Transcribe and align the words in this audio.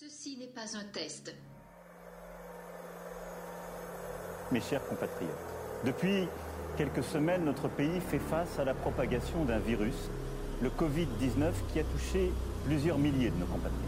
Ceci 0.00 0.36
n'est 0.38 0.46
pas 0.46 0.76
un 0.76 0.84
test. 0.92 1.34
Mes 4.52 4.60
chers 4.60 4.86
compatriotes, 4.86 5.28
depuis 5.84 6.28
quelques 6.76 7.02
semaines, 7.02 7.44
notre 7.44 7.66
pays 7.66 8.00
fait 8.08 8.20
face 8.20 8.60
à 8.60 8.64
la 8.64 8.74
propagation 8.74 9.44
d'un 9.44 9.58
virus, 9.58 9.96
le 10.62 10.68
Covid-19, 10.70 11.50
qui 11.72 11.80
a 11.80 11.82
touché 11.82 12.30
plusieurs 12.64 12.96
milliers 12.96 13.30
de 13.30 13.36
nos 13.38 13.46
compatriotes. 13.46 13.80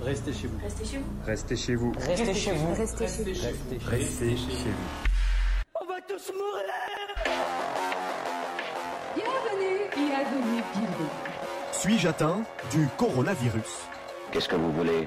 Restez 0.00 0.32
chez 0.32 0.46
vous. 0.46 0.58
Restez 0.64 0.86
chez 0.86 0.96
vous. 0.96 1.12
Restez 1.26 1.56
chez 1.56 1.74
vous. 1.74 1.92
Restez 1.92 2.34
chez 2.34 2.52
vous. 2.52 2.74
Restez 2.74 3.06
chez 3.06 3.32
vous. 3.52 3.90
Restez 3.90 4.36
chez 4.38 4.70
vous. 4.70 4.88
On 5.82 5.84
va 5.84 6.00
tous 6.08 6.32
mourir 6.32 6.64
Bienvenue, 9.14 9.90
bienvenue, 9.94 10.62
bienvenue. 10.72 11.10
Suis-je 11.72 12.08
atteint 12.08 12.42
du 12.70 12.88
coronavirus? 12.96 13.82
Qu'est-ce 14.32 14.48
que 14.48 14.56
vous 14.56 14.72
voulez? 14.72 15.06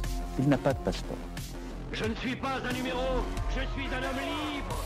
il 0.41 0.49
n'a 0.49 0.57
pas 0.57 0.73
de 0.73 0.79
passeport. 0.79 1.17
Je 1.93 2.05
ne 2.05 2.15
suis 2.15 2.35
pas 2.35 2.57
un 2.67 2.73
numéro, 2.73 3.23
je 3.49 3.61
suis 3.61 3.87
un 3.87 3.97
homme 3.97 4.19
libre 4.19 4.83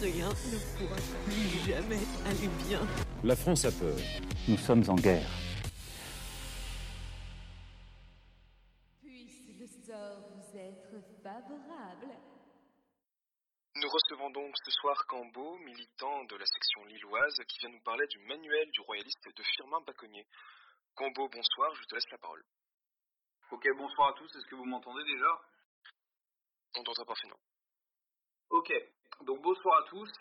Rien 0.00 0.28
ne 0.28 0.58
pourra 0.78 0.96
plus 1.24 1.66
jamais 1.66 1.98
aller 2.26 2.48
bien. 2.68 2.78
La 3.24 3.34
France 3.34 3.64
a 3.64 3.72
peur. 3.72 3.96
Nous 4.46 4.56
sommes 4.56 4.84
en 4.88 4.94
guerre. 4.94 5.26
Nous 13.88 13.94
recevons 13.94 14.28
donc 14.28 14.54
ce 14.66 14.70
soir 14.70 15.06
Cambo, 15.06 15.56
militant 15.60 16.24
de 16.24 16.36
la 16.36 16.44
section 16.44 16.84
lilloise, 16.84 17.40
qui 17.48 17.58
vient 17.60 17.70
nous 17.70 17.80
parler 17.80 18.06
du 18.08 18.18
manuel 18.18 18.70
du 18.70 18.82
royaliste 18.82 19.34
de 19.34 19.42
Firmin 19.42 19.80
Baconnier. 19.80 20.26
Cambo, 20.94 21.26
bonsoir, 21.30 21.74
je 21.74 21.84
te 21.84 21.94
laisse 21.94 22.10
la 22.10 22.18
parole. 22.18 22.44
Ok, 23.50 23.66
bonsoir 23.78 24.08
à 24.08 24.12
tous, 24.12 24.26
est-ce 24.26 24.44
que 24.44 24.56
vous 24.56 24.66
m'entendez 24.66 25.02
déjà? 25.04 25.40
On 26.76 26.82
t'entend 26.82 27.06
parfaitement. 27.06 27.38
Ok, 28.50 28.70
donc 29.22 29.40
bonsoir 29.40 29.78
à 29.78 29.88
tous. 29.88 30.12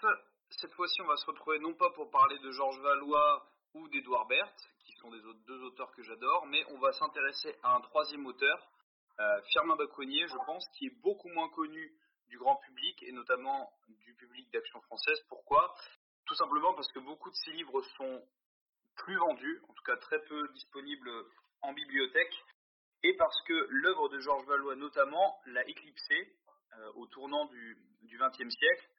Cette 0.52 0.72
fois-ci, 0.72 1.02
on 1.02 1.08
va 1.08 1.18
se 1.18 1.26
retrouver 1.26 1.60
non 1.60 1.73
pas 1.73 1.90
pour 1.90 2.10
parler 2.10 2.40
de 2.40 2.52
Georges 2.52 2.80
Valois 2.80 3.52
ou 3.73 3.90
d'Edouard 3.90 4.28
Berthe, 4.28 4.64
qui 4.86 4.94
sont 4.94 5.12
des 5.12 5.26
autres, 5.26 5.44
deux 5.45 5.62
auteurs 5.64 5.92
que 5.92 6.04
j'adore, 6.04 6.45
mais 6.45 6.64
on 6.70 6.80
va 6.80 6.94
s'intéresser 6.94 7.54
à 7.64 7.76
un 7.76 7.82
troisième 7.82 8.28
auteur, 8.28 8.66
euh, 9.20 9.42
Firmin 9.52 9.76
Baconnier, 9.76 10.26
je 10.26 10.38
pense, 10.45 10.66
qui 10.78 10.86
est 10.86 11.02
beaucoup 11.02 11.28
moins 11.28 11.50
connu 11.50 11.92
du 12.30 12.38
grand 12.38 12.56
public 12.58 13.03
et 13.03 13.11
notamment 13.11 13.72
du 13.88 14.14
public 14.16 14.52
d'Action 14.52 14.81
française. 14.81 15.20
Pourquoi? 15.30 15.73
Tout 16.25 16.36
simplement 16.36 16.73
parce 16.73 16.92
que 16.92 17.00
beaucoup 17.00 17.30
de 17.30 17.36
ses 17.36 17.52
livres 17.52 17.81
sont 17.97 18.23
plus 18.95 19.17
vendus, 19.17 19.61
en 19.70 19.73
tout 19.73 19.83
cas 19.83 19.97
très 19.97 20.20
peu 20.23 20.48
disponibles 20.50 21.11
en 21.61 21.73
bibliothèque, 21.73 22.33
et 23.03 23.16
parce 23.16 23.42
que 23.44 23.67
l'œuvre 23.70 24.09
de 24.09 24.20
Georges 24.20 24.45
Valois 24.48 24.75
notamment 24.75 25.39
l'a 25.45 25.67
éclipsé 25.67 26.36
euh, 26.73 26.92
au 26.95 27.05
tournant 27.08 27.45
du 27.45 27.77
XXe 28.04 28.49
siècle. 28.49 28.89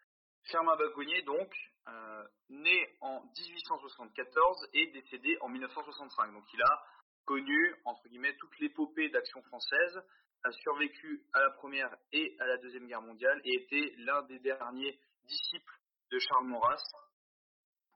Firmin 0.45 0.77
Baconnier, 0.77 1.23
donc, 1.23 1.53
euh, 1.89 2.25
né 2.49 2.97
en 3.01 3.21
1874 3.21 4.69
et 4.73 4.87
décédé 4.89 5.37
en 5.41 5.49
1965. 5.49 6.33
Donc 6.33 6.45
il 6.53 6.63
a 6.63 6.85
connu, 7.27 7.75
entre 7.85 8.09
guillemets, 8.09 8.37
toute 8.37 8.59
l'épopée 8.59 9.11
d'Action 9.11 9.43
française, 9.43 10.03
a 10.45 10.53
survécu 10.53 11.23
à 11.33 11.41
la 11.41 11.51
Première 11.51 11.95
et 12.13 12.37
à 12.41 12.47
la 12.47 12.57
Deuxième 12.59 12.87
Guerre 12.87 13.03
mondiale 13.03 13.41
et 13.45 13.55
était 13.55 13.95
l'un 13.99 14.23
des 14.23 14.39
derniers 14.39 14.99
disciples 15.25 15.75
de 16.11 16.19
Charles 16.19 16.47
Maurras, 16.47 16.83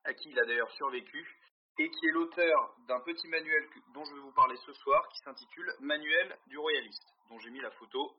à 0.04 0.14
qui 0.14 0.30
il 0.30 0.38
a 0.38 0.44
d'ailleurs 0.44 0.70
survécu, 0.72 1.26
et 1.78 1.90
qui 1.90 2.06
est 2.06 2.12
l'auteur 2.12 2.76
d'un 2.86 3.00
petit 3.00 3.28
manuel 3.28 3.66
dont 3.94 4.04
je 4.04 4.14
vais 4.14 4.20
vous 4.20 4.32
parler 4.32 4.56
ce 4.56 4.72
soir, 4.74 5.08
qui 5.08 5.18
s'intitule 5.24 5.72
Manuel 5.80 6.36
du 6.48 6.58
royaliste, 6.58 7.06
dont 7.28 7.38
j'ai 7.38 7.50
mis 7.50 7.60
la 7.60 7.70
photo 7.70 8.16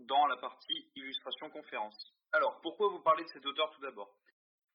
dans 0.00 0.26
la 0.26 0.36
partie 0.36 0.90
illustration 0.96 1.48
conférence. 1.50 2.12
Alors, 2.32 2.60
pourquoi 2.60 2.88
vous 2.88 3.02
parler 3.02 3.24
de 3.24 3.28
cet 3.28 3.46
auteur 3.46 3.70
tout 3.70 3.80
d'abord? 3.80 4.14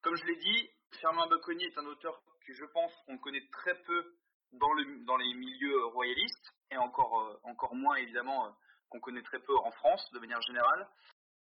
Comme 0.01 0.15
je 0.15 0.25
l'ai 0.25 0.37
dit, 0.37 0.69
Firmin 0.99 1.27
Baconnier 1.27 1.65
est 1.65 1.77
un 1.77 1.85
auteur 1.85 2.19
que 2.45 2.53
je 2.53 2.65
pense 2.65 2.93
on 3.07 3.17
connaît 3.17 3.45
très 3.51 3.81
peu 3.83 4.15
dans, 4.53 4.73
le, 4.73 5.05
dans 5.05 5.17
les 5.17 5.33
milieux 5.33 5.85
royalistes, 5.87 6.56
et 6.71 6.77
encore, 6.77 7.19
euh, 7.21 7.39
encore 7.43 7.75
moins 7.75 7.95
évidemment 7.95 8.47
euh, 8.47 8.49
qu'on 8.89 8.99
connaît 8.99 9.21
très 9.21 9.39
peu 9.39 9.55
en 9.57 9.71
France 9.71 10.09
de 10.11 10.19
manière 10.19 10.41
générale. 10.41 10.87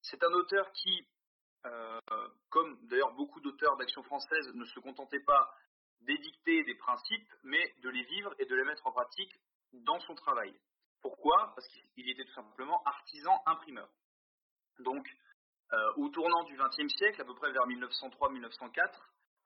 C'est 0.03 0.23
un 0.23 0.33
auteur 0.33 0.71
qui, 0.73 1.07
euh, 1.67 2.01
comme 2.51 2.79
d'ailleurs 2.87 3.13
beaucoup 3.15 3.41
d'auteurs 3.41 3.77
d'action 3.77 4.03
française, 4.03 4.53
ne 4.55 4.65
se 4.65 4.81
contentait 4.81 5.21
pas 5.21 5.55
d'édicter 6.01 6.65
des 6.65 6.75
principes, 6.75 7.33
mais 7.45 7.75
de 7.79 7.89
les 7.89 8.03
vivre 8.03 8.35
et 8.39 8.47
de 8.47 8.55
les 8.55 8.65
mettre 8.65 8.87
en 8.87 8.93
pratique 8.93 9.33
dans 9.73 10.01
son 10.01 10.15
travail. 10.15 10.53
Pourquoi? 11.01 11.53
Parce 11.55 11.67
qu'il 11.69 12.09
était 12.11 12.25
tout 12.25 12.35
simplement 12.35 12.83
artisan 12.85 13.41
imprimeur. 13.47 13.89
Donc, 14.81 15.09
au 15.97 16.09
tournant 16.11 16.43
du 16.45 16.57
XXe 16.57 16.93
siècle, 16.93 17.23
à 17.23 17.25
peu 17.25 17.35
près 17.35 17.51
vers 17.53 17.67
1903-1904, 17.67 18.91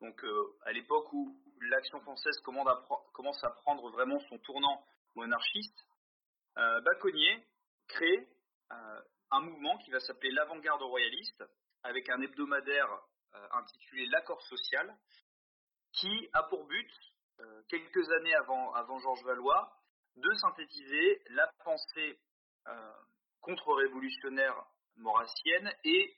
donc 0.00 0.24
à 0.64 0.72
l'époque 0.72 1.12
où 1.12 1.38
l'action 1.60 2.00
française 2.00 2.40
commence 2.40 3.44
à 3.44 3.50
prendre 3.50 3.90
vraiment 3.90 4.18
son 4.28 4.38
tournant 4.38 4.84
monarchiste, 5.16 5.86
euh, 6.58 6.80
Baconnier 6.82 7.44
crée 7.88 8.28
euh, 8.72 9.00
un 9.30 9.40
mouvement 9.40 9.76
qui 9.78 9.90
va 9.90 10.00
s'appeler 10.00 10.30
l'avant-garde 10.30 10.82
royaliste, 10.82 11.44
avec 11.82 12.08
un 12.08 12.20
hebdomadaire 12.20 12.90
euh, 13.34 13.48
intitulé 13.52 14.06
L'accord 14.06 14.42
social, 14.42 14.96
qui 15.92 16.28
a 16.34 16.42
pour 16.44 16.66
but, 16.66 16.90
quelques 17.68 18.10
années 18.12 18.34
avant, 18.34 18.72
avant 18.74 18.98
Georges 18.98 19.24
Valois, 19.24 19.70
de 20.16 20.32
synthétiser 20.34 21.22
la 21.30 21.46
pensée 21.64 22.18
contre-révolutionnaire 23.40 24.56
maurassienne 24.96 25.70
et 25.84 26.16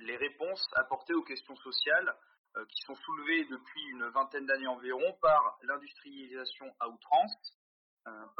les 0.00 0.16
réponses 0.16 0.66
apportées 0.74 1.14
aux 1.14 1.22
questions 1.22 1.56
sociales 1.56 2.14
qui 2.68 2.80
sont 2.82 2.94
soulevées 2.94 3.44
depuis 3.46 3.82
une 3.90 4.08
vingtaine 4.08 4.46
d'années 4.46 4.66
environ 4.66 5.12
par 5.20 5.58
l'industrialisation 5.62 6.74
à 6.80 6.88
outrance, 6.88 7.59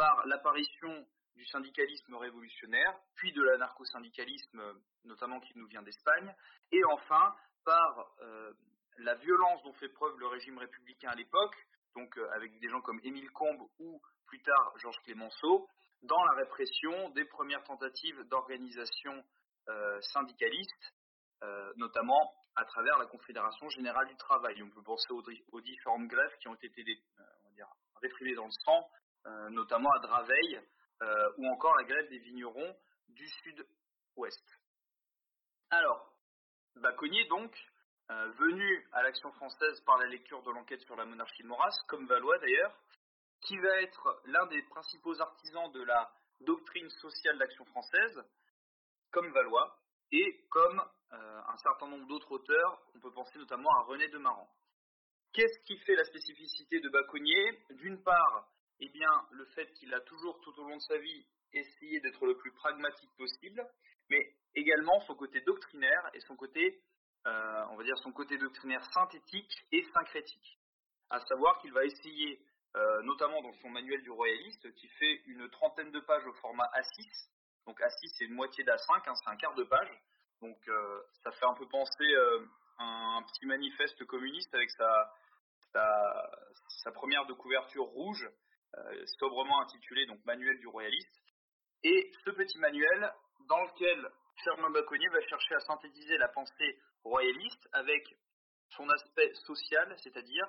par 0.01 0.27
l'apparition 0.27 1.07
du 1.37 1.45
syndicalisme 1.45 2.15
révolutionnaire, 2.15 2.99
puis 3.17 3.33
de 3.33 3.43
l'anarcho-syndicalisme, 3.43 4.63
notamment 5.05 5.41
qui 5.41 5.53
nous 5.59 5.67
vient 5.67 5.83
d'Espagne, 5.83 6.35
et 6.73 6.83
enfin 6.87 7.35
par 7.67 8.11
euh, 8.23 8.51
la 8.97 9.15
violence 9.17 9.63
dont 9.63 9.75
fait 9.75 9.91
preuve 9.91 10.19
le 10.19 10.27
régime 10.29 10.57
républicain 10.57 11.11
à 11.11 11.15
l'époque, 11.15 11.55
donc 11.95 12.17
euh, 12.17 12.31
avec 12.33 12.59
des 12.61 12.71
gens 12.71 12.81
comme 12.81 12.99
Émile 13.05 13.31
Combes 13.33 13.69
ou 13.79 14.01
plus 14.25 14.41
tard 14.41 14.73
Georges 14.79 15.03
Clémenceau, 15.05 15.69
dans 16.01 16.25
la 16.25 16.33
répression 16.33 17.11
des 17.11 17.27
premières 17.27 17.65
tentatives 17.65 18.23
d'organisation 18.31 19.23
euh, 19.69 20.01
syndicaliste, 20.01 20.95
notamment 21.77 22.35
à 22.55 22.65
travers 22.65 22.99
la 22.99 23.07
Confédération 23.07 23.69
Générale 23.71 24.07
du 24.09 24.17
Travail. 24.17 24.63
On 24.63 24.71
peut 24.71 24.83
penser 24.83 25.09
aux, 25.11 25.61
différentes 25.61 26.07
grèves 26.07 26.37
qui 26.41 26.49
ont 26.49 26.55
été 26.55 26.85
réprimées 28.03 28.35
dans 28.35 28.45
le 28.45 28.51
sang, 28.51 28.91
notamment 29.51 29.91
à 29.93 29.99
Draveil, 30.01 30.61
euh, 31.03 31.33
ou 31.39 31.47
encore 31.47 31.75
la 31.77 31.85
grève 31.85 32.09
des 32.11 32.19
vignerons 32.19 32.77
du 33.09 33.27
sud-ouest. 33.27 34.45
Alors, 35.71 36.13
Baconnier 36.77 37.25
donc, 37.27 37.57
euh, 38.11 38.31
venu 38.33 38.89
à 38.93 39.03
l'action 39.03 39.33
française 39.33 39.81
par 39.87 39.97
la 39.99 40.07
lecture 40.07 40.43
de 40.43 40.51
l'enquête 40.51 40.83
sur 40.83 40.97
la 40.97 41.07
monarchie 41.07 41.43
de 41.43 41.49
Maurras, 41.49 41.75
comme 41.89 42.07
Valois 42.07 42.39
d'ailleurs, 42.39 42.77
qui 43.41 43.57
va 43.59 43.81
être 43.81 44.21
l'un 44.27 44.47
des 44.47 44.63
principaux 44.65 45.19
artisans 45.21 45.73
de 45.73 45.83
la 45.83 46.13
doctrine 46.41 46.91
sociale 46.91 47.39
d'action 47.39 47.65
française, 47.65 48.23
comme 49.11 49.33
Valois, 49.33 49.79
et 50.13 50.45
comme 50.51 50.81
euh, 51.13 51.41
un 51.47 51.57
certain 51.59 51.87
nombre 51.89 52.07
d'autres 52.09 52.33
auteurs, 52.33 52.83
on 52.95 53.01
peut 53.01 53.13
penser 53.13 53.39
notamment 53.39 53.71
à 53.79 53.83
René 53.85 54.09
de 54.09 54.19
Maran. 54.19 54.49
Qu'est-ce 55.33 55.65
qui 55.65 55.79
fait 55.79 55.95
la 55.95 56.05
spécificité 56.05 56.81
de 56.81 56.89
Baconnier? 56.89 57.65
D'une 57.71 58.03
part, 58.03 58.49
eh 58.81 58.89
bien, 58.89 59.11
le 59.33 59.45
fait 59.47 59.73
qu'il 59.75 59.93
a 59.95 60.01
toujours, 60.01 60.41
tout 60.41 60.59
au 60.59 60.65
long 60.65 60.77
de 60.77 60.83
sa 60.83 60.97
vie, 60.99 61.27
essayé 61.53 62.01
d'être 62.01 62.25
le 62.27 62.37
plus 62.37 62.53
pragmatique 62.53 63.11
possible, 63.17 63.67
mais 64.09 64.35
également 64.55 65.01
son 65.03 65.15
côté 65.15 65.41
doctrinaire 65.43 66.11
et 66.15 66.21
son 66.21 66.37
côté, 66.37 66.83
euh, 67.27 67.65
on 67.71 67.77
va 67.77 67.85
dire, 67.85 67.99
son 67.99 68.13
côté 68.13 68.39
doctrinaire 68.39 68.85
synthétique 68.93 69.53
et 69.73 69.85
syncrétique. 69.93 70.59
À 71.11 71.21
savoir 71.21 71.59
qu'il 71.61 71.73
va 71.73 71.85
essayer 71.85 72.41
notamment 73.03 73.43
dans 73.43 73.53
son 73.55 73.69
manuel 73.69 74.01
du 74.03 74.11
royaliste, 74.11 74.73
qui 74.75 74.87
fait 74.87 75.23
une 75.27 75.49
trentaine 75.51 75.91
de 75.91 75.99
pages 75.99 76.25
au 76.25 76.33
format 76.35 76.71
A6. 76.73 77.29
Donc 77.67 77.81
A6, 77.81 78.15
c'est 78.17 78.27
une 78.27 78.35
moitié 78.35 78.63
d'A5, 78.63 79.09
hein, 79.09 79.15
c'est 79.17 79.29
un 79.29 79.37
quart 79.37 79.55
de 79.55 79.65
page. 79.65 79.91
Donc 80.41 80.57
ça 81.25 81.33
fait 81.33 81.47
un 81.47 81.55
peu 81.55 81.67
penser 81.67 82.15
un, 82.79 83.17
un, 83.19 83.23
petit 83.25 83.45
manifeste 83.47 84.05
communiste 84.07 84.55
avec 84.55 84.71
sa, 84.71 85.13
sa 85.73 86.93
première 86.93 87.27
de 87.27 87.33
couverture 87.33 87.85
rouge, 87.85 88.29
sobrement 89.19 89.61
intitulée 89.63 90.07
donc 90.07 90.25
Manuel 90.25 90.59
du 90.59 90.67
royaliste. 90.67 91.21
Et 91.83 92.13
ce 92.25 92.31
petit 92.31 92.59
manuel, 92.59 93.13
dans 93.49 93.63
lequel 93.65 94.11
Firmin 94.43 94.71
Baconnier 94.71 95.09
va 95.09 95.21
chercher 95.23 95.55
à 95.55 95.61
synthétiser 95.61 96.19
la 96.19 96.29
pensée 96.29 96.79
royaliste 97.05 97.69
avec 97.73 98.05
son 98.77 98.89
aspect 98.91 99.33
social, 99.47 99.95
c'est-à-dire 99.99 100.47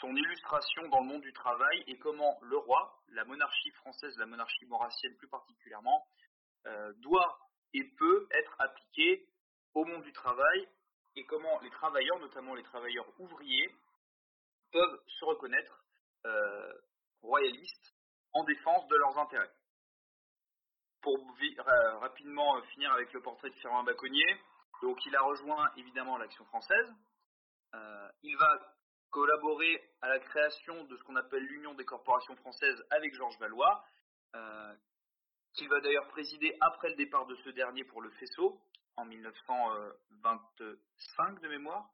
son 0.00 0.14
illustration 0.14 0.88
dans 0.88 1.00
le 1.00 1.06
monde 1.06 1.22
du 1.22 1.32
travail 1.32 1.82
et 1.86 1.98
comment 1.98 2.38
le 2.42 2.56
roi, 2.58 3.02
la 3.08 3.24
monarchie 3.24 3.70
française, 3.72 4.16
la 4.18 4.26
monarchie 4.26 4.66
maurassienne 4.66 5.16
plus 5.16 5.28
particulièrement, 5.28 6.06
euh, 6.66 6.92
doit 6.98 7.38
et 7.74 7.84
peut 7.96 8.26
être 8.30 8.54
appliqué 8.58 9.28
au 9.74 9.84
monde 9.84 10.02
du 10.02 10.12
travail 10.12 10.68
et 11.16 11.24
comment 11.24 11.58
les 11.60 11.70
travailleurs, 11.70 12.18
notamment 12.20 12.54
les 12.54 12.62
travailleurs 12.62 13.08
ouvriers, 13.18 13.74
peuvent 14.72 15.00
se 15.06 15.24
reconnaître 15.24 15.84
euh, 16.26 16.72
royalistes 17.22 17.94
en 18.32 18.44
défense 18.44 18.86
de 18.88 18.96
leurs 18.96 19.18
intérêts 19.18 19.50
pour 21.02 21.18
rapidement 22.00 22.56
euh, 22.56 22.62
finir 22.74 22.90
avec 22.92 23.12
le 23.12 23.20
portrait 23.20 23.50
de 23.50 23.54
Firmin 23.56 23.82
Baconnier, 23.84 24.26
donc 24.82 25.04
il 25.06 25.14
a 25.16 25.22
rejoint 25.22 25.70
évidemment 25.76 26.18
l'Action 26.18 26.44
française. 26.46 26.92
Euh, 27.74 28.08
il 28.22 28.36
va 28.36 28.74
collaborer 29.10 29.92
à 30.02 30.08
la 30.08 30.18
création 30.20 30.84
de 30.84 30.96
ce 30.96 31.02
qu'on 31.04 31.16
appelle 31.16 31.44
l'Union 31.44 31.74
des 31.74 31.84
corporations 31.84 32.36
françaises 32.36 32.80
avec 32.90 33.14
Georges 33.14 33.38
Valois, 33.38 33.84
euh, 34.34 34.74
qu'il 35.54 35.68
va 35.68 35.80
d'ailleurs 35.80 36.08
présider 36.08 36.56
après 36.60 36.90
le 36.90 36.96
départ 36.96 37.26
de 37.26 37.36
ce 37.36 37.50
dernier 37.50 37.84
pour 37.84 38.02
le 38.02 38.10
faisceau 38.10 38.60
en 38.96 39.04
1925 39.04 41.40
de 41.40 41.48
mémoire. 41.48 41.88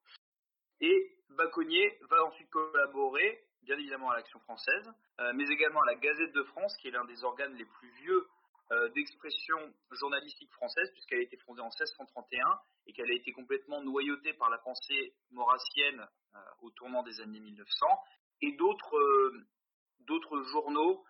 Et 0.80 1.18
Baconnier 1.30 1.98
va 2.10 2.24
ensuite 2.24 2.50
collaborer, 2.50 3.46
bien 3.64 3.78
évidemment, 3.78 4.10
à 4.10 4.16
l'Action 4.16 4.38
française, 4.40 4.92
mais 5.34 5.44
également 5.48 5.80
à 5.80 5.86
la 5.86 5.94
Gazette 5.96 6.32
de 6.32 6.42
France, 6.44 6.76
qui 6.78 6.88
est 6.88 6.90
l'un 6.90 7.04
des 7.04 7.24
organes 7.24 7.54
les 7.54 7.64
plus 7.64 7.88
vieux 8.02 8.26
euh, 8.72 8.88
d'expression 8.90 9.58
journalistique 9.90 10.50
française, 10.52 10.90
puisqu'elle 10.92 11.18
a 11.18 11.22
été 11.22 11.36
fondée 11.36 11.60
en 11.60 11.66
1631 11.66 12.58
et 12.86 12.94
qu'elle 12.94 13.10
a 13.10 13.14
été 13.14 13.30
complètement 13.32 13.82
noyautée 13.82 14.32
par 14.32 14.48
la 14.48 14.56
pensée 14.56 15.14
maurassienne 15.32 16.00
euh, 16.34 16.38
au 16.62 16.70
tournant 16.70 17.02
des 17.02 17.20
années 17.20 17.40
1900, 17.40 17.86
et 18.40 18.52
d'autres 18.52 18.96
euh, 18.96 20.44
journaux 20.50 21.04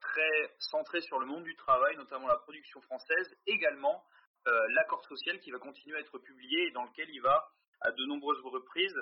très 0.00 0.54
centrés 0.60 1.00
sur 1.00 1.18
le 1.18 1.26
monde 1.26 1.42
du 1.42 1.56
travail, 1.56 1.96
notamment 1.96 2.28
la 2.28 2.36
production 2.36 2.80
française, 2.82 3.36
également 3.46 4.04
l'accord 4.46 5.04
social 5.04 5.40
qui 5.40 5.50
va 5.50 5.58
continuer 5.58 5.96
à 5.96 6.00
être 6.00 6.16
publié 6.18 6.68
et 6.68 6.70
dans 6.70 6.84
lequel 6.84 7.10
il 7.10 7.20
va, 7.20 7.50
à 7.80 7.90
de 7.90 8.04
nombreuses 8.04 8.40
reprises, 8.42 8.96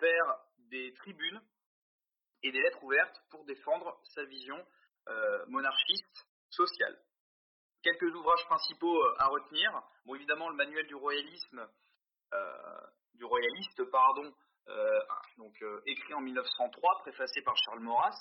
faire 0.00 0.38
des 0.70 0.94
tribunes 0.94 1.42
et 2.42 2.52
des 2.52 2.60
lettres 2.60 2.82
ouvertes 2.82 3.22
pour 3.30 3.44
défendre 3.44 4.00
sa 4.14 4.24
vision 4.24 4.56
monarchiste 5.48 6.26
sociale 6.50 6.96
quelques 7.82 8.14
ouvrages 8.14 8.44
principaux 8.46 8.96
euh, 8.96 9.14
à 9.18 9.26
retenir. 9.26 9.70
Bon, 10.06 10.14
évidemment, 10.14 10.48
le 10.48 10.56
manuel 10.56 10.86
du 10.86 10.94
royalisme, 10.94 11.68
euh, 12.32 12.80
du 13.14 13.24
royaliste, 13.24 13.84
pardon, 13.90 14.32
euh, 14.68 15.00
donc 15.38 15.54
écrit 15.86 16.14
en 16.14 16.20
1903, 16.20 16.98
préfacé 17.00 17.42
par 17.42 17.56
Charles 17.56 17.80
Maurras, 17.80 18.16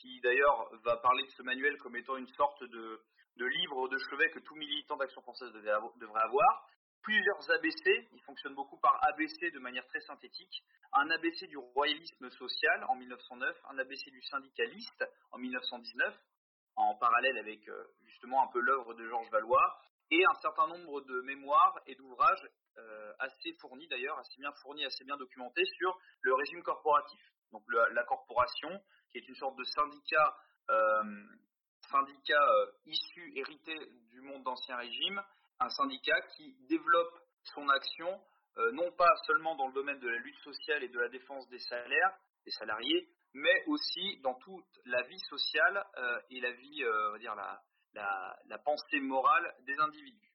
qui 0.00 0.20
d'ailleurs 0.20 0.68
va 0.82 0.96
parler 0.96 1.22
de 1.22 1.30
ce 1.30 1.44
manuel 1.44 1.76
comme 1.78 1.94
étant 1.94 2.16
une 2.16 2.26
sorte 2.28 2.64
de, 2.64 3.00
livre 3.36 3.88
de 3.88 3.98
chevet 3.98 4.28
que 4.30 4.40
tout 4.40 4.56
militant 4.56 4.96
d'Action 4.96 5.22
française 5.22 5.52
devrait 5.52 6.22
avoir. 6.22 6.66
Plusieurs 7.02 7.50
ABC, 7.50 8.08
il 8.12 8.20
fonctionne 8.22 8.54
beaucoup 8.54 8.76
par 8.78 8.98
ABC 9.08 9.50
de 9.52 9.58
manière 9.58 9.86
très 9.86 10.00
synthétique. 10.00 10.62
Un 10.92 11.08
ABC 11.10 11.46
du 11.46 11.56
royalisme 11.56 12.28
social 12.30 12.84
en 12.88 12.96
1909, 12.96 13.56
un 13.70 13.78
ABC 13.78 14.10
du 14.10 14.20
syndicaliste 14.22 15.04
en 15.30 15.38
1919, 15.38 16.14
en 16.76 16.94
parallèle 16.96 17.38
avec 17.38 17.66
euh, 17.68 17.84
justement 18.04 18.42
un 18.42 18.48
peu 18.52 18.60
l'œuvre 18.60 18.92
de 18.94 19.08
Georges 19.08 19.30
Valois, 19.30 19.80
et 20.10 20.22
un 20.24 20.34
certain 20.42 20.66
nombre 20.66 21.00
de 21.02 21.22
mémoires 21.22 21.80
et 21.86 21.94
d'ouvrages 21.94 22.50
euh, 22.76 23.12
assez 23.20 23.54
fournis 23.60 23.88
d'ailleurs, 23.88 24.18
assez 24.18 24.36
bien 24.38 24.52
fournis, 24.60 24.84
assez 24.84 25.04
bien 25.04 25.16
documentés 25.16 25.64
sur 25.64 25.98
le 26.20 26.34
régime 26.34 26.62
corporatif. 26.62 27.20
Donc 27.52 27.62
la 27.68 28.04
corporation, 28.04 28.70
qui 29.10 29.18
est 29.18 29.28
une 29.28 29.34
sorte 29.36 29.56
de 29.56 29.64
syndicat, 29.64 30.36
euh, 30.68 31.02
syndicat 31.90 32.46
issu, 32.86 33.32
hérité 33.36 33.74
du 34.10 34.20
monde 34.20 34.42
d'Ancien 34.44 34.76
Régime, 34.76 35.22
un 35.60 35.68
syndicat 35.70 36.20
qui 36.36 36.54
développe 36.68 37.20
son 37.54 37.68
action 37.68 38.20
non 38.72 38.90
pas 38.92 39.10
seulement 39.26 39.56
dans 39.56 39.68
le 39.68 39.72
domaine 39.72 39.98
de 40.00 40.08
la 40.08 40.18
lutte 40.18 40.38
sociale 40.40 40.82
et 40.82 40.88
de 40.88 40.98
la 40.98 41.08
défense 41.08 41.48
des 41.48 41.60
salaires, 41.60 42.12
des 42.44 42.50
salariés, 42.50 43.08
mais 43.34 43.64
aussi 43.66 44.18
dans 44.22 44.34
toute 44.34 44.80
la 44.86 45.02
vie 45.02 45.20
sociale 45.28 45.84
euh, 45.96 46.20
et 46.30 46.40
la 46.40 46.52
vie, 46.52 46.82
euh, 46.82 47.08
on 47.08 47.12
va 47.12 47.18
dire 47.18 47.34
la, 47.34 47.62
la, 48.46 48.58
pensée 48.58 49.00
morale 49.00 49.54
des 49.66 49.78
individus. 49.78 50.32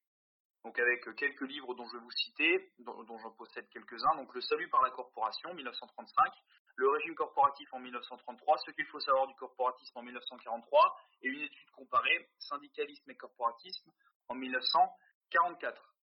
Donc 0.63 0.79
avec 0.79 1.03
quelques 1.15 1.47
livres 1.47 1.75
dont 1.75 1.85
je 1.85 1.97
vais 1.97 2.03
vous 2.03 2.11
citer, 2.11 2.73
dont, 2.79 3.17
j'en 3.19 3.31
possède 3.31 3.69
quelques-uns, 3.69 4.15
donc 4.15 4.33
Le 4.33 4.41
salut 4.41 4.67
par 4.69 4.81
la 4.81 4.89
corporation, 4.89 5.53
1935, 5.53 6.33
Le 6.77 6.89
régime 6.89 7.15
corporatif 7.15 7.71
en 7.73 7.79
1933, 7.79 8.57
Ce 8.65 8.71
qu'il 8.71 8.85
faut 8.87 8.99
savoir 8.99 9.27
du 9.27 9.35
corporatisme 9.35 9.99
en 9.99 10.01
1943, 10.01 10.97
et 11.21 11.27
une 11.27 11.41
étude 11.41 11.69
comparée, 11.71 12.29
Syndicalisme 12.39 13.11
et 13.11 13.15
corporatisme 13.15 13.91
en 14.27 14.35
1944 15.31 15.95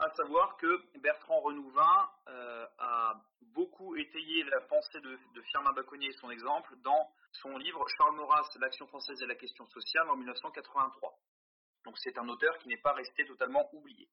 à 0.00 0.08
savoir 0.14 0.56
que 0.56 0.98
Bertrand 0.98 1.40
Renouvin 1.40 2.10
euh, 2.28 2.66
a 2.78 3.20
beaucoup 3.52 3.96
étayé 3.96 4.44
la 4.44 4.62
pensée 4.62 5.00
de, 5.00 5.18
Firmin 5.42 5.72
Baconnier 5.72 6.08
et 6.08 6.12
son 6.12 6.30
exemple 6.30 6.74
dans 6.78 7.12
son 7.32 7.56
livre 7.58 7.84
Charles 7.96 8.16
Maurras, 8.16 8.48
l'action 8.60 8.86
française 8.86 9.20
et 9.22 9.26
la 9.26 9.34
question 9.34 9.66
sociale 9.66 10.08
en 10.08 10.16
1983. 10.16 11.14
Donc 11.84 11.98
c'est 11.98 12.16
un 12.18 12.28
auteur 12.28 12.56
qui 12.58 12.68
n'est 12.68 12.80
pas 12.80 12.94
resté 12.94 13.26
totalement 13.26 13.68
oublié. 13.74 14.08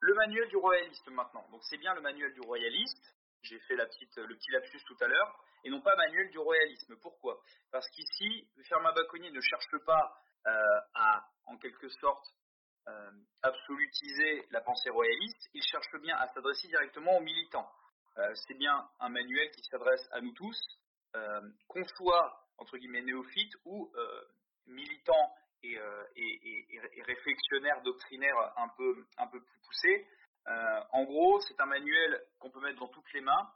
Le 0.00 0.14
manuel 0.14 0.48
du 0.48 0.56
royaliste 0.56 1.08
maintenant. 1.08 1.46
Donc 1.50 1.62
c'est 1.64 1.78
bien 1.78 1.94
le 1.94 2.00
manuel 2.00 2.32
du 2.34 2.40
royaliste. 2.40 3.16
J'ai 3.42 3.58
fait 3.60 3.74
le 3.76 3.86
petit 3.86 4.50
lapsus 4.52 4.80
tout 4.86 4.96
à 5.00 5.08
l'heure. 5.08 5.44
Et 5.64 5.70
non 5.70 5.80
pas 5.80 5.96
manuel 5.96 6.30
du 6.30 6.38
royalisme. 6.38 6.96
Pourquoi? 7.00 7.40
Parce 7.72 7.88
qu'ici, 7.90 8.48
Firmin 8.64 8.92
Baconnier 8.92 9.30
ne 9.30 9.40
cherche 9.40 9.76
pas 9.84 10.14
euh, 10.46 10.80
à, 10.94 11.26
en 11.46 11.56
quelque 11.56 11.88
sorte, 11.88 12.26
euh, 12.86 13.10
absolutiser 13.42 14.46
la 14.50 14.60
pensée 14.60 14.90
royaliste, 14.90 15.48
il 15.54 15.62
cherche 15.62 15.88
bien 16.02 16.16
à 16.16 16.28
s'adresser 16.28 16.68
directement 16.68 17.16
aux 17.16 17.22
militants. 17.22 17.70
Euh, 18.18 18.34
c'est 18.46 18.58
bien 18.58 18.86
un 19.00 19.08
manuel 19.08 19.50
qui 19.52 19.62
s'adresse 19.62 20.06
à 20.12 20.20
nous 20.20 20.32
tous, 20.32 20.58
euh, 21.16 21.40
qu'on 21.66 21.84
soit 21.96 22.44
entre 22.58 22.76
guillemets 22.76 23.02
néophytes 23.02 23.54
ou 23.64 23.90
militants 24.66 25.34
et, 25.62 25.78
réflectionnaires 27.06 27.82
doctrinaires 27.82 28.52
un 28.56 28.68
peu, 28.76 29.06
un 29.16 29.26
peu 29.28 29.40
plus 29.40 29.58
poussés. 29.66 30.06
en 30.92 31.04
gros, 31.04 31.40
c'est 31.40 31.58
un 31.60 31.66
manuel 31.66 32.22
qu'on 32.38 32.50
peut 32.50 32.60
mettre 32.60 32.80
dans 32.80 32.88
toutes 32.88 33.12
les 33.14 33.22
mains, 33.22 33.50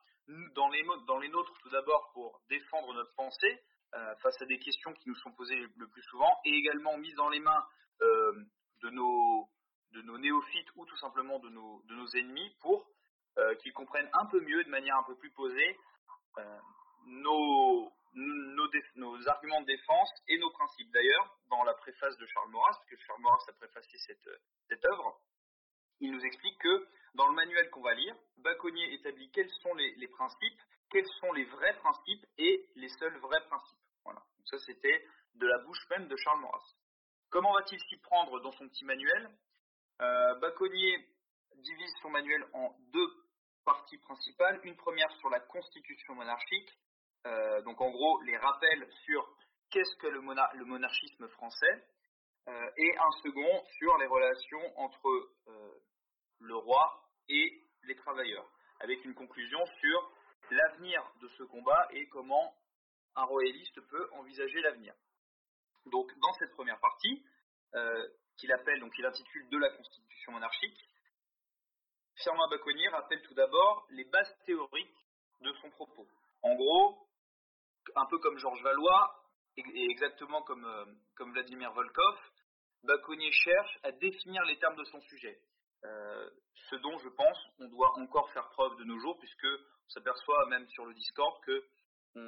dans 0.55 0.69
les, 0.71 0.83
dans 1.07 1.19
les 1.19 1.29
nôtres 1.29 1.53
tout 1.63 1.71
d'abord 1.71 2.11
pour 2.13 2.41
défendre 2.49 2.93
notre 2.95 3.15
pensée 3.15 3.63
face 4.23 4.43
à 4.43 4.47
des 4.47 4.59
questions 4.59 4.93
qui 4.95 5.09
nous 5.09 5.17
sont 5.17 5.33
posées 5.33 5.65
le 5.77 5.87
plus 5.87 6.03
souvent, 6.03 6.41
et 6.45 6.51
également 6.51 6.97
mise 6.99 7.15
dans 7.15 7.29
les 7.29 7.41
mains 7.41 7.65
de 8.83 8.91
nos, 8.91 9.49
de 9.93 10.03
nos 10.03 10.19
néophytes 10.19 10.69
ou 10.77 10.87
tout 10.87 10.97
simplement 10.97 11.39
de 11.39 11.49
nos, 11.49 11.83
de 11.85 11.95
nos 11.95 12.07
ennemis 12.17 12.51
pour 12.61 12.87
euh, 13.39 13.55
qu'ils 13.57 13.73
comprennent 13.73 14.11
un 14.13 14.27
peu 14.27 14.41
mieux, 14.41 14.65
de 14.65 14.71
manière 14.71 14.97
un 14.97 15.05
peu 15.05 15.17
plus 15.17 15.31
posée, 15.31 15.79
euh, 16.39 16.59
nos, 17.07 17.93
nos, 18.15 18.69
nos, 18.97 19.29
arguments 19.29 19.61
de 19.61 19.67
défense 19.67 20.11
et 20.29 20.39
nos 20.39 20.51
principes. 20.51 20.91
D'ailleurs, 20.93 21.39
dans 21.49 21.63
la 21.65 21.75
préface 21.75 22.17
de 22.19 22.27
Charles 22.27 22.51
Maurras, 22.51 22.73
parce 22.73 22.87
que 22.87 22.97
Charles 22.97 23.21
Maurras 23.21 23.45
a 23.49 23.53
préfacé 23.53 23.97
cette, 23.99 24.29
cette 24.69 24.85
œuvre, 24.87 25.21
il 26.01 26.13
nous 26.13 26.25
explique 26.25 26.59
que 26.59 26.89
dans 27.15 27.29
le 27.29 27.35
manuel 27.35 27.71
qu'on 27.71 27.83
va 27.83 27.95
lire, 27.95 28.17
Baconnier 28.39 28.93
établit 28.95 29.31
quels 29.31 29.51
sont 29.63 29.75
les, 29.75 29.95
les, 29.97 30.09
principes, 30.09 30.61
quels 30.91 31.09
sont 31.21 31.33
les 31.33 31.45
vrais 31.45 31.77
principes 31.79 32.27
et 32.39 32.69
les 32.77 32.89
seuls 32.89 33.17
vrais 33.19 33.45
principes. 33.47 33.79
Voilà. 34.05 34.21
Donc 34.37 34.49
ça, 34.49 34.59
c'était 34.59 35.07
de 35.35 35.47
la 35.47 35.59
bouche 35.59 35.89
même 35.91 36.09
de 36.09 36.17
Charles 36.17 36.41
Maurras. 36.41 36.75
Comment 37.31 37.53
va-t-il 37.53 37.79
s'y 37.81 37.97
prendre 37.99 38.41
dans 38.41 38.53
son 38.53 38.67
petit 38.69 38.87
manuel? 38.87 39.29
Euh, 40.01 40.35
Baconnier 40.37 41.07
divise 41.57 41.93
son 42.01 42.09
manuel 42.09 42.43
en 42.55 42.75
deux 42.91 43.11
parties 43.67 43.99
principales. 43.99 44.59
Une 44.65 44.77
première 44.77 45.11
sur 45.19 45.29
la 45.29 45.41
constitution 45.41 46.15
monarchique, 46.15 46.79
euh, 47.27 47.61
donc 47.63 47.83
en 47.83 47.91
gros 47.91 48.23
les 48.23 48.37
rappels 48.39 48.89
sur 49.05 49.29
qu'est-ce 49.71 49.95
que 49.97 50.07
le, 50.07 50.23
monarchisme 50.23 51.29
français, 51.29 51.85
euh, 52.49 52.71
et 52.79 52.97
un 52.97 53.11
second 53.23 53.63
sur 53.77 53.99
les 53.99 54.07
relations 54.07 54.79
entre 54.79 55.31
le 56.41 56.57
roi 56.57 57.11
et 57.29 57.63
les 57.83 57.97
travailleurs, 57.97 58.51
avec 58.81 59.05
une 59.05 59.15
conclusion 59.15 59.59
sur 59.81 60.13
l'avenir 60.51 61.03
de 61.21 61.29
ce 61.37 61.43
combat 61.43 61.89
et 61.91 62.09
comment 62.09 62.55
un 63.17 63.25
royaliste 63.25 63.79
peut 63.83 64.09
envisager 64.13 64.63
l'avenir. 64.63 64.95
Donc, 65.87 66.13
dans 66.21 66.33
cette 66.35 66.53
première 66.53 66.81
partie, 66.81 67.25
euh, 67.75 68.09
qu'il 68.37 68.53
appelle, 68.53 68.81
donc 68.81 68.93
il 68.99 69.07
intitule 69.07 69.49
De 69.51 69.59
la 69.59 69.71
Constitution 69.71 70.33
monarchique, 70.33 70.89
Firmin 72.17 72.49
Baconnier 72.49 72.89
rappelle 72.89 73.23
tout 73.23 73.35
d'abord 73.35 73.87
les 73.91 74.05
bases 74.05 74.37
théoriques 74.45 75.07
de 75.41 75.53
son 75.61 75.71
propos. 75.71 76.07
En 76.43 76.55
gros, 76.55 77.09
un 77.95 78.07
peu 78.07 78.19
comme 78.19 78.39
Georges 78.39 78.63
Valois, 78.63 79.25
et 79.57 79.91
exactement 79.91 80.43
comme, 80.43 80.65
euh, 80.65 80.85
comme 81.17 81.33
Vladimir 81.33 81.73
Volkov, 81.73 82.19
Baconnier 82.85 83.31
cherche 83.33 83.79
à 83.83 83.93
définir 83.93 84.45
les 84.45 84.59
termes 84.59 84.77
de 84.77 84.85
son 84.85 85.01
sujet. 85.03 85.41
Euh, 85.85 86.31
ce 86.71 86.77
dont 86.77 86.99
je 86.99 87.09
pense 87.09 87.39
on 87.61 87.69
doit 87.69 87.93
encore 87.99 88.31
faire 88.33 88.49
preuve 88.51 88.77
de 88.79 88.85
nos 88.85 88.99
jours, 88.99 89.19
puisque 89.19 89.45
on 89.45 89.91
s'aperçoit 89.91 90.47
même 90.47 90.67
sur 90.69 90.85
le 90.87 90.95
Discord 90.95 91.41
que 91.45 91.65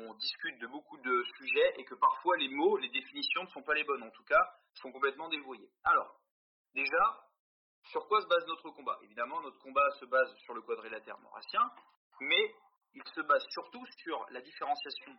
on 0.08 0.14
discute 0.14 0.58
de 0.58 0.66
beaucoup 0.66 0.96
de 0.98 1.24
sujets 1.36 1.74
et 1.78 1.84
que 1.84 1.94
parfois 1.94 2.36
les 2.36 2.48
mots, 2.48 2.76
les 2.78 2.88
définitions 2.88 3.44
ne 3.44 3.48
sont 3.48 3.62
pas 3.62 3.74
les 3.74 3.84
bonnes, 3.84 4.02
en 4.02 4.10
tout 4.10 4.24
cas, 4.24 4.54
sont 4.74 4.92
complètement 4.92 5.28
dévoyés. 5.28 5.70
Alors, 5.84 6.20
déjà, 6.74 7.26
sur 7.90 8.06
quoi 8.06 8.20
se 8.20 8.26
base 8.26 8.46
notre 8.46 8.70
combat? 8.70 8.98
Évidemment, 9.02 9.40
notre 9.40 9.58
combat 9.58 9.88
se 9.98 10.04
base 10.04 10.34
sur 10.38 10.54
le 10.54 10.62
quadrilatère 10.62 11.18
maurassien, 11.20 11.70
mais 12.20 12.54
il 12.94 13.02
se 13.14 13.20
base 13.22 13.44
surtout 13.50 13.84
sur 14.02 14.26
la 14.30 14.40
différenciation 14.40 15.16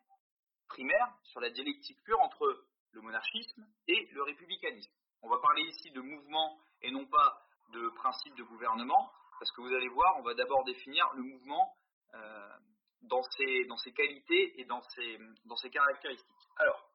primaire, 0.67 1.13
sur 1.23 1.39
la 1.39 1.49
dialectique 1.49 2.01
pure 2.03 2.19
entre 2.21 2.65
le 2.91 3.01
monarchisme 3.01 3.65
et 3.87 4.07
le 4.11 4.23
républicanisme. 4.23 4.91
On 5.21 5.29
va 5.29 5.39
parler 5.39 5.63
ici 5.63 5.91
de 5.91 6.01
mouvement 6.01 6.59
et 6.81 6.91
non 6.91 7.05
pas 7.05 7.41
de 7.73 7.89
principe 7.89 8.35
de 8.35 8.43
gouvernement, 8.43 9.11
parce 9.39 9.51
que 9.51 9.61
vous 9.61 9.73
allez 9.73 9.89
voir, 9.89 10.17
on 10.17 10.23
va 10.23 10.33
d'abord 10.33 10.63
définir 10.63 11.09
le 11.13 11.23
mouvement 11.23 11.75
euh, 12.13 12.57
dans, 13.01 13.23
ses, 13.23 13.65
dans 13.65 13.77
ses 13.77 13.93
qualités 13.93 14.59
et 14.59 14.65
dans 14.65 14.81
ses, 14.81 15.17
dans 15.45 15.55
ses 15.55 15.69
caractéristiques. 15.69 16.27
Alors, 16.57 16.89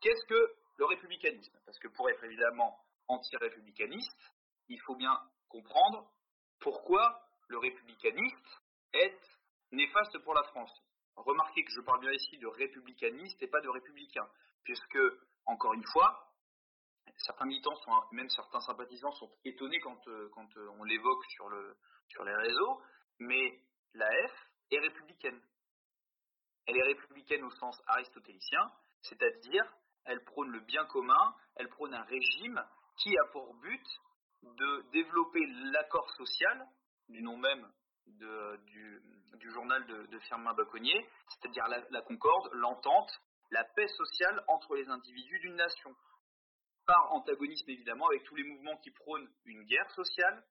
qu'est-ce 0.00 0.24
que 0.26 0.54
le 0.78 0.84
républicanisme? 0.84 1.58
Parce 1.64 1.78
que 1.78 1.88
pour 1.88 2.08
être 2.10 2.22
évidemment 2.24 2.78
anti-républicaniste, 3.08 4.34
il 4.68 4.80
faut 4.80 4.96
bien 4.96 5.18
comprendre 5.48 6.10
pourquoi 6.60 7.22
le 7.48 7.58
républicanisme 7.58 8.46
est 8.92 9.18
néfaste 9.72 10.18
pour 10.18 10.34
la 10.34 10.42
France. 10.44 10.72
Remarquez 11.16 11.64
que 11.64 11.72
je 11.72 11.80
parle 11.80 12.00
bien 12.00 12.12
ici 12.12 12.38
de 12.38 12.46
républicaniste 12.46 13.42
et 13.42 13.48
pas 13.48 13.60
de 13.60 13.68
républicain, 13.68 14.28
puisque, 14.64 14.98
encore 15.46 15.72
une 15.74 15.86
fois, 15.86 16.32
certains 17.18 17.46
militants, 17.46 17.76
sont, 17.76 17.92
même 18.12 18.28
certains 18.28 18.60
sympathisants 18.60 19.12
sont 19.12 19.30
étonnés 19.44 19.80
quand, 19.80 20.06
euh, 20.08 20.28
quand 20.34 20.56
euh, 20.56 20.68
on 20.78 20.84
l'évoque 20.84 21.24
sur, 21.30 21.48
le, 21.48 21.76
sur 22.08 22.24
les 22.24 22.34
réseaux, 22.34 22.82
mais 23.18 23.60
la 23.94 24.10
F 24.28 24.32
est 24.72 24.78
républicaine. 24.78 25.40
Elle 26.76 26.88
républicaine 26.88 27.44
au 27.44 27.50
sens 27.50 27.80
aristotélicien, 27.86 28.70
c'est-à-dire 29.02 29.64
elle 30.04 30.22
prône 30.24 30.50
le 30.50 30.60
bien 30.60 30.84
commun, 30.86 31.34
elle 31.56 31.68
prône 31.68 31.94
un 31.94 32.02
régime 32.04 32.62
qui 32.98 33.16
a 33.18 33.24
pour 33.32 33.54
but 33.54 33.86
de 34.42 34.84
développer 34.92 35.44
l'accord 35.72 36.08
social, 36.12 36.66
du 37.08 37.22
nom 37.22 37.36
même 37.36 37.66
du, 38.06 39.50
journal 39.50 39.84
de, 39.86 40.18
Firmin 40.20 40.54
Baconnier, 40.54 41.08
c'est-à-dire 41.28 41.66
la, 41.68 42.02
concorde, 42.02 42.50
l'entente, 42.52 43.10
la 43.50 43.64
paix 43.64 43.88
sociale 43.88 44.44
entre 44.48 44.74
les 44.74 44.88
individus 44.88 45.38
d'une 45.40 45.56
nation. 45.56 45.94
Par 46.86 47.12
antagonisme 47.12 47.70
évidemment 47.70 48.06
avec 48.08 48.24
tous 48.24 48.36
les 48.36 48.44
mouvements 48.44 48.76
qui 48.78 48.90
prônent 48.90 49.28
une 49.44 49.64
guerre 49.64 49.90
sociale, 49.90 50.44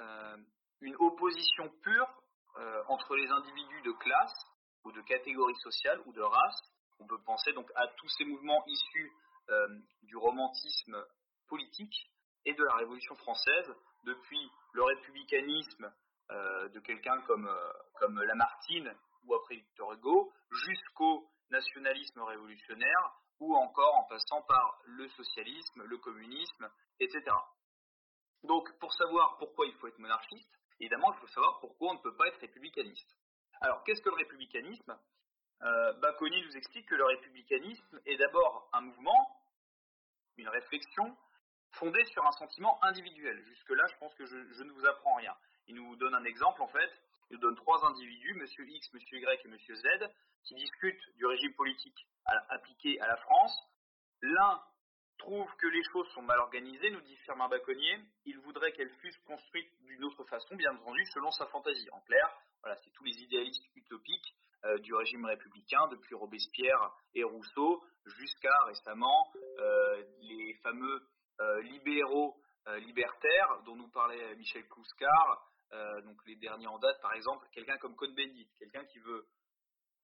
euh, 0.00 0.36
une 0.80 0.96
opposition 0.98 1.68
pure 1.82 2.22
euh, 2.56 2.82
entre 2.88 3.14
les 3.16 3.28
individus 3.30 3.82
de 3.82 3.92
classe 3.92 4.51
ou 4.84 4.92
de 4.92 5.00
catégorie 5.02 5.56
sociale 5.56 6.00
ou 6.06 6.12
de 6.12 6.22
race. 6.22 6.60
On 6.98 7.06
peut 7.06 7.20
penser 7.22 7.52
donc 7.52 7.70
à 7.74 7.86
tous 7.88 8.08
ces 8.08 8.24
mouvements 8.24 8.64
issus 8.66 9.12
euh, 9.50 9.68
du 10.02 10.16
romantisme 10.16 11.04
politique 11.48 12.10
et 12.44 12.54
de 12.54 12.64
la 12.64 12.74
Révolution 12.76 13.14
française, 13.16 13.74
depuis 14.04 14.50
le 14.72 14.82
républicanisme 14.82 15.92
euh, 16.30 16.68
de 16.68 16.80
quelqu'un 16.80 17.20
comme, 17.22 17.46
euh, 17.46 17.72
comme 18.00 18.20
Lamartine 18.20 18.94
ou 19.26 19.34
après 19.34 19.56
Victor 19.56 19.92
Hugo, 19.92 20.32
jusqu'au 20.50 21.28
nationalisme 21.50 22.20
révolutionnaire, 22.22 23.12
ou 23.38 23.54
encore 23.56 23.94
en 23.96 24.04
passant 24.04 24.42
par 24.42 24.80
le 24.84 25.08
socialisme, 25.10 25.82
le 25.84 25.98
communisme, 25.98 26.70
etc. 27.00 27.22
Donc, 28.44 28.72
pour 28.78 28.92
savoir 28.94 29.36
pourquoi 29.38 29.66
il 29.66 29.74
faut 29.74 29.88
être 29.88 29.98
monarchiste, 29.98 30.50
évidemment, 30.80 31.12
il 31.12 31.20
faut 31.20 31.28
savoir 31.28 31.60
pourquoi 31.60 31.90
on 31.90 31.94
ne 31.94 32.00
peut 32.00 32.16
pas 32.16 32.28
être 32.28 32.40
républicaniste. 32.40 33.16
Alors, 33.62 33.84
qu'est-ce 33.84 34.02
que 34.02 34.08
le 34.08 34.16
républicanisme? 34.16 34.98
Euh, 35.62 35.92
Baconi 35.94 36.42
nous 36.44 36.56
explique 36.56 36.86
que 36.88 36.96
le 36.96 37.04
républicanisme 37.04 38.00
est 38.06 38.16
d'abord 38.16 38.68
un 38.72 38.80
mouvement, 38.80 39.40
une 40.36 40.48
réflexion 40.48 41.16
fondée 41.70 42.04
sur 42.06 42.26
un 42.26 42.32
sentiment 42.32 42.82
individuel. 42.82 43.40
Jusque-là, 43.44 43.86
je 43.86 43.96
pense 43.98 44.12
que 44.14 44.26
je, 44.26 44.62
ne 44.64 44.72
vous 44.72 44.84
apprends 44.86 45.14
rien. 45.14 45.34
Il 45.68 45.76
nous 45.76 45.94
donne 45.94 46.14
un 46.14 46.24
exemple, 46.24 46.60
en 46.60 46.66
fait. 46.66 46.90
Il 47.30 47.34
nous 47.34 47.40
donne 47.40 47.54
trois 47.54 47.86
individus, 47.86 48.32
M. 48.32 48.66
X, 48.66 48.90
M. 48.94 49.00
Y 49.00 49.40
et 49.44 49.48
M. 49.48 49.76
Z, 49.76 50.10
qui 50.42 50.54
discutent 50.56 51.14
du 51.14 51.24
régime 51.24 51.54
politique 51.54 52.08
appliqué 52.48 53.00
à 53.00 53.06
la 53.06 53.16
France. 53.16 53.56
L'un 54.22 54.60
trouve 55.18 55.48
que 55.56 55.68
les 55.68 55.84
choses 55.92 56.08
sont 56.14 56.22
mal 56.22 56.40
organisées, 56.40 56.90
nous 56.90 57.00
dit 57.02 57.16
Firmin 57.18 57.48
Baconnier. 57.48 58.00
Il 58.24 58.40
voudrait 58.40 58.72
qu'elles 58.72 58.92
fussent 58.96 59.22
construites 59.24 59.70
d'une 59.84 60.02
autre 60.02 60.24
façon, 60.24 60.56
bien 60.56 60.74
entendu, 60.74 61.06
selon 61.06 61.30
sa 61.30 61.46
fantaisie. 61.46 61.88
En 61.92 62.00
clair, 62.00 62.28
voilà, 62.62 62.76
c'est 62.82 62.90
tous 62.90 63.04
les 63.04 63.20
idéalistes 63.22 63.64
utopiques 63.74 64.34
euh, 64.64 64.78
du 64.78 64.94
régime 64.94 65.24
républicain, 65.24 65.88
depuis 65.88 66.14
Robespierre 66.14 66.92
et 67.14 67.24
Rousseau, 67.24 67.82
jusqu'à 68.06 68.56
récemment 68.66 69.32
euh, 69.58 70.04
les 70.20 70.54
fameux 70.62 71.02
euh, 71.40 71.62
libéraux 71.62 72.36
libertaires 72.78 73.60
dont 73.64 73.74
nous 73.74 73.88
parlait 73.88 74.36
Michel 74.36 74.64
Kouskar, 74.68 75.48
donc 76.04 76.16
les 76.26 76.36
derniers 76.36 76.68
en 76.68 76.78
date, 76.78 77.00
par 77.02 77.12
exemple, 77.14 77.44
quelqu'un 77.50 77.76
comme 77.78 77.96
Cohn-Bendit, 77.96 78.48
quelqu'un 78.56 78.84
qui 78.84 79.00
veut 79.00 79.26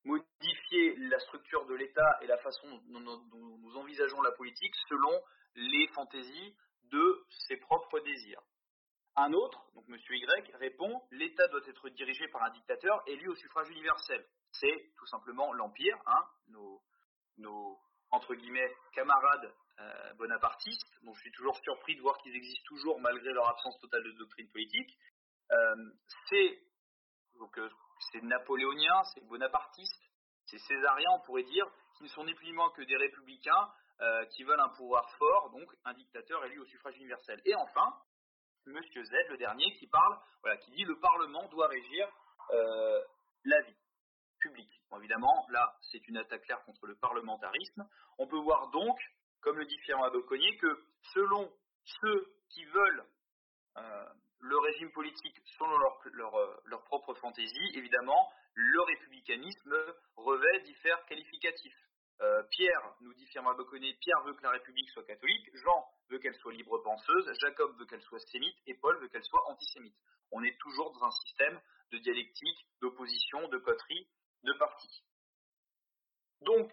modifier 0.04 0.96
la 0.96 1.20
structure 1.20 1.66
de 1.66 1.74
l'État 1.76 2.18
et 2.20 2.26
la 2.26 2.36
façon 2.38 2.66
dont, 2.88 2.98
nous 2.98 3.76
envisageons 3.76 4.20
la 4.22 4.32
politique 4.32 4.74
selon 4.88 5.22
les 5.54 5.86
fantaisies 5.94 6.56
de 6.90 7.24
ses 7.46 7.58
propres 7.58 8.00
désirs. 8.00 8.42
Un 9.20 9.32
autre, 9.32 9.60
donc 9.74 9.84
M. 9.88 9.96
Y, 9.96 10.54
répond 10.58 11.02
l'État 11.10 11.48
doit 11.48 11.66
être 11.66 11.88
dirigé 11.88 12.28
par 12.28 12.44
un 12.44 12.50
dictateur 12.50 13.02
élu 13.08 13.28
au 13.28 13.34
suffrage 13.34 13.68
universel. 13.68 14.24
C'est 14.52 14.92
tout 14.96 15.06
simplement 15.06 15.52
l'Empire, 15.54 15.98
hein, 16.06 16.24
nos, 17.36 17.80
entre 18.12 18.36
guillemets, 18.36 18.72
camarades 18.92 19.52
euh, 19.80 20.14
bonapartistes, 20.14 20.86
dont 21.02 21.12
je 21.14 21.20
suis 21.22 21.32
toujours 21.32 21.56
surpris 21.56 21.96
de 21.96 22.00
voir 22.00 22.16
qu'ils 22.18 22.36
existent 22.36 22.64
toujours 22.66 23.00
malgré 23.00 23.32
leur 23.32 23.48
absence 23.48 23.76
totale 23.80 24.04
de 24.04 24.12
doctrine 24.12 24.48
politique. 24.50 24.96
Euh, 25.50 25.90
c'est 26.28 26.62
donc 27.40 27.58
euh, 27.58 27.68
c'est 28.12 28.22
napoléonien, 28.22 29.02
c'est 29.14 29.26
bonapartiste, 29.26 30.00
c'est 30.46 30.58
césarien, 30.58 31.10
on 31.16 31.20
pourrait 31.26 31.42
dire, 31.42 31.66
qui 31.96 32.04
ne 32.04 32.08
sont 32.08 32.24
ni 32.24 32.34
plus 32.34 32.52
moins 32.52 32.70
que 32.70 32.82
des 32.82 32.96
républicains 32.96 33.68
qui 34.30 34.44
veulent 34.44 34.60
un 34.60 34.68
pouvoir 34.68 35.10
fort, 35.16 35.50
donc 35.50 35.68
un 35.84 35.92
dictateur 35.92 36.44
élu 36.44 36.60
au 36.60 36.64
suffrage 36.66 36.96
universel. 36.98 37.42
Et 37.44 37.56
enfin, 37.56 37.92
Monsieur 38.66 39.04
Z, 39.04 39.12
le 39.30 39.36
dernier, 39.36 39.72
qui 39.76 39.86
parle, 39.86 40.18
voilà, 40.42 40.56
qui 40.58 40.70
dit 40.72 40.84
le 40.84 40.98
Parlement 41.00 41.48
doit 41.48 41.68
régir 41.68 42.08
euh, 42.50 43.00
la 43.44 43.60
vie 43.62 43.76
publique. 44.38 44.82
évidemment, 44.96 45.46
là, 45.50 45.76
c'est 45.90 46.06
une 46.08 46.16
attaque 46.16 46.42
claire 46.42 46.62
contre 46.64 46.86
le 46.86 46.94
parlementarisme. 46.96 47.88
On 48.18 48.26
peut 48.26 48.38
voir 48.38 48.68
donc, 48.70 48.98
comme 49.40 49.58
le 49.58 49.66
dit 49.66 49.78
Firmin 49.78 50.10
Boconnier, 50.10 50.56
que 50.58 50.84
selon 51.14 51.50
ceux 51.84 52.32
qui 52.50 52.64
veulent 52.66 53.04
euh, 53.76 54.06
le 54.40 54.58
régime 54.58 54.92
politique 54.92 55.36
selon 55.58 55.76
leur, 55.78 56.34
euh, 56.36 56.56
leur, 56.66 56.84
propre 56.84 57.14
fantaisie, 57.14 57.70
évidemment, 57.74 58.30
le 58.54 58.80
républicanisme 58.82 59.76
revêt 60.16 60.60
divers 60.60 61.04
qualificatifs. 61.06 61.87
Euh, 62.20 62.42
Pierre, 62.50 62.94
nous 63.00 63.14
dit 63.14 63.26
Firmin 63.26 63.54
Boconnet, 63.54 63.94
Pierre 64.00 64.22
veut 64.24 64.34
que 64.34 64.42
la 64.42 64.50
République 64.50 64.90
soit 64.90 65.04
catholique, 65.04 65.48
Jean 65.54 65.88
veut 66.08 66.18
qu'elle 66.18 66.34
soit 66.36 66.52
libre 66.52 66.78
penseuse, 66.78 67.32
Jacob 67.40 67.78
veut 67.78 67.86
qu'elle 67.86 68.02
soit 68.02 68.18
sémite 68.18 68.56
et 68.66 68.74
Paul 68.74 68.98
veut 68.98 69.08
qu'elle 69.08 69.24
soit 69.24 69.48
antisémite. 69.48 69.94
On 70.32 70.42
est 70.42 70.58
toujours 70.58 70.92
dans 70.92 71.04
un 71.04 71.10
système 71.12 71.60
de 71.92 71.98
dialectique, 71.98 72.66
d'opposition, 72.80 73.46
de 73.48 73.58
coterie, 73.58 74.08
de 74.42 74.52
parti. 74.54 75.04
Donc, 76.42 76.72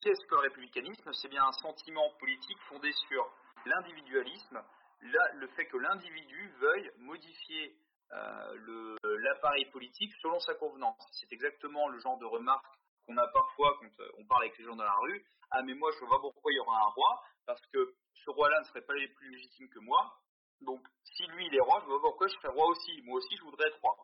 qu'est-ce 0.00 0.26
que 0.26 0.34
le 0.34 0.40
républicanisme? 0.40 1.12
C'est 1.12 1.28
bien 1.28 1.44
un 1.44 1.52
sentiment 1.52 2.10
politique 2.18 2.58
fondé 2.68 2.92
sur 3.08 3.32
l'individualisme, 3.66 4.62
le 5.02 5.46
fait 5.48 5.66
que 5.66 5.76
l'individu 5.76 6.48
veuille 6.58 6.90
modifier 6.98 7.76
euh, 8.12 8.96
l'appareil 9.04 9.66
politique 9.66 10.12
selon 10.20 10.40
sa 10.40 10.54
convenance. 10.54 11.06
C'est 11.12 11.32
exactement 11.32 11.88
le 11.88 12.00
genre 12.00 12.18
de 12.18 12.24
remarque 12.24 12.79
qu'on 13.10 13.16
a 13.16 13.26
parfois 13.28 13.76
quand 13.80 14.00
euh, 14.00 14.12
on 14.18 14.24
parle 14.26 14.44
avec 14.44 14.58
les 14.58 14.64
gens 14.64 14.76
dans 14.76 14.84
la 14.84 14.94
rue. 14.94 15.24
Ah 15.50 15.62
mais 15.62 15.74
moi 15.74 15.90
je 15.98 16.04
vois 16.04 16.20
pourquoi 16.20 16.52
il 16.52 16.56
y 16.56 16.60
aura 16.60 16.78
un 16.78 16.90
roi, 16.90 17.22
parce 17.44 17.60
que 17.72 17.94
ce 18.14 18.30
roi-là 18.30 18.60
ne 18.60 18.64
serait 18.66 18.82
pas 18.82 18.94
plus 19.16 19.30
légitime 19.30 19.68
que 19.68 19.80
moi. 19.80 20.16
Donc 20.60 20.80
si 21.02 21.26
lui 21.26 21.46
il 21.46 21.54
est 21.54 21.60
roi, 21.60 21.80
je 21.82 21.86
vois 21.86 22.00
pourquoi 22.00 22.28
je 22.28 22.34
serais 22.34 22.52
roi 22.52 22.66
aussi. 22.66 23.02
Moi 23.02 23.18
aussi 23.18 23.36
je 23.36 23.42
voudrais 23.42 23.66
être 23.66 23.80
roi. 23.80 23.96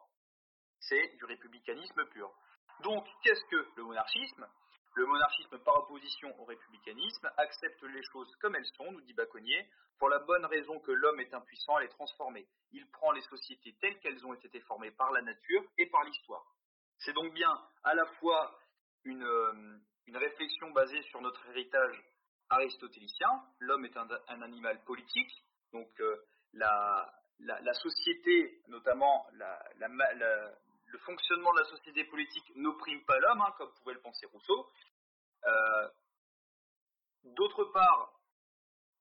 C'est 0.81 1.17
du 1.17 1.25
républicanisme 1.25 2.05
pur. 2.07 2.33
Donc 2.83 3.07
qu'est-ce 3.23 3.45
que 3.45 3.69
le 3.77 3.85
monarchisme? 3.85 4.47
Le 4.97 5.07
monarchisme 5.07 5.59
par 5.59 5.77
opposition 5.77 6.35
au 6.41 6.45
républicanisme 6.45 7.31
accepte 7.37 7.83
les 7.83 8.03
choses 8.11 8.35
comme 8.41 8.57
elles 8.57 8.67
sont, 8.77 8.91
nous 8.91 9.03
dit 9.03 9.13
Baconnier, 9.13 9.69
pour 9.99 10.09
la 10.09 10.19
bonne 10.21 10.47
raison 10.47 10.81
que 10.81 10.91
l'homme 10.91 11.21
est 11.21 11.33
impuissant 11.35 11.77
à 11.77 11.83
les 11.83 11.89
transformer. 11.91 12.49
Il 12.73 12.91
prend 12.91 13.13
les 13.13 13.23
sociétés 13.23 13.77
telles 13.81 13.99
qu'elles 14.01 14.25
ont 14.27 14.35
été 14.35 14.59
formées 14.61 14.91
par 14.91 15.13
la 15.13 15.23
nature 15.23 15.63
et 15.79 15.87
par 15.91 16.03
l'histoire. 16.05 16.45
C'est 16.99 17.13
donc 17.13 17.33
bien 17.35 17.53
à 17.85 17.95
la 17.95 18.07
fois 18.19 18.59
une, 19.07 19.23
euh, 19.23 19.79
une, 20.07 20.17
réflexion 20.17 20.71
basée 20.71 21.03
sur 21.05 21.21
notre 21.21 21.45
héritage 21.49 22.03
aristotélicien, 22.51 23.29
l'homme 23.61 23.85
est 23.85 23.97
un, 23.97 24.43
animal 24.43 24.83
politique, 24.85 25.45
donc 25.73 25.89
euh, 26.01 26.17
la, 26.53 27.13
la, 27.41 27.61
la, 27.61 27.75
société, 27.75 28.61
notamment 28.69 29.27
la, 29.35 29.59
le 29.79 30.99
fonctionnement 30.99 31.53
de 31.55 31.61
la 31.61 31.67
société 31.67 32.05
politique 32.05 32.53
n'opprime 32.57 33.05
pas 33.05 33.19
l'homme, 33.19 33.41
hein, 33.41 33.55
comme 33.59 33.73
pouvait 33.75 33.95
le 33.95 34.01
penser 34.01 34.27
Rousseau. 34.27 34.71
Euh, 35.45 35.89
D'autre 37.35 37.65
part, 37.65 38.13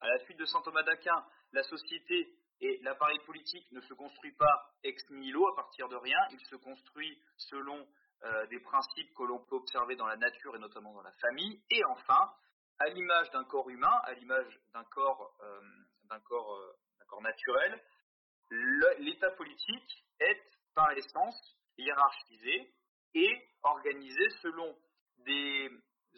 à 0.01 0.07
la 0.07 0.19
suite 0.19 0.38
de 0.38 0.45
saint 0.45 0.62
Thomas 0.62 0.81
d'Aquin, 0.81 1.24
la 1.51 1.62
société 1.63 2.35
et 2.59 2.79
l'appareil 2.81 3.19
politique 3.19 3.71
ne 3.71 3.81
se 3.81 3.93
construit 3.93 4.31
pas 4.31 4.74
ex 4.83 5.07
nihilo 5.12 5.47
à 5.47 5.55
partir 5.55 5.88
de 5.89 5.95
rien, 5.95 6.17
il 6.31 6.39
se 6.47 6.55
construit 6.55 7.21
selon 7.38 7.88
euh, 8.24 8.45
des 8.48 8.60
principes 8.60 9.13
que 9.13 9.24
l'on 9.24 9.39
peut 9.39 9.55
observer 9.55 9.95
dans 9.95 10.07
la 10.07 10.15
nature 10.15 10.55
et 10.55 10.60
notamment 10.60 10.93
dans 10.93 11.01
la 11.01 11.12
famille. 11.13 11.62
Et 11.69 11.84
enfin, 11.86 12.31
à 12.79 12.88
l'image 12.89 13.29
d'un 13.31 13.43
corps 13.43 13.69
humain, 13.69 14.01
à 14.03 14.13
l'image 14.13 14.60
d'un 14.74 14.84
corps, 14.86 15.36
euh, 15.41 15.62
d'un 16.10 16.17
euh, 16.17 16.74
corps 17.07 17.22
naturel, 17.22 17.84
l'état 19.00 19.31
politique 19.31 20.05
est 20.19 20.41
par 20.74 20.91
essence 20.91 21.57
hiérarchisé 21.77 22.74
et 23.13 23.50
organisé 23.63 24.29
selon 24.41 24.77
des 25.19 25.69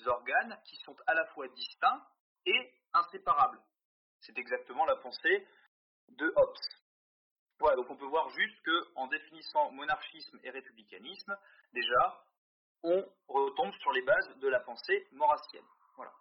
organes 0.06 0.60
qui 0.66 0.78
sont 0.78 0.96
à 1.08 1.14
la 1.14 1.26
fois 1.28 1.48
distincts 1.50 2.08
et 2.46 2.74
inséparables. 2.94 3.62
C'est 4.22 4.38
exactement 4.38 4.86
la 4.86 4.96
pensée 4.98 5.48
de 6.10 6.34
Hobbes. 6.36 6.58
Voilà, 7.60 7.76
donc 7.76 7.90
on 7.90 7.96
peut 7.96 8.06
voir 8.06 8.30
juste 8.30 8.58
qu'en 8.64 9.08
définissant 9.08 9.72
monarchisme 9.72 10.40
et 10.44 10.50
républicanisme, 10.50 11.36
déjà, 11.74 12.24
on 12.84 13.04
retombe 13.28 13.74
sur 13.82 13.92
les 13.92 14.04
bases 14.04 14.38
de 14.38 14.48
la 14.48 14.60
pensée 14.60 15.08
maurassienne. 15.12 15.66
Voilà. 15.96 16.14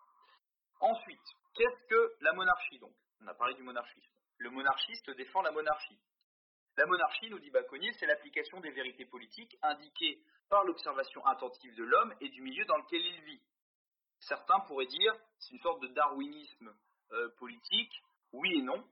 Ensuite, 0.81 1.21
qu'est-ce 1.55 1.87
que 1.88 2.14
la 2.21 2.33
monarchie 2.33 2.78
donc? 2.78 2.95
On 3.23 3.26
a 3.26 3.35
parlé 3.35 3.55
du 3.55 3.62
monarchisme. 3.62 4.12
Le 4.38 4.50
monarchiste 4.50 5.11
défend 5.11 5.43
la 5.43 5.50
monarchie. 5.50 5.99
La 6.76 6.87
monarchie, 6.87 7.31
nous 7.31 7.38
dit 7.38 7.50
Baconnier, 7.50 7.93
c'est 7.95 8.07
l'application 8.07 8.61
des 8.61 8.71
vérités 8.71 9.07
politiques 9.07 9.57
indiquées 9.62 10.21
par 10.49 10.64
l'observation 10.64 11.25
attentive 11.25 11.75
de 11.75 11.85
l'homme 11.85 12.14
et 12.21 12.28
du 12.28 12.43
milieu 12.43 12.64
dans 12.66 12.76
lequel 12.76 13.00
il 13.00 13.21
vit. 13.23 13.40
Certains 14.21 14.61
pourraient 14.61 14.87
dire 14.87 15.14
c'est 15.38 15.55
une 15.55 15.61
sorte 15.61 15.81
de 15.81 15.88
darwinisme 15.88 16.75
euh, 17.12 17.28
politique. 17.38 18.02
Oui 18.33 18.59
et 18.59 18.62
non. 18.62 18.87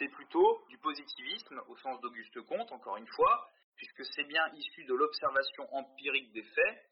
C'est 0.00 0.08
plutôt 0.08 0.64
du 0.70 0.78
positivisme 0.78 1.62
au 1.68 1.76
sens 1.76 2.00
d'Auguste 2.00 2.40
Comte, 2.46 2.72
encore 2.72 2.96
une 2.96 3.06
fois, 3.08 3.50
puisque 3.76 4.02
c'est 4.14 4.24
bien 4.24 4.48
issu 4.54 4.84
de 4.84 4.94
l'observation 4.94 5.68
empirique 5.74 6.32
des 6.32 6.42
faits 6.42 6.90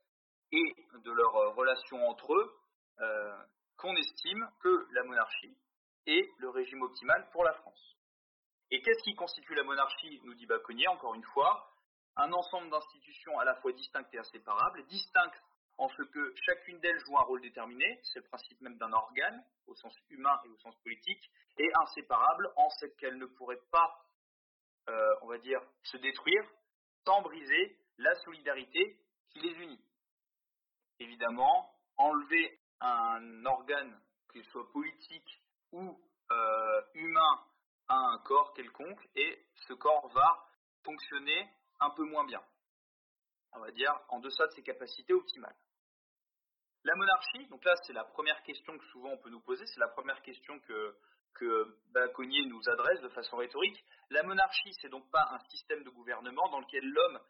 et 0.53 0.77
de 0.93 1.11
leurs 1.11 1.37
euh, 1.37 1.49
relations 1.53 2.07
entre 2.07 2.35
eux 2.35 2.55
euh, 3.01 3.35
qu'on 3.79 3.97
estime 3.97 4.47
que 4.61 4.87
la 4.93 5.05
monarchie 5.05 5.57
est 6.07 6.29
le 6.37 6.51
régime 6.51 6.83
optimal 6.83 7.27
pour 7.33 7.45
la 7.45 7.55
France. 7.55 7.97
Et 8.71 8.83
qu'est-ce 8.83 9.03
qui 9.05 9.15
constitue 9.15 9.55
la 9.55 9.65
monarchie, 9.65 10.21
nous 10.25 10.35
dit 10.35 10.45
Baconnier, 10.45 10.89
encore 10.89 11.15
une 11.15 11.25
fois? 11.33 11.73
Un 12.17 12.31
ensemble 12.31 12.69
d'institutions 12.69 13.39
à 13.39 13.47
la 13.47 13.55
fois 13.55 13.73
distinctes 13.73 14.13
et 14.13 14.19
inséparables, 14.19 14.85
distinctes 14.89 15.43
en 15.79 15.89
ce 15.89 16.03
que 16.03 16.35
chacune 16.45 16.81
d'elles 16.81 16.99
joue 17.07 17.17
un 17.17 17.23
rôle 17.23 17.41
déterminé, 17.41 18.01
c'est 18.03 18.19
le 18.19 18.25
principe 18.25 18.61
même 18.61 18.77
d'un 18.79 18.93
organe, 18.93 19.45
au 19.67 19.75
sens 19.77 19.95
humain 20.11 20.37
et 20.45 20.49
au 20.49 20.57
sens 20.59 20.77
politique, 20.83 21.31
et 21.57 21.71
inséparable 21.83 22.51
en 22.57 22.69
ce 22.71 22.87
qu'elles 22.87 23.17
ne 23.17 23.27
pourraient 23.27 23.63
pas, 23.71 24.05
euh, 24.89 25.15
on 25.23 25.29
va 25.29 25.39
dire, 25.39 25.61
se 25.85 25.97
détruire 25.99 26.43
sans 27.05 27.23
briser 27.23 27.79
la 27.99 28.15
solidarité 28.17 29.01
qui 29.31 29.41
les 29.41 29.53
unit. 29.53 29.81
Évidemment, 30.99 31.73
enlever 31.97 32.61
un 32.81 33.47
organe, 33.47 34.01
qu'il 34.33 34.45
soit 34.47 34.71
politique 34.73 35.43
ou 35.73 36.01
euh, 36.31 36.83
humain, 36.95 37.45
à 37.89 37.97
un 37.97 38.19
corps 38.19 38.53
quelconque, 38.55 39.09
et 39.15 39.47
ce 39.69 39.75
corps 39.75 40.09
va 40.09 40.45
fonctionner 40.83 41.49
un 41.81 41.91
peu 41.91 42.05
moins 42.05 42.25
bien. 42.25 42.43
On 43.53 43.61
va 43.61 43.71
dire 43.71 43.99
en 44.09 44.19
deçà 44.19 44.47
de 44.49 44.53
ses 44.53 44.63
capacités 44.63 45.15
optimales. 45.15 45.57
La 46.85 46.95
monarchie, 46.95 47.47
donc 47.49 47.65
là 47.65 47.75
c'est 47.87 47.93
la 47.93 48.05
première 48.05 48.43
question 48.43 48.77
que 48.79 48.85
souvent 48.87 49.11
on 49.11 49.19
peut 49.19 49.31
nous 49.31 49.41
poser, 49.41 49.67
c'est 49.67 49.81
la 49.81 49.89
première 49.89 50.23
question 50.23 50.59
que, 50.61 50.97
que 51.35 51.77
Baconnier 51.93 52.47
nous 52.47 52.69
adresse 52.69 53.01
de 53.01 53.09
façon 53.09 53.37
rhétorique. 53.37 53.85
La 54.11 54.23
monarchie, 54.23 54.73
c'est 54.81 54.89
donc 54.89 55.11
pas 55.11 55.27
un 55.33 55.39
système 55.51 55.83
de 55.83 55.91
gouvernement 55.91 56.49
dans 56.51 56.61
lequel 56.61 56.85
l'homme, 56.85 57.21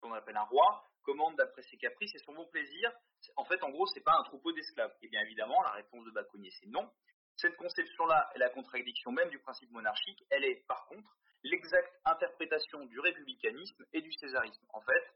qu'on 0.00 0.12
appelle 0.12 0.36
un 0.36 0.42
roi, 0.42 0.84
commande 1.02 1.36
d'après 1.36 1.62
ses 1.62 1.76
caprices 1.78 2.14
et 2.14 2.18
son 2.18 2.34
bon 2.34 2.46
plaisir. 2.48 2.92
En 3.36 3.44
fait, 3.44 3.62
en 3.62 3.70
gros, 3.70 3.86
c'est 3.86 4.02
pas 4.02 4.16
un 4.18 4.24
troupeau 4.24 4.52
d'esclaves. 4.52 4.92
Et 5.02 5.08
bien 5.08 5.22
évidemment, 5.22 5.62
la 5.62 5.70
réponse 5.70 6.04
de 6.04 6.10
Baconnier, 6.10 6.50
c'est 6.60 6.66
non. 6.66 6.90
Cette 7.36 7.56
conception-là 7.56 8.30
est 8.34 8.38
la 8.38 8.50
contradiction 8.50 9.12
même 9.12 9.30
du 9.30 9.38
principe 9.38 9.70
monarchique. 9.70 10.22
Elle 10.30 10.44
est, 10.44 10.66
par 10.66 10.86
contre, 10.86 11.16
l'exacte 11.44 11.92
interprétation 12.04 12.84
du 12.86 12.98
républicanisme 12.98 13.84
et 13.92 14.00
du 14.00 14.12
césarisme. 14.12 14.66
En 14.72 14.80
fait, 14.80 15.14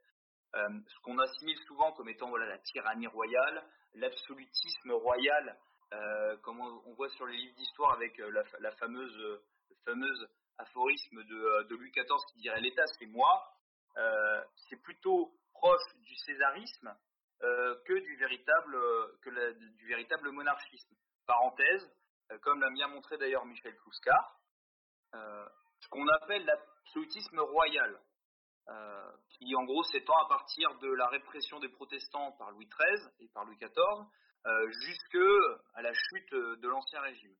euh, 0.57 0.69
ce 0.89 1.01
qu'on 1.03 1.19
assimile 1.19 1.59
souvent 1.67 1.93
comme 1.93 2.09
étant 2.09 2.29
voilà, 2.29 2.47
la 2.47 2.59
tyrannie 2.59 3.07
royale, 3.07 3.63
l'absolutisme 3.95 4.93
royal, 4.93 5.57
euh, 5.93 6.37
comme 6.39 6.61
on, 6.61 6.93
voit 6.95 7.09
sur 7.11 7.27
les 7.27 7.37
livres 7.37 7.55
d'histoire 7.57 7.93
avec 7.93 8.19
euh, 8.19 8.43
la, 8.59 8.73
fameuse, 8.73 9.17
le 9.17 9.77
fameuse 9.85 10.29
aphorisme 10.59 11.23
de, 11.23 11.75
Louis 11.75 11.91
XIV 11.91 12.19
qui 12.33 12.41
dirait 12.41 12.61
l'État 12.61 12.87
c'est 12.99 13.07
moi, 13.07 13.55
c'est 14.69 14.81
plutôt 14.83 15.33
proche 15.53 15.97
du 15.97 16.15
césarisme 16.17 16.95
que, 17.41 17.99
du 17.99 18.17
véritable, 18.17 18.79
que 19.23 19.53
du 19.53 19.87
véritable 19.87 20.31
monarchisme. 20.31 20.95
Parenthèse, 21.27 21.91
comme 22.43 22.61
l'a 22.61 22.71
bien 22.71 22.89
montré 22.89 23.19
d'ailleurs 23.19 23.45
Michel 23.47 23.75
Clouscar, 23.79 24.39
ce 25.13 25.89
qu'on 25.89 26.07
appelle 26.09 26.45
l'absolutisme 26.45 27.41
royal. 27.41 28.01
Euh, 28.71 29.11
qui 29.31 29.55
en 29.57 29.65
gros 29.65 29.83
s'étend 29.85 30.17
à 30.25 30.29
partir 30.29 30.73
de 30.79 30.93
la 30.93 31.09
répression 31.09 31.59
des 31.59 31.69
protestants 31.69 32.33
par 32.33 32.53
Louis 32.53 32.69
XIII 32.69 33.09
et 33.19 33.29
par 33.29 33.45
Louis 33.45 33.57
XIV 33.57 33.73
euh, 34.47 34.71
jusque 34.71 35.19
à 35.75 35.83
la 35.83 35.93
chute 35.93 36.33
de 36.33 36.69
l'Ancien 36.69 37.01
Régime. 37.01 37.35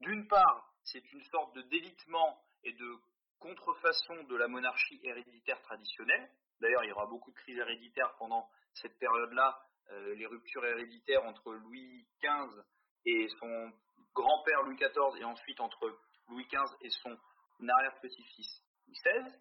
D'une 0.00 0.26
part, 0.26 0.72
c'est 0.82 1.12
une 1.12 1.22
sorte 1.24 1.54
de 1.54 1.62
délitement 1.62 2.40
et 2.64 2.72
de 2.72 2.96
contrefaçon 3.38 4.24
de 4.24 4.36
la 4.36 4.48
monarchie 4.48 5.00
héréditaire 5.04 5.60
traditionnelle. 5.62 6.28
D'ailleurs, 6.60 6.82
il 6.84 6.88
y 6.88 6.92
aura 6.92 7.06
beaucoup 7.06 7.30
de 7.30 7.36
crises 7.36 7.58
héréditaires 7.58 8.14
pendant 8.18 8.48
cette 8.72 8.98
période-là, 8.98 9.60
euh, 9.90 10.14
les 10.14 10.26
ruptures 10.26 10.64
héréditaires 10.64 11.24
entre 11.24 11.52
Louis 11.52 12.04
XV 12.22 12.62
et 13.06 13.28
son 13.38 13.72
grand-père 14.14 14.62
Louis 14.62 14.76
XIV, 14.76 15.20
et 15.20 15.24
ensuite 15.24 15.60
entre 15.60 15.96
Louis 16.28 16.46
XV 16.46 16.76
et 16.80 16.90
son 16.90 17.16
arrière-petit-fils 17.60 18.62
Louis 18.86 18.96
XVI. 19.04 19.38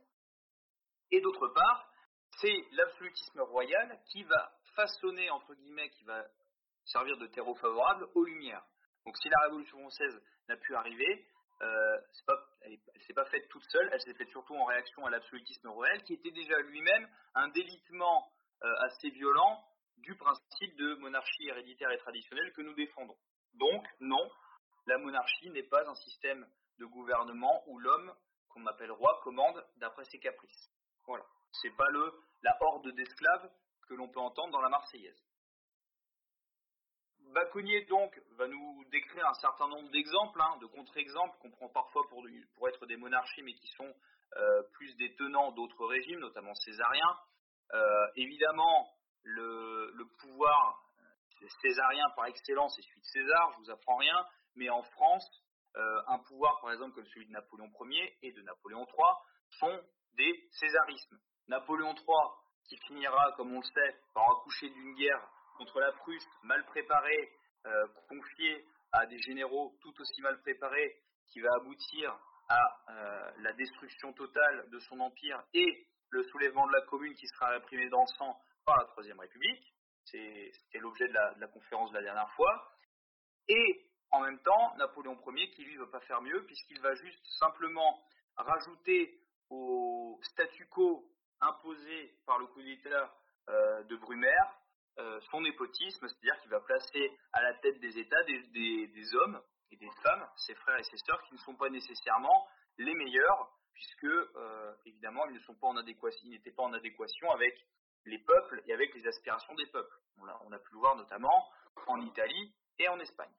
Et 1.13 1.21
d'autre 1.21 1.47
part, 1.49 1.87
c'est 2.41 2.65
l'absolutisme 2.71 3.41
royal 3.41 3.99
qui 4.11 4.23
va 4.23 4.51
façonner, 4.75 5.29
entre 5.29 5.53
guillemets, 5.53 5.91
qui 5.91 6.03
va 6.05 6.25
servir 6.85 7.17
de 7.17 7.27
terreau 7.27 7.53
favorable 7.53 8.07
aux 8.15 8.23
Lumières. 8.23 8.65
Donc 9.05 9.15
si 9.17 9.29
la 9.29 9.39
Révolution 9.43 9.77
française 9.77 10.19
n'a 10.49 10.57
pu 10.57 10.73
arriver, 10.73 11.27
euh, 11.61 11.97
elle 12.61 12.71
ne 12.71 13.01
s'est 13.05 13.13
pas 13.13 13.25
faite 13.25 13.47
toute 13.49 13.63
seule, 13.69 13.87
elle 13.93 14.01
s'est 14.01 14.15
faite 14.15 14.29
surtout 14.29 14.55
en 14.55 14.65
réaction 14.65 15.05
à 15.05 15.11
l'absolutisme 15.11 15.67
royal, 15.67 16.01
qui 16.01 16.15
était 16.15 16.31
déjà 16.31 16.57
lui-même 16.61 17.07
un 17.35 17.47
délitement 17.49 18.27
euh, 18.63 18.73
assez 18.79 19.11
violent 19.11 19.63
du 19.97 20.15
principe 20.15 20.75
de 20.77 20.95
monarchie 20.95 21.47
héréditaire 21.47 21.91
et 21.91 21.99
traditionnelle 21.99 22.51
que 22.53 22.63
nous 22.63 22.73
défendons. 22.73 23.17
Donc, 23.53 23.85
non, 23.99 24.31
la 24.87 24.97
monarchie 24.97 25.51
n'est 25.51 25.69
pas 25.69 25.87
un 25.87 25.95
système 25.95 26.47
de 26.79 26.85
gouvernement 26.85 27.63
où 27.67 27.77
l'homme, 27.77 28.15
qu'on 28.49 28.65
appelle 28.65 28.91
roi, 28.91 29.19
commande 29.23 29.63
d'après 29.77 30.05
ses 30.05 30.17
caprices. 30.17 30.72
Voilà. 31.05 31.25
C'est 31.61 31.75
pas 31.75 31.89
le, 31.89 32.13
la 32.41 32.57
horde 32.61 32.89
d'esclaves 32.91 33.49
que 33.87 33.93
l'on 33.93 34.09
peut 34.09 34.19
entendre 34.19 34.51
dans 34.51 34.61
la 34.61 34.69
Marseillaise. 34.69 35.21
Baconnier 37.33 37.85
donc 37.85 38.21
va 38.37 38.47
nous 38.47 38.85
décrire 38.91 39.27
un 39.27 39.33
certain 39.35 39.67
nombre 39.67 39.89
d'exemples, 39.89 40.39
hein, 40.41 40.57
de 40.61 40.67
contre-exemples 40.67 41.37
qu'on 41.39 41.49
prend 41.51 41.69
parfois 41.69 42.03
pour, 42.09 42.67
être 42.67 42.85
des 42.85 42.97
monarchies, 42.97 43.41
mais 43.41 43.53
qui 43.53 43.67
sont 43.69 43.91
euh, 44.37 44.63
plus 44.73 44.95
des 44.97 45.15
tenants 45.15 45.51
d'autres 45.51 45.85
régimes, 45.85 46.19
notamment 46.19 46.53
césariens. 46.53 47.17
Euh, 47.73 48.07
évidemment, 48.15 48.87
le, 49.23 50.07
pouvoir 50.19 50.83
césarien 51.61 52.05
par 52.15 52.25
excellence 52.25 52.77
est 52.77 52.83
celui 52.83 53.01
de 53.01 53.05
César, 53.05 53.51
je 53.53 53.63
vous 53.63 53.71
apprends 53.71 53.97
rien, 53.97 54.25
mais 54.55 54.69
en 54.69 54.83
France, 54.83 55.27
euh, 55.75 56.01
un 56.07 56.19
pouvoir 56.19 56.61
par 56.61 56.71
exemple 56.71 56.93
comme 56.93 57.07
celui 57.07 57.25
de 57.25 57.31
Napoléon 57.31 57.69
Ier 57.81 58.17
et 58.21 58.31
de 58.31 58.41
Napoléon 58.43 58.85
III 58.85 59.13
sont 59.59 59.81
des 60.15 60.47
césarismes. 60.51 61.19
Napoléon 61.47 61.93
III, 61.93 62.29
qui 62.67 62.77
finira, 62.87 63.33
comme 63.37 63.53
on 63.53 63.59
le 63.59 63.65
sait, 63.65 63.99
par 64.13 64.29
accoucher 64.31 64.69
d'une 64.69 64.95
guerre 64.95 65.27
contre 65.57 65.79
la 65.79 65.91
Prusse, 65.93 66.27
mal 66.43 66.65
préparée, 66.65 67.31
euh, 67.65 67.87
confiée 68.09 68.65
à 68.91 69.05
des 69.05 69.19
généraux 69.19 69.75
tout 69.81 69.93
aussi 69.99 70.21
mal 70.21 70.39
préparés, 70.41 70.97
qui 71.27 71.41
va 71.41 71.49
aboutir 71.55 72.17
à 72.49 72.61
euh, 72.89 73.31
la 73.39 73.53
destruction 73.53 74.13
totale 74.13 74.69
de 74.69 74.79
son 74.79 74.99
empire 74.99 75.41
et 75.53 75.87
le 76.09 76.23
soulèvement 76.25 76.67
de 76.67 76.73
la 76.73 76.81
commune 76.81 77.15
qui 77.15 77.27
sera 77.27 77.49
réprimé 77.49 77.89
dans 77.89 78.01
le 78.01 78.17
sang 78.17 78.37
par 78.65 78.77
la 78.77 78.85
Troisième 78.85 79.19
République. 79.19 79.73
C'était 80.05 80.79
l'objet 80.79 81.07
de, 81.07 81.13
de 81.13 81.39
la, 81.39 81.47
conférence 81.47 81.89
de 81.91 81.95
la 81.95 82.03
dernière 82.03 82.31
fois. 82.33 82.71
Et 83.47 83.89
en 84.11 84.21
même 84.21 84.39
temps, 84.43 84.75
Napoléon 84.77 85.17
Ier, 85.27 85.49
qui 85.51 85.63
lui 85.63 85.75
ne 85.75 85.79
veut 85.79 85.89
pas 85.89 86.01
faire 86.01 86.21
mieux, 86.21 86.45
puisqu'il 86.45 86.79
va 86.81 86.93
juste 86.95 87.25
simplement 87.39 88.05
rajouter 88.37 89.22
au 89.49 90.19
statu 90.23 90.67
quo 90.67 91.05
imposé 91.41 92.15
par 92.25 92.39
le 92.39 92.47
coup 92.47 92.61
d'État 92.61 93.13
euh, 93.49 93.83
de 93.83 93.95
Brumaire 93.97 94.57
euh, 94.99 95.19
son 95.31 95.41
népotisme, 95.41 96.07
c'est-à-dire 96.07 96.39
qu'il 96.41 96.51
va 96.51 96.59
placer 96.59 97.11
à 97.31 97.41
la 97.41 97.55
tête 97.55 97.79
des 97.79 97.97
États 97.97 98.23
des, 98.23 99.15
hommes 99.15 99.41
et 99.71 99.75
des 99.75 99.89
femmes, 100.03 100.27
ses 100.37 100.53
frères 100.53 100.77
et 100.77 100.83
ses 100.83 100.97
sœurs, 100.97 101.21
qui 101.23 101.33
ne 101.33 101.39
sont 101.39 101.55
pas 101.55 101.69
nécessairement 101.69 102.47
les 102.77 102.93
meilleurs, 102.93 103.49
puisque 103.73 104.03
euh, 104.03 104.75
évidemment 104.85 105.25
ils 105.25 105.33
ne 105.33 105.39
pas 105.39 105.73
n'étaient 106.25 106.51
pas 106.51 106.63
en 106.63 106.73
adéquation 106.73 107.31
avec 107.31 107.57
les 108.05 108.19
peuples 108.19 108.61
et 108.67 108.73
avec 108.73 108.93
les 108.93 109.07
aspirations 109.07 109.55
des 109.55 109.65
peuples. 109.67 109.97
On 110.17 110.51
a 110.51 110.59
pu 110.59 110.73
le 110.73 110.77
voir 110.77 110.95
notamment 110.95 111.49
en 111.87 111.99
Italie 112.01 112.53
et 112.77 112.87
en 112.87 112.99
Espagne. 112.99 113.33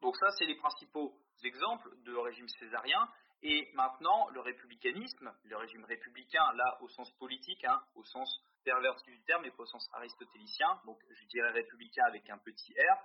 Donc 0.00 0.16
ça, 0.16 0.30
c'est 0.38 0.46
les 0.46 0.56
principaux 0.56 1.18
exemples 1.44 1.90
de 2.02 2.14
régime 2.14 2.48
césarien. 2.48 3.08
Et 3.42 3.70
maintenant, 3.74 4.28
le 4.30 4.40
républicanisme, 4.40 5.32
le 5.44 5.56
régime 5.56 5.84
républicain, 5.84 6.52
là, 6.54 6.78
au 6.80 6.88
sens 6.88 7.10
politique, 7.18 7.64
hein, 7.64 7.82
au 7.94 8.04
sens 8.04 8.42
perverti 8.64 9.10
du 9.10 9.22
terme, 9.22 9.42
mais 9.42 9.50
pas 9.50 9.62
au 9.62 9.66
sens 9.66 9.88
aristotélicien, 9.92 10.80
donc 10.84 10.98
je 11.10 11.26
dirais 11.26 11.50
républicain 11.50 12.04
avec 12.06 12.28
un 12.30 12.38
petit 12.38 12.74
R, 12.74 12.98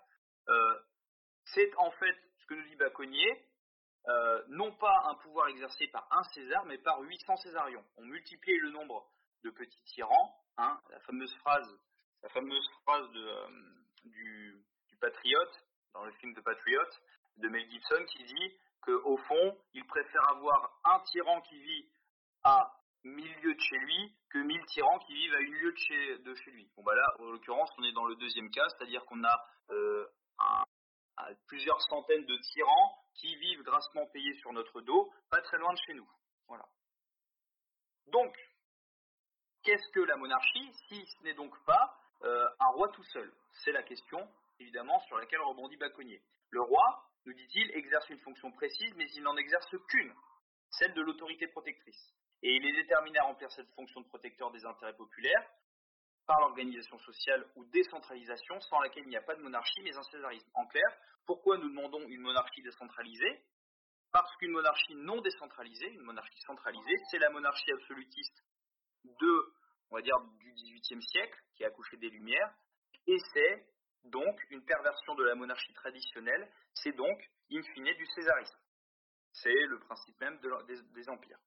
euh, 0.50 0.80
c'est 1.46 1.76
en 1.78 1.91
fait 1.91 2.15
ce 2.39 2.46
que 2.48 2.54
nous 2.56 2.67
dit 2.67 2.76
Baconnier, 2.76 3.46
euh, 4.08 4.44
non 4.50 4.72
pas 4.72 5.04
un 5.10 5.15
pouvoir 5.15 5.48
exercé 5.50 5.88
par 5.88 6.08
un 6.12 6.24
César, 6.34 6.65
mais 6.65 6.78
par 6.80 7.00
800 7.02 7.38
Césarions. 7.38 7.86
On 7.98 8.06
multiplie 8.06 8.58
le 8.58 8.72
nombre 8.72 9.08
de 9.44 9.52
petits 9.52 9.84
tyrans, 9.84 10.36
hein, 10.58 10.80
la 10.89 11.00
fameuse 11.02 11.36
phrase, 11.38 11.80
la 12.24 12.30
fameuse 12.30 12.67
phrase 12.84 13.12
de, 13.12 13.24
euh, 13.24 13.48
du, 14.06 14.63
du 14.88 14.96
patriote, 14.98 15.65
dans 15.94 16.06
le 16.06 16.12
film 16.13 16.34
de 16.34 16.41
Patriot, 16.41 16.89
de 17.38 17.48
Mel 17.50 17.70
Gibson, 17.70 18.06
qui 18.06 18.24
dit 18.24 18.58
qu'au 18.82 19.17
fond, 19.17 19.58
il 19.74 19.86
préfère 19.86 20.30
avoir 20.30 20.80
un 20.84 21.00
tyran 21.12 21.41
qui 21.41 21.60
vit 21.62 21.89
à 22.44 22.74
mille 23.04 23.34
lieues 23.41 23.56
de 23.56 23.60
chez 23.60 23.78
lui 23.78 24.15
que 24.30 24.39
mille 24.39 24.65
tyrans 24.67 25.00
qui 25.00 25.13
vivent 25.13 25.34
à 25.34 25.39
une 25.39 25.54
lieue 25.54 25.72
de 25.72 25.78
chez, 25.78 26.17
de 26.20 26.36
chez 26.36 26.52
lui. 26.52 26.70
Bon 26.76 26.84
bah 26.84 26.96
là, 26.96 27.06
en 27.20 27.26
l'occurrence, 27.26 27.72
on 27.78 27.84
est 27.84 27.94
dans 27.94 28.06
le 28.06 28.15
deuxième 28.15 28.50
cas, 28.52 28.67
c'est-à-dire 28.70 29.04
qu'on 29.06 29.24
a 29.24 29.46
euh, 29.72 30.06
plusieurs 31.48 31.82
centaines 31.82 32.26
de 32.26 32.38
tyrans 32.38 32.98
qui 33.15 33.36
vivent 33.36 33.63
grassement 33.63 34.06
payés 34.08 34.34
sur 34.39 34.54
notre 34.54 34.82
dos, 34.82 35.12
pas 35.30 35.41
très 35.41 35.58
loin 35.58 35.74
de 35.74 35.80
chez 35.86 35.94
nous. 35.94 36.10
Voilà. 36.48 36.65
Donc, 38.08 38.36
qu'est-ce 39.63 39.89
que 39.94 40.00
la 40.02 40.17
monarchie 40.17 40.74
si 40.88 41.06
ce 41.06 41.24
n'est 41.24 41.34
donc 41.34 41.54
pas 41.65 41.98
euh, 42.24 42.48
un 42.60 42.67
roi 42.74 42.89
tout 42.89 43.04
seul? 43.04 43.32
C'est 43.63 43.72
la 43.72 43.84
question, 43.84 44.28
évidemment, 44.60 45.00
sur 45.02 45.17
laquelle 45.17 45.41
rebondit 45.41 45.78
Baconnier. 45.78 46.22
Le 46.50 46.62
roi, 46.62 47.06
nous 47.25 47.34
dit-il, 47.34 47.71
exerce 47.75 48.10
une 48.10 48.19
fonction 48.19 48.51
précise, 48.51 48.93
mais 48.95 49.07
il 49.15 49.23
n'en 49.23 49.38
exerce 49.38 49.75
qu'une, 49.88 50.13
celle 50.71 50.93
de 50.93 51.01
l'autorité 51.01 51.47
protectrice. 51.47 52.13
Et 52.43 52.55
il 52.55 52.65
est 52.65 52.73
déterminé 52.73 53.19
à 53.19 53.23
remplir 53.23 53.51
cette 53.51 53.69
fonction 53.75 54.01
de 54.01 54.07
protecteur 54.07 54.51
des 54.51 54.65
intérêts 54.65 54.95
populaires 54.95 55.47
par 56.25 56.39
l'organisation 56.39 56.97
sociale 56.99 57.45
ou 57.55 57.65
décentralisation, 57.65 58.60
sans 58.62 58.79
laquelle 58.79 59.03
il 59.03 59.10
n'y 59.10 59.17
a 59.17 59.21
pas 59.21 59.36
de 59.36 59.41
monarchie, 59.41 59.81
mais 59.81 59.95
un 59.95 60.03
césarisme. 60.03 60.49
En 60.53 60.65
clair, 60.67 60.88
pourquoi 61.25 61.57
nous 61.57 61.69
demandons 61.69 62.01
une 62.07 62.21
monarchie 62.21 62.62
décentralisée? 62.62 63.43
Parce 64.12 64.36
qu'une 64.38 64.51
monarchie 64.51 64.95
non 64.95 65.21
décentralisée, 65.21 65.89
une 65.89 66.01
monarchie 66.01 66.41
centralisée, 66.41 66.97
c'est 67.10 67.19
la 67.19 67.29
monarchie 67.29 67.71
absolutiste 67.71 68.43
de, 69.03 69.53
on 69.89 69.95
va 69.95 70.01
dire, 70.01 70.19
du 70.39 70.51
XVIIIe 70.53 71.01
siècle, 71.03 71.39
qui 71.55 71.63
a 71.63 71.67
accouché 71.67 71.97
des 71.97 72.10
Lumières, 72.10 72.53
et 73.07 73.17
c'est 73.34 73.65
donc 74.06 74.40
une 74.50 74.64
perversion 74.64 75.16
de 75.16 75.24
la 75.24 75.36
monarchie 75.36 75.74
traditionnelle, 75.74 76.52
c'est 76.74 76.92
donc, 76.94 77.30
in 77.52 77.62
fine, 77.62 77.94
du 77.94 78.06
césarisme. 78.08 78.58
C'est 79.34 79.66
le 79.66 79.80
principe 79.80 80.20
même 80.20 80.40
des, 80.68 81.10
empires. 81.10 81.40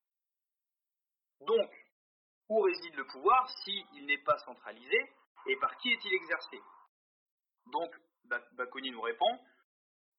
Donc, 1.41 1.71
où 2.49 2.61
réside 2.61 2.95
le 2.95 3.07
pouvoir 3.07 3.49
s'il 3.63 4.07
n'est 4.07 4.23
pas 4.23 4.39
centralisé 4.39 5.13
et 5.47 5.57
par 5.57 5.77
qui 5.79 5.93
est-il 5.93 6.15
exercé? 6.15 6.61
Donc, 7.67 7.95
Baconi 8.53 8.91
nous 8.91 9.03
répond, 9.03 9.39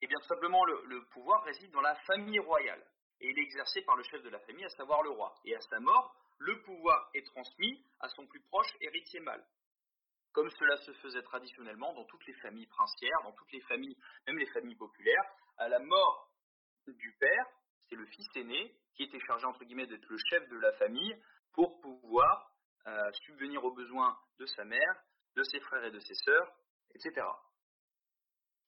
eh 0.02 0.08
bien 0.08 0.19
tout 0.19 0.28
simplement 0.28 0.63
le, 0.65 1.06
pouvoir 1.06 1.43
réside 1.43 1.71
dans 1.71 1.82
la 1.82 1.95
famille 2.08 2.39
royale 2.39 2.86
et 3.21 3.30
il 3.30 3.39
est 3.39 3.43
exercé 3.43 3.82
par 3.84 3.95
le 3.95 4.04
chef 4.04 4.21
de 4.21 4.30
la 4.30 4.39
famille, 4.39 4.65
à 4.65 4.69
savoir 4.69 5.02
le 5.02 5.10
roi. 5.10 5.34
Et 5.45 5.56
à 5.56 5.62
sa 5.62 5.80
mort, 5.80 6.15
le 6.38 6.62
pouvoir 6.63 7.10
est 7.13 7.26
transmis 7.26 7.84
à 8.02 8.10
son 8.10 8.28
plus 8.28 8.41
proche 8.41 8.76
héritier 8.82 9.21
mâle 9.21 9.43
comme 10.36 10.50
cela 10.50 10.76
se 10.78 10.91
faisait 10.95 11.21
traditionnellement 11.21 11.93
dans 11.93 12.04
toutes 12.04 12.26
les 12.28 12.34
familles 12.34 12.67
princières, 12.67 13.17
dans 13.24 13.32
toutes 13.32 13.54
les 13.54 13.62
familles, 13.62 13.95
même 14.28 14.38
les 14.38 14.45
familles 14.48 14.76
populaires, 14.76 15.24
à 15.58 15.69
la 15.69 15.80
mort 15.80 16.30
du 16.88 17.15
père, 17.17 17.45
c'est 17.88 17.95
le 17.95 18.06
fils 18.06 18.28
aîné 18.36 18.76
qui 18.95 19.04
était 19.04 19.19
chargé 19.21 19.45
entre 19.45 19.63
guillemets 19.63 19.88
d'être 19.88 20.10
le 20.10 20.17
chef 20.30 20.48
de 20.50 20.58
la 20.58 20.74
famille 20.74 21.15
pour 21.54 21.80
pouvoir 21.80 22.52
euh, 22.86 23.12
subvenir 23.26 23.63
aux 23.63 23.74
besoins 23.74 24.19
de 24.38 24.45
sa 24.45 24.65
mère, 24.65 25.04
de 25.38 25.43
ses 25.43 25.62
frères 25.62 25.86
et 25.86 25.91
de 25.91 26.00
ses 26.00 26.15
sœurs, 26.15 26.52
etc. 26.93 27.26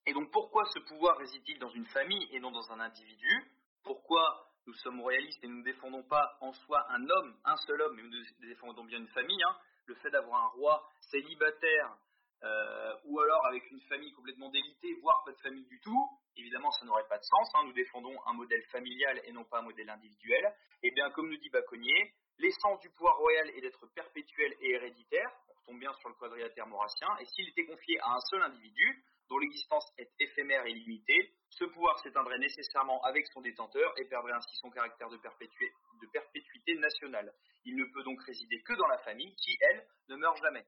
Et 0.05 0.13
donc 0.13 0.31
pourquoi 0.31 0.63
ce 0.73 0.79
pouvoir 0.79 1.17
réside-t-il 1.17 1.59
dans 1.59 1.69
une 1.69 1.87
famille 1.87 2.29
et 2.31 2.39
non 2.39 2.51
dans 2.51 2.71
un 2.71 2.79
individu? 2.79 3.51
Pourquoi 3.83 4.53
nous 4.67 4.73
sommes 4.75 5.01
royalistes 5.01 5.43
et 5.43 5.47
nous 5.47 5.59
ne 5.59 5.65
défendons 5.65 6.03
pas 6.03 6.37
en 6.39 6.53
soi 6.53 6.85
un 6.91 7.09
homme, 7.09 7.37
un 7.43 7.57
seul 7.57 7.81
homme, 7.81 7.95
mais 7.97 8.03
nous 8.03 8.47
défendons 8.47 8.85
bien 8.85 8.99
une 8.99 9.09
famille 9.09 9.43
hein? 9.43 9.57
Le 9.87 9.95
fait 9.95 10.09
d'avoir 10.09 10.45
un 10.45 10.47
roi 10.49 10.87
célibataire 11.01 11.97
euh, 12.43 12.93
ou 13.05 13.19
alors 13.19 13.45
avec 13.47 13.69
une 13.71 13.81
famille 13.81 14.13
complètement 14.13 14.49
délitée, 14.49 14.93
voire 15.01 15.23
pas 15.25 15.31
de 15.31 15.39
famille 15.39 15.65
du 15.65 15.79
tout, 15.79 16.07
évidemment 16.35 16.69
ça 16.71 16.85
n'aurait 16.85 17.07
pas 17.09 17.17
de 17.17 17.23
sens. 17.23 17.49
Hein. 17.55 17.63
nous 17.65 17.73
défendons 17.73 18.15
un 18.27 18.33
modèle 18.33 18.63
familial 18.71 19.19
et 19.25 19.31
non 19.31 19.43
pas 19.45 19.59
un 19.59 19.63
modèle 19.63 19.89
individuel. 19.89 20.45
Et 20.83 20.89
eh 20.89 20.91
bien 20.91 21.09
comme 21.11 21.29
nous 21.29 21.37
dit 21.37 21.49
Baconnier, 21.49 22.13
l'essence 22.37 22.79
du 22.81 22.89
pouvoir 22.91 23.17
royal 23.17 23.49
est 23.51 23.61
d'être 23.61 23.87
perpétuel 23.87 24.53
et 24.61 24.71
héréditaire, 24.71 25.31
on 25.47 25.53
retombe 25.53 25.79
bien 25.79 25.93
sur 25.93 26.09
le 26.09 26.15
quadrilatère 26.15 26.67
maurassien, 26.67 27.07
et 27.19 27.25
s'il 27.25 27.49
était 27.49 27.65
confié 27.65 27.99
à 28.01 28.11
un 28.11 28.19
seul 28.29 28.43
individu, 28.43 29.03
dont 29.29 29.37
l'existence 29.39 29.85
est 29.97 30.09
éphémère 30.19 30.65
et 30.65 30.73
limitée, 30.73 31.33
ce 31.49 31.65
pouvoir 31.65 31.99
s'éteindrait 31.99 32.39
nécessairement 32.39 33.01
avec 33.03 33.27
son 33.27 33.41
détenteur 33.41 33.93
et 33.97 34.05
perdrait 34.05 34.33
ainsi 34.33 34.55
son 34.57 34.69
caractère 34.69 35.09
de, 35.09 35.17
perpétuité 35.17 36.75
nationale. 36.75 37.33
Il 37.65 37.75
ne 37.75 37.85
peut 37.85 38.03
donc 38.03 38.21
résider 38.23 38.61
que 38.61 38.73
dans 38.73 38.87
la 38.87 38.97
famille 38.99 39.33
qui, 39.35 39.57
elle, 39.61 39.87
ne 40.09 40.15
meurt 40.17 40.37
jamais. 40.41 40.65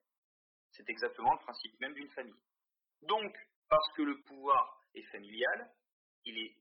C'est 0.71 0.89
exactement 0.89 1.33
le 1.33 1.39
principe 1.39 1.79
même 1.79 1.93
d'une 1.93 2.09
famille. 2.09 2.39
Donc, 3.03 3.35
parce 3.69 3.91
que 3.93 4.01
le 4.01 4.21
pouvoir 4.23 4.83
est 4.93 5.03
familial, 5.11 5.71
il 6.25 6.37
est 6.37 6.55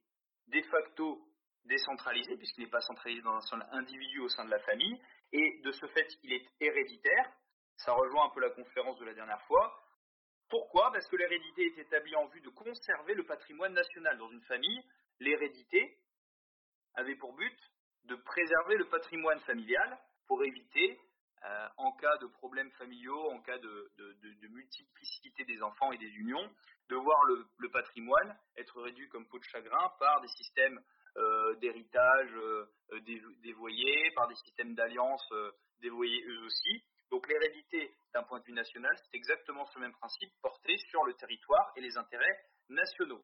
de 0.48 0.62
facto 0.68 1.24
décentralisé, 1.64 2.37
puisqu'il 2.37 2.64
n'est 2.64 2.70
pas 2.70 2.80
centralisé 2.80 3.22
dans 3.22 3.34
un 3.34 3.40
seul 3.42 3.66
individu 3.72 4.20
au 4.20 4.28
sein 4.28 4.44
de 4.44 4.50
la 4.50 4.61
famille, 4.61 5.00
et 5.32 5.61
de 5.62 5.72
ce 5.72 5.87
fait, 5.87 6.08
il 6.22 6.32
est 6.32 6.46
héréditaire. 6.61 7.32
Ça 7.76 7.92
rejoint 7.92 8.26
un 8.26 8.30
peu 8.30 8.40
la 8.40 8.50
conférence 8.50 8.98
de 8.98 9.04
la 9.04 9.14
dernière 9.14 9.42
fois. 9.42 9.77
Pourquoi? 10.48 10.90
Parce 10.92 11.06
que 11.08 11.16
l'hérédité 11.16 11.66
est 11.66 11.78
établie 11.78 12.16
en 12.16 12.26
vue 12.26 12.40
de 12.40 12.48
conserver 12.48 13.14
le 13.14 13.24
patrimoine 13.24 13.74
national 13.74 14.16
dans 14.16 14.30
une 14.30 14.42
famille. 14.42 14.82
L'hérédité 15.20 15.98
avait 16.94 17.16
pour 17.16 17.34
but 17.34 17.56
de 18.04 18.16
préserver 18.16 18.76
le 18.76 18.88
patrimoine 18.88 19.40
familial 19.40 19.98
pour 20.26 20.42
éviter, 20.44 20.98
euh, 21.44 21.68
en 21.76 21.92
cas 21.92 22.16
de 22.18 22.26
problèmes 22.26 22.70
familiaux, 22.72 23.30
en 23.30 23.40
cas 23.40 23.58
de, 23.58 23.90
multiplicité 24.48 25.44
des 25.44 25.62
enfants 25.62 25.92
et 25.92 25.98
des 25.98 26.11
unions, 26.16 26.50
de 26.88 26.96
voir 26.96 27.22
le, 27.24 27.68
patrimoine 27.70 28.37
être 28.56 28.80
réduit 28.80 29.08
comme 29.11 29.28
peau 29.28 29.38
de 29.38 29.44
chagrin 29.44 29.92
par 29.98 30.20
des 30.22 30.28
systèmes 30.28 30.80
euh, 31.16 31.54
d'héritage 31.56 32.34
euh, 32.34 32.66
dévoyés, 33.42 34.11
par 34.16 34.28
des 34.28 34.34
systèmes 34.37 34.74
d'alliance 34.74 35.32
dévoyés 35.80 36.24
eux 36.26 36.44
aussi. 36.44 36.82
Donc 37.10 37.26
l'hérédité 37.28 37.94
d'un 38.12 38.22
point 38.22 38.40
de 38.40 38.44
vue 38.44 38.52
national, 38.52 38.94
c'est 38.96 39.16
exactement 39.16 39.66
ce 39.66 39.78
même 39.78 39.92
principe 39.92 40.32
porté 40.42 40.76
sur 40.90 41.04
le 41.04 41.14
territoire 41.14 41.72
et 41.76 41.80
les 41.80 41.96
intérêts 41.96 42.38
nationaux. 42.68 43.22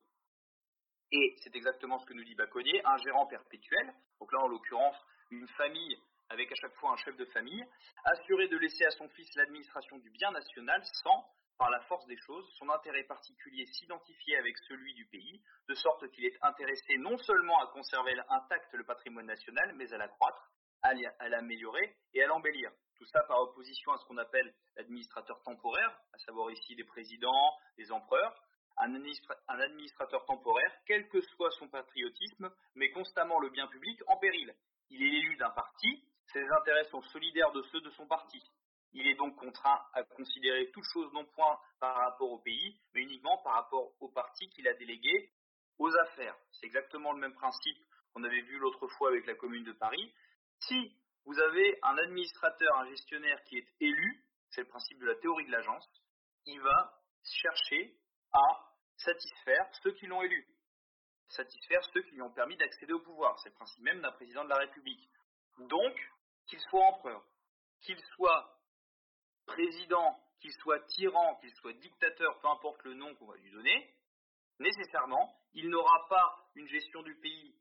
Et 1.12 1.36
c'est 1.42 1.54
exactement 1.54 1.98
ce 1.98 2.06
que 2.06 2.14
nous 2.14 2.24
dit 2.24 2.34
Baconnier, 2.34 2.80
un 2.84 2.96
gérant 2.98 3.26
perpétuel, 3.26 3.94
donc 4.18 4.32
là 4.32 4.40
en 4.40 4.48
l'occurrence 4.48 4.96
une 5.30 5.46
famille 5.48 5.96
avec 6.30 6.50
à 6.50 6.54
chaque 6.56 6.74
fois 6.74 6.92
un 6.92 6.96
chef 6.96 7.16
de 7.16 7.24
famille, 7.26 7.64
assuré 8.04 8.48
de 8.48 8.56
laisser 8.56 8.84
à 8.84 8.90
son 8.92 9.08
fils 9.10 9.28
l'administration 9.36 9.98
du 9.98 10.10
bien 10.10 10.30
national 10.30 10.82
sans, 11.02 11.24
par 11.58 11.70
la 11.70 11.80
force 11.82 12.06
des 12.06 12.16
choses, 12.16 12.48
son 12.58 12.68
intérêt 12.70 13.04
particulier 13.04 13.66
s'identifier 13.66 14.36
avec 14.38 14.56
celui 14.68 14.94
du 14.94 15.06
pays, 15.06 15.42
de 15.68 15.74
sorte 15.74 16.10
qu'il 16.10 16.24
est 16.24 16.36
intéressé 16.42 16.96
non 16.98 17.16
seulement 17.18 17.60
à 17.60 17.68
conserver 17.68 18.14
intact 18.28 18.72
le 18.72 18.84
patrimoine 18.84 19.26
national, 19.26 19.74
mais 19.76 19.92
à 19.92 19.98
l'accroître, 19.98 20.50
à 20.84 21.28
l'améliorer 21.28 21.96
et 22.12 22.22
à 22.22 22.26
l'embellir. 22.26 22.70
Tout 22.96 23.06
ça 23.06 23.22
par 23.24 23.40
opposition 23.40 23.92
à 23.92 23.98
ce 23.98 24.04
qu'on 24.06 24.18
appelle 24.18 24.54
l'administrateur 24.76 25.42
temporaire, 25.42 25.98
à 26.12 26.18
savoir 26.18 26.50
ici 26.50 26.76
des 26.76 26.84
présidents, 26.84 27.58
des 27.76 27.90
empereurs. 27.90 28.40
Un, 28.76 28.92
un 28.94 29.60
administrateur 29.60 30.24
temporaire, 30.26 30.72
quel 30.86 31.08
que 31.08 31.20
soit 31.20 31.50
son 31.52 31.68
patriotisme, 31.68 32.52
met 32.74 32.90
constamment 32.90 33.38
le 33.38 33.50
bien 33.50 33.66
public 33.68 34.00
en 34.08 34.16
péril. 34.16 34.54
Il 34.90 35.02
est 35.02 35.10
l'élu 35.10 35.36
d'un 35.36 35.50
parti, 35.50 36.04
ses 36.32 36.44
intérêts 36.60 36.84
sont 36.84 37.02
solidaires 37.02 37.52
de 37.52 37.62
ceux 37.62 37.80
de 37.80 37.90
son 37.90 38.06
parti. 38.06 38.42
Il 38.92 39.06
est 39.06 39.14
donc 39.14 39.36
contraint 39.36 39.80
à 39.92 40.02
considérer 40.02 40.70
toute 40.70 40.84
chose 40.92 41.12
non 41.12 41.24
point 41.24 41.58
par 41.80 41.96
rapport 41.96 42.30
au 42.30 42.38
pays, 42.38 42.80
mais 42.94 43.02
uniquement 43.02 43.38
par 43.38 43.54
rapport 43.54 43.92
au 44.00 44.08
parti 44.08 44.48
qu'il 44.50 44.68
a 44.68 44.74
délégué 44.74 45.30
aux 45.78 45.94
affaires. 45.98 46.36
C'est 46.52 46.66
exactement 46.66 47.12
le 47.12 47.20
même 47.20 47.34
principe 47.34 47.78
qu'on 48.12 48.22
avait 48.22 48.42
vu 48.42 48.58
l'autre 48.58 48.86
fois 48.88 49.08
avec 49.10 49.26
la 49.26 49.34
Commune 49.34 49.64
de 49.64 49.72
Paris. 49.72 50.12
Si 50.68 50.96
vous 51.24 51.38
avez 51.38 51.78
un 51.82 51.96
administrateur, 51.98 52.76
un 52.78 52.88
gestionnaire 52.88 53.42
qui 53.44 53.58
est 53.58 53.68
élu, 53.80 54.24
c'est 54.50 54.62
le 54.62 54.68
principe 54.68 54.98
de 54.98 55.06
la 55.06 55.14
théorie 55.16 55.46
de 55.46 55.52
l'agence, 55.52 55.86
il 56.46 56.60
va 56.60 57.00
chercher 57.22 57.96
à 58.32 58.72
satisfaire 58.96 59.68
ceux 59.82 59.92
qui 59.92 60.06
l'ont 60.06 60.22
élu, 60.22 60.46
satisfaire 61.28 61.82
ceux 61.92 62.02
qui 62.02 62.12
lui 62.12 62.22
ont 62.22 62.32
permis 62.32 62.56
d'accéder 62.56 62.92
au 62.92 63.00
pouvoir. 63.00 63.38
C'est 63.40 63.50
le 63.50 63.54
principe 63.54 63.82
même 63.82 64.00
d'un 64.00 64.12
président 64.12 64.44
de 64.44 64.48
la 64.48 64.56
République. 64.56 65.08
Donc, 65.58 66.10
qu'il 66.46 66.60
soit 66.60 66.84
empereur, 66.84 67.24
qu'il 67.80 68.00
soit 68.16 68.58
président, 69.46 70.18
qu'il 70.40 70.52
soit 70.52 70.80
tyran, 70.86 71.36
qu'il 71.36 71.52
soit 71.56 71.72
dictateur, 71.74 72.38
peu 72.40 72.48
importe 72.48 72.82
le 72.84 72.94
nom 72.94 73.14
qu'on 73.16 73.26
va 73.26 73.36
lui 73.36 73.50
donner, 73.50 73.94
nécessairement, 74.58 75.34
il 75.52 75.68
n'aura 75.68 76.08
pas 76.08 76.48
une 76.54 76.68
gestion 76.68 77.02
du 77.02 77.14
pays 77.16 77.54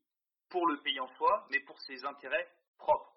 pour 0.49 0.67
le 0.67 0.81
pays 0.81 0.99
en 0.99 1.07
soi, 1.15 1.47
mais 1.49 1.59
pour 1.61 1.79
ses 1.81 2.05
intérêts 2.05 2.49
propres. 2.77 3.13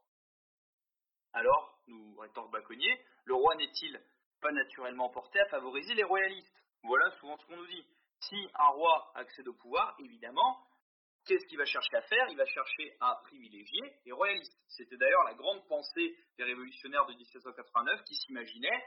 Alors, 1.33 1.79
nous 1.87 2.17
rétorque 2.17 2.51
Baconnier, 2.51 3.01
le 3.25 3.35
roi 3.35 3.55
n'est-il 3.57 4.01
pas 4.41 4.53
naturellement 4.53 5.09
porté 5.11 5.41
à 5.41 5.47
favoriser 5.47 5.95
les 5.95 6.05
royalistes? 6.05 6.65
Voilà 6.83 7.11
souvent 7.19 7.37
ce 7.37 7.47
qu'on 7.47 7.57
nous 7.57 7.67
dit. 7.67 7.87
Si 8.21 8.37
un 8.55 8.69
roi 8.69 9.13
accède 9.15 9.49
au 9.49 9.53
pouvoir, 9.55 9.95
évidemment, 9.99 10.59
qu'est-ce 11.27 11.45
qu'il 11.47 11.59
va 11.59 11.65
chercher 11.65 11.97
à 11.97 12.03
faire? 12.03 12.27
Il 12.31 12.37
va 12.37 12.47
chercher 12.47 12.97
à 13.01 13.21
privilégier 13.25 13.83
les 14.05 14.13
royalistes. 14.13 14.57
C'était 14.69 14.97
d'ailleurs 14.97 15.25
la 15.25 15.35
grande 15.35 15.67
pensée 15.67 16.17
des 16.39 16.45
révolutionnaires 16.45 17.07
de 17.07 17.15
1789 17.15 18.05
qui 18.05 18.15
s'imaginaient, 18.15 18.85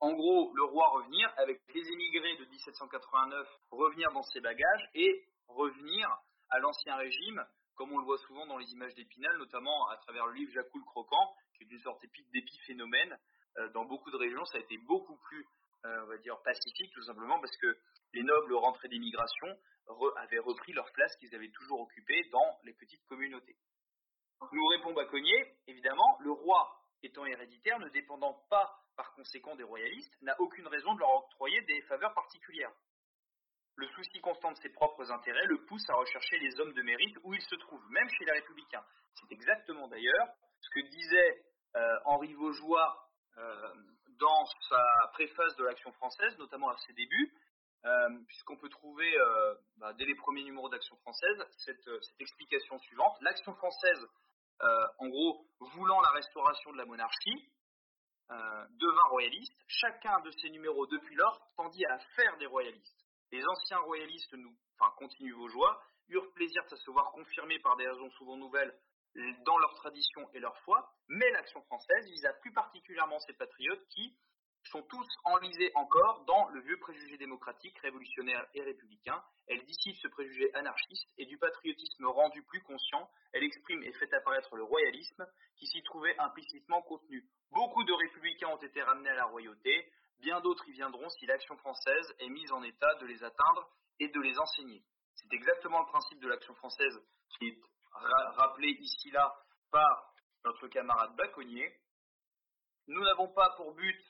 en 0.00 0.14
gros, 0.14 0.52
le 0.54 0.64
roi 0.64 0.88
revenir 0.88 1.32
avec 1.36 1.60
les 1.72 1.88
émigrés 1.88 2.36
de 2.36 2.44
1789, 2.46 3.46
revenir 3.70 4.10
dans 4.10 4.24
ses 4.24 4.40
bagages 4.40 4.90
et 4.94 5.28
revenir 5.46 6.10
à 6.50 6.58
l'ancien 6.58 6.96
régime, 6.96 7.46
comme 7.74 7.92
on 7.92 7.98
le 7.98 8.04
voit 8.04 8.18
souvent 8.18 8.46
dans 8.46 8.58
les 8.58 8.70
images 8.72 8.94
d'Épinal, 8.94 9.36
notamment 9.38 9.88
à 9.88 9.96
travers 9.96 10.26
le 10.26 10.34
livre 10.34 10.52
Jacques 10.52 10.74
le 10.74 10.84
Croquant, 10.84 11.34
qui 11.56 11.64
est 11.64 11.70
une 11.70 11.80
sorte 11.80 12.02
d'épiphénomène. 12.32 13.18
Euh, 13.58 13.68
dans 13.70 13.84
beaucoup 13.84 14.10
de 14.10 14.16
régions, 14.16 14.44
ça 14.46 14.58
a 14.58 14.60
été 14.60 14.78
beaucoup 14.78 15.16
plus, 15.16 15.46
euh, 15.84 16.02
on 16.04 16.06
va 16.06 16.16
dire, 16.18 16.40
pacifique, 16.42 16.92
tout 16.92 17.02
simplement 17.04 17.38
parce 17.40 17.56
que 17.58 17.78
les 18.14 18.22
nobles 18.22 18.54
rentrés 18.54 18.88
d'immigration 18.88 19.48
avaient 20.16 20.38
repris 20.38 20.72
leur 20.72 20.90
place 20.92 21.16
qu'ils 21.16 21.34
avaient 21.34 21.50
toujours 21.50 21.80
occupée 21.80 22.28
dans 22.30 22.58
les 22.64 22.72
petites 22.72 23.04
communautés. 23.06 23.56
Nous 24.52 24.66
répond 24.66 24.92
Baconnier, 24.92 25.54
évidemment, 25.66 26.18
le 26.20 26.30
roi 26.30 26.82
étant 27.02 27.24
héréditaire, 27.26 27.78
ne 27.78 27.88
dépendant 27.88 28.34
pas 28.48 28.78
par 28.96 29.12
conséquent 29.14 29.56
des 29.56 29.62
royalistes, 29.64 30.14
n'a 30.22 30.38
aucune 30.40 30.66
raison 30.66 30.94
de 30.94 31.00
leur 31.00 31.10
octroyer 31.10 31.60
des 31.62 31.80
faveurs 31.82 32.14
particulières. 32.14 32.72
Le 33.82 33.88
souci 33.88 34.20
constant 34.20 34.52
de 34.52 34.56
ses 34.58 34.68
propres 34.68 35.10
intérêts 35.10 35.44
le 35.46 35.64
pousse 35.64 35.90
à 35.90 35.94
rechercher 35.94 36.38
les 36.38 36.60
hommes 36.60 36.72
de 36.72 36.82
mérite 36.82 37.16
où 37.24 37.34
ils 37.34 37.42
se 37.42 37.56
trouvent, 37.56 37.90
même 37.90 38.08
chez 38.10 38.24
les 38.26 38.30
républicains. 38.30 38.84
C'est 39.14 39.32
exactement 39.32 39.88
d'ailleurs 39.88 40.28
ce 40.60 40.70
que 40.70 40.86
disait 40.86 41.42
euh, 41.74 41.98
Henri 42.04 42.32
Vaugeois 42.34 43.08
euh, 43.38 43.74
dans 44.20 44.46
sa 44.68 44.84
préface 45.14 45.56
de 45.56 45.64
l'Action 45.64 45.90
française, 45.94 46.38
notamment 46.38 46.68
à 46.68 46.76
ses 46.86 46.92
débuts, 46.92 47.34
euh, 47.84 48.08
puisqu'on 48.28 48.56
peut 48.56 48.68
trouver 48.68 49.12
bah, 49.78 49.92
dès 49.94 50.04
les 50.04 50.14
premiers 50.14 50.44
numéros 50.44 50.68
d'Action 50.68 50.94
française 50.98 51.44
cette, 51.58 51.90
explication 52.20 52.78
suivante. 52.78 53.16
L'Action 53.20 53.52
française, 53.54 54.06
en 54.60 55.08
gros, 55.08 55.44
voulant 55.58 56.00
la 56.02 56.10
restauration 56.10 56.70
de 56.70 56.76
la 56.76 56.84
monarchie, 56.84 57.50
devint 58.30 59.08
royaliste. 59.10 59.58
Chacun 59.66 60.20
de 60.20 60.30
ces 60.40 60.50
numéros 60.50 60.86
depuis 60.86 61.16
lors 61.16 61.40
tendit 61.56 61.84
à 61.86 61.98
faire 62.14 62.38
des 62.38 62.46
royalistes. 62.46 63.01
Les 63.32 63.42
anciens 63.46 63.78
royalistes, 63.78 64.34
enfin, 64.78 64.92
continuent 64.98 65.34
vos 65.34 65.48
joies, 65.48 65.82
eurent 66.08 66.32
plaisir 66.34 66.62
à 66.70 66.76
se 66.76 66.90
voir 66.90 67.12
confirmés 67.12 67.58
par 67.60 67.76
des 67.76 67.88
raisons 67.88 68.10
souvent 68.10 68.36
nouvelles 68.36 68.74
dans 69.44 69.58
leur 69.58 69.74
tradition 69.74 70.28
et 70.34 70.38
leur 70.38 70.56
foi, 70.60 70.90
mais 71.08 71.30
l'action 71.30 71.62
française 71.62 72.06
visa 72.10 72.32
plus 72.34 72.52
particulièrement 72.52 73.18
ces 73.20 73.32
patriotes 73.34 73.86
qui 73.88 74.16
sont 74.70 74.82
tous 74.82 75.06
enlisés 75.24 75.72
encore 75.74 76.24
dans 76.24 76.48
le 76.48 76.60
vieux 76.60 76.78
préjugé 76.78 77.16
démocratique, 77.16 77.76
révolutionnaire 77.78 78.46
et 78.54 78.62
républicain. 78.62 79.22
Elle 79.48 79.64
dissipe 79.64 79.96
ce 79.96 80.08
préjugé 80.08 80.54
anarchiste 80.54 81.08
et 81.18 81.26
du 81.26 81.36
patriotisme 81.36 82.06
rendu 82.06 82.42
plus 82.44 82.62
conscient, 82.62 83.10
elle 83.32 83.44
exprime 83.44 83.82
et 83.82 83.92
fait 83.92 84.12
apparaître 84.14 84.56
le 84.56 84.62
royalisme 84.62 85.26
qui 85.56 85.66
s'y 85.66 85.82
trouvait 85.82 86.16
implicitement 86.18 86.82
contenu. 86.82 87.24
Beaucoup 87.50 87.84
de 87.84 87.92
républicains 87.92 88.48
ont 88.48 88.62
été 88.62 88.82
ramenés 88.82 89.10
à 89.10 89.14
la 89.14 89.24
royauté, 89.24 89.90
bien 90.22 90.40
d'autres 90.40 90.66
y 90.68 90.72
viendront 90.72 91.08
si 91.10 91.26
l'action 91.26 91.56
française 91.58 92.14
est 92.20 92.28
mise 92.28 92.50
en 92.52 92.62
état 92.62 92.94
de 92.94 93.06
les 93.06 93.22
atteindre 93.22 93.68
et 94.00 94.08
de 94.08 94.20
les 94.20 94.38
enseigner. 94.38 94.82
C'est 95.14 95.32
exactement 95.34 95.80
le 95.80 95.86
principe 95.86 96.20
de 96.20 96.28
l'action 96.28 96.54
française 96.54 96.98
qui 97.36 97.48
est 97.48 97.58
rappelé 98.36 98.68
ici-là 98.68 99.34
par 99.70 100.14
notre 100.44 100.68
camarade 100.68 101.14
Baconnier. 101.16 101.76
Nous 102.86 103.02
n'avons 103.02 103.28
pas 103.28 103.50
pour 103.56 103.74
but 103.74 104.00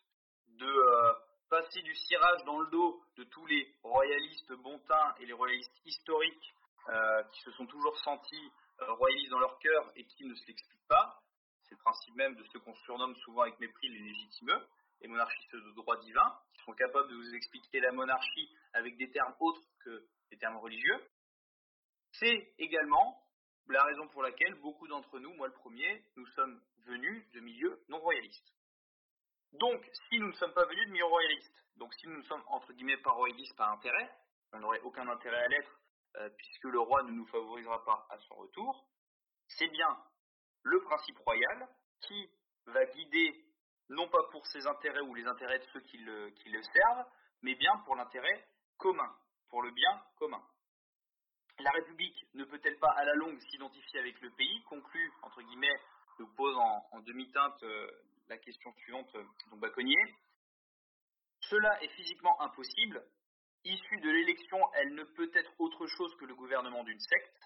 de 0.49 0.67
euh, 0.67 1.13
passer 1.49 1.83
du 1.83 1.95
cirage 1.95 2.45
dans 2.45 2.61
le 2.61 2.71
dos 2.71 3.03
de 3.17 3.25
tous 3.25 3.47
les 3.47 3.75
royalistes 3.83 4.53
bontins 4.55 5.15
et 5.21 5.27
les 5.27 5.33
royalistes 5.33 5.81
historiques 5.85 6.55
euh, 6.89 7.23
qui 7.33 7.41
se 7.43 7.53
sont 7.53 7.67
toujours 7.67 7.99
sentis 7.99 8.53
euh, 8.81 8.93
royalistes 8.95 9.31
dans 9.31 9.39
leur 9.39 9.59
cœur 9.59 9.93
et 9.97 10.05
qui 10.05 10.25
ne 10.25 10.35
se 10.35 10.47
l'expliquent 10.47 10.89
pas. 10.89 11.21
C'est 11.65 11.75
le 11.75 11.81
principe 11.81 12.15
même 12.17 12.35
de 12.37 12.45
ceux 12.53 12.61
qu'on 12.61 12.75
surnomme 12.75 13.17
souvent 13.17 13.43
avec 13.43 13.59
mépris 13.61 13.89
les 13.89 14.01
légitimeux, 14.01 14.67
les 15.03 15.09
monarchistes 15.09 15.55
de 15.55 15.71
droit 15.73 15.99
divin, 16.01 16.39
qui 16.55 16.65
sont 16.65 16.73
capables 16.73 17.09
de 17.09 17.17
vous 17.17 17.35
expliquer 17.35 17.81
la 17.81 17.93
monarchie 17.93 18.49
avec 18.73 18.97
des 18.97 19.11
termes 19.11 19.35
autres 19.41 19.63
que 19.85 20.07
des 20.31 20.39
termes 20.39 20.57
religieux. 20.57 21.07
C'est 22.13 22.55
également 22.59 23.23
la 23.69 23.85
raison 23.85 24.07
pour 24.09 24.23
laquelle 24.23 24.55
beaucoup 24.57 24.87
d'entre 24.87 25.19
nous, 25.19 25.33
moi 25.35 25.49
le 25.49 25.55
premier, 25.55 26.05
nous 26.17 26.27
sommes 26.29 26.61
venus 26.85 27.31
de 27.33 27.41
milieux 27.41 27.83
non 27.89 27.99
royalistes. 27.99 28.53
Donc, 29.53 29.85
si 30.09 30.19
nous 30.19 30.29
ne 30.29 30.33
sommes 30.33 30.53
pas 30.53 30.65
venus 30.67 30.87
de 30.87 30.93
milieux 30.93 31.05
royalistes, 31.07 31.65
donc 31.77 31.93
si 31.95 32.07
nous 32.07 32.17
ne 32.17 32.23
sommes 32.23 32.43
entre 32.47 32.73
guillemets 32.73 32.97
pas 32.99 33.13
royalistes 33.13 33.57
par 33.57 33.73
intérêt, 33.73 34.11
on 34.53 34.61
n'aurait 34.61 34.81
aucun 34.81 35.09
intérêt 35.09 35.43
à 35.43 35.49
l'être 35.49 35.81
euh, 36.17 36.29
puisque 36.37 36.65
le 36.65 36.81
roi 36.81 37.03
ne 37.05 37.13
nous 37.13 37.27
favorisera 37.27 37.85
pas 37.85 38.07
à 38.11 38.19
son 38.19 38.35
retour, 38.35 38.87
c'est 39.49 39.69
bien 39.69 39.99
le 40.63 40.81
principe 40.83 41.19
royal 41.19 41.69
qui 42.03 42.31
va 42.67 42.85
guider 42.87 43.45
non 43.93 44.09
pas 44.09 44.23
pour 44.31 44.47
ses 44.47 44.67
intérêts 44.67 45.01
ou 45.01 45.15
les 45.15 45.27
intérêts 45.27 45.59
de 45.59 45.65
ceux 45.73 45.81
qui 45.81 45.99
le, 45.99 46.33
servent, 46.63 47.07
mais 47.43 47.55
bien 47.55 47.77
pour 47.85 47.97
l'intérêt 47.97 48.47
commun, 48.79 49.15
pour 49.49 49.63
le 49.63 49.71
bien 49.71 50.03
commun. 50.17 50.43
La 51.59 51.71
République 51.71 52.17
ne 52.35 52.45
peut-elle 52.45 52.79
pas 52.79 52.93
à 52.97 53.05
la 53.05 53.15
longue 53.15 53.39
s'identifier 53.51 54.01
avec 54.01 54.21
le 54.21 54.31
pays? 54.31 54.63
Conclut, 54.65 55.13
entre 55.23 55.43
guillemets, 55.43 55.81
nous 56.19 56.27
pose 56.35 56.57
en, 56.57 57.01
demi-teinte 57.01 57.63
euh, 57.63 57.91
la 58.29 58.39
question 58.39 58.73
suivante, 58.79 59.15
euh, 59.15 59.25
donc 59.51 59.61
Baconnier. 59.61 60.17
Cela 61.41 61.83
est 61.83 61.89
physiquement 61.89 62.41
impossible. 62.41 63.05
Issue 63.65 64.01
de 64.01 64.11
l'élection, 64.11 64.59
elle 64.75 64.95
ne 64.95 65.05
peut 65.05 65.31
être 65.35 65.53
autre 65.59 65.87
chose 65.87 66.15
que 66.17 66.25
le 66.25 66.35
gouvernement 66.35 66.83
d'une 66.85 66.99
secte. 66.99 67.41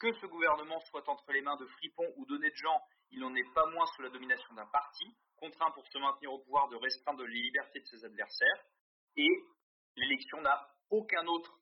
Que 0.00 0.12
ce 0.14 0.26
gouvernement 0.26 0.80
soit 0.90 1.08
entre 1.08 1.30
les 1.32 1.42
mains 1.42 1.56
de 1.56 1.66
fripons 1.66 2.12
ou 2.16 2.26
d'honnêtes 2.26 2.56
gens, 2.56 2.80
il 3.10 3.20
n'en 3.20 3.34
est 3.34 3.52
pas 3.54 3.66
moins 3.66 3.86
sous 3.94 4.02
la 4.02 4.08
domination 4.08 4.54
d'un 4.54 4.66
parti, 4.66 5.14
contraint 5.42 5.72
pour 5.72 5.86
se 5.88 5.98
maintenir 5.98 6.32
au 6.32 6.38
pouvoir 6.38 6.68
de 6.68 6.76
restreindre 6.76 7.24
les 7.24 7.42
libertés 7.42 7.80
de 7.80 7.86
ses 7.86 8.04
adversaires. 8.04 8.64
Et 9.16 9.28
l'élection 9.96 10.40
n'a 10.40 10.68
aucun 10.90 11.26
autre 11.26 11.58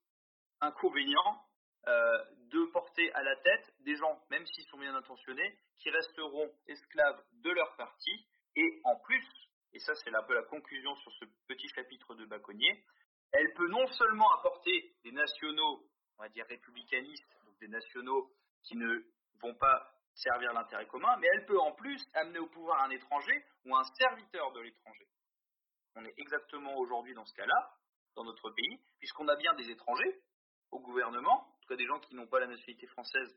inconvénient 0.60 1.42
euh, 1.88 2.24
de 2.52 2.66
porter 2.72 3.10
à 3.14 3.22
la 3.22 3.36
tête 3.36 3.72
des 3.80 3.96
gens, 3.96 4.22
même 4.28 4.46
s'ils 4.46 4.64
sont 4.64 4.76
bien 4.76 4.94
intentionnés, 4.94 5.58
qui 5.78 5.88
resteront 5.88 6.52
esclaves 6.66 7.24
de 7.32 7.50
leur 7.50 7.74
parti, 7.76 8.10
et 8.56 8.80
en 8.84 8.96
plus, 8.96 9.26
et 9.72 9.78
ça 9.78 9.94
c'est 9.94 10.14
un 10.14 10.22
peu 10.24 10.34
la 10.34 10.42
conclusion 10.42 10.94
sur 10.96 11.12
ce 11.12 11.24
petit 11.48 11.68
chapitre 11.70 12.14
de 12.16 12.26
Baconnier, 12.26 12.84
elle 13.32 13.54
peut 13.54 13.68
non 13.68 13.86
seulement 13.86 14.30
apporter 14.34 14.94
des 15.04 15.12
nationaux, 15.12 15.88
on 16.18 16.22
va 16.22 16.28
dire 16.28 16.44
républicanistes, 16.48 17.32
donc 17.46 17.58
des 17.60 17.68
nationaux 17.68 18.30
qui 18.64 18.76
ne 18.76 19.06
vont 19.40 19.54
pas 19.54 19.90
servir 20.22 20.52
l'intérêt 20.52 20.86
commun, 20.86 21.16
mais 21.18 21.28
elle 21.34 21.46
peut 21.46 21.58
en 21.60 21.72
plus 21.72 22.00
amener 22.14 22.38
au 22.38 22.46
pouvoir 22.46 22.82
un 22.82 22.90
étranger 22.90 23.44
ou 23.64 23.76
un 23.76 23.84
serviteur 23.84 24.52
de 24.52 24.60
l'étranger. 24.60 25.08
On 25.96 26.04
est 26.04 26.14
exactement 26.18 26.76
aujourd'hui 26.76 27.14
dans 27.14 27.24
ce 27.24 27.34
cas-là, 27.34 27.74
dans 28.16 28.24
notre 28.24 28.50
pays, 28.50 28.80
puisqu'on 28.98 29.28
a 29.28 29.36
bien 29.36 29.54
des 29.54 29.70
étrangers 29.70 30.22
au 30.70 30.80
gouvernement, 30.80 31.46
des 31.76 31.86
gens 31.86 32.00
qui 32.00 32.14
n'ont 32.16 32.26
pas 32.26 32.40
la 32.40 32.48
nationalité 32.48 32.86
française 32.88 33.36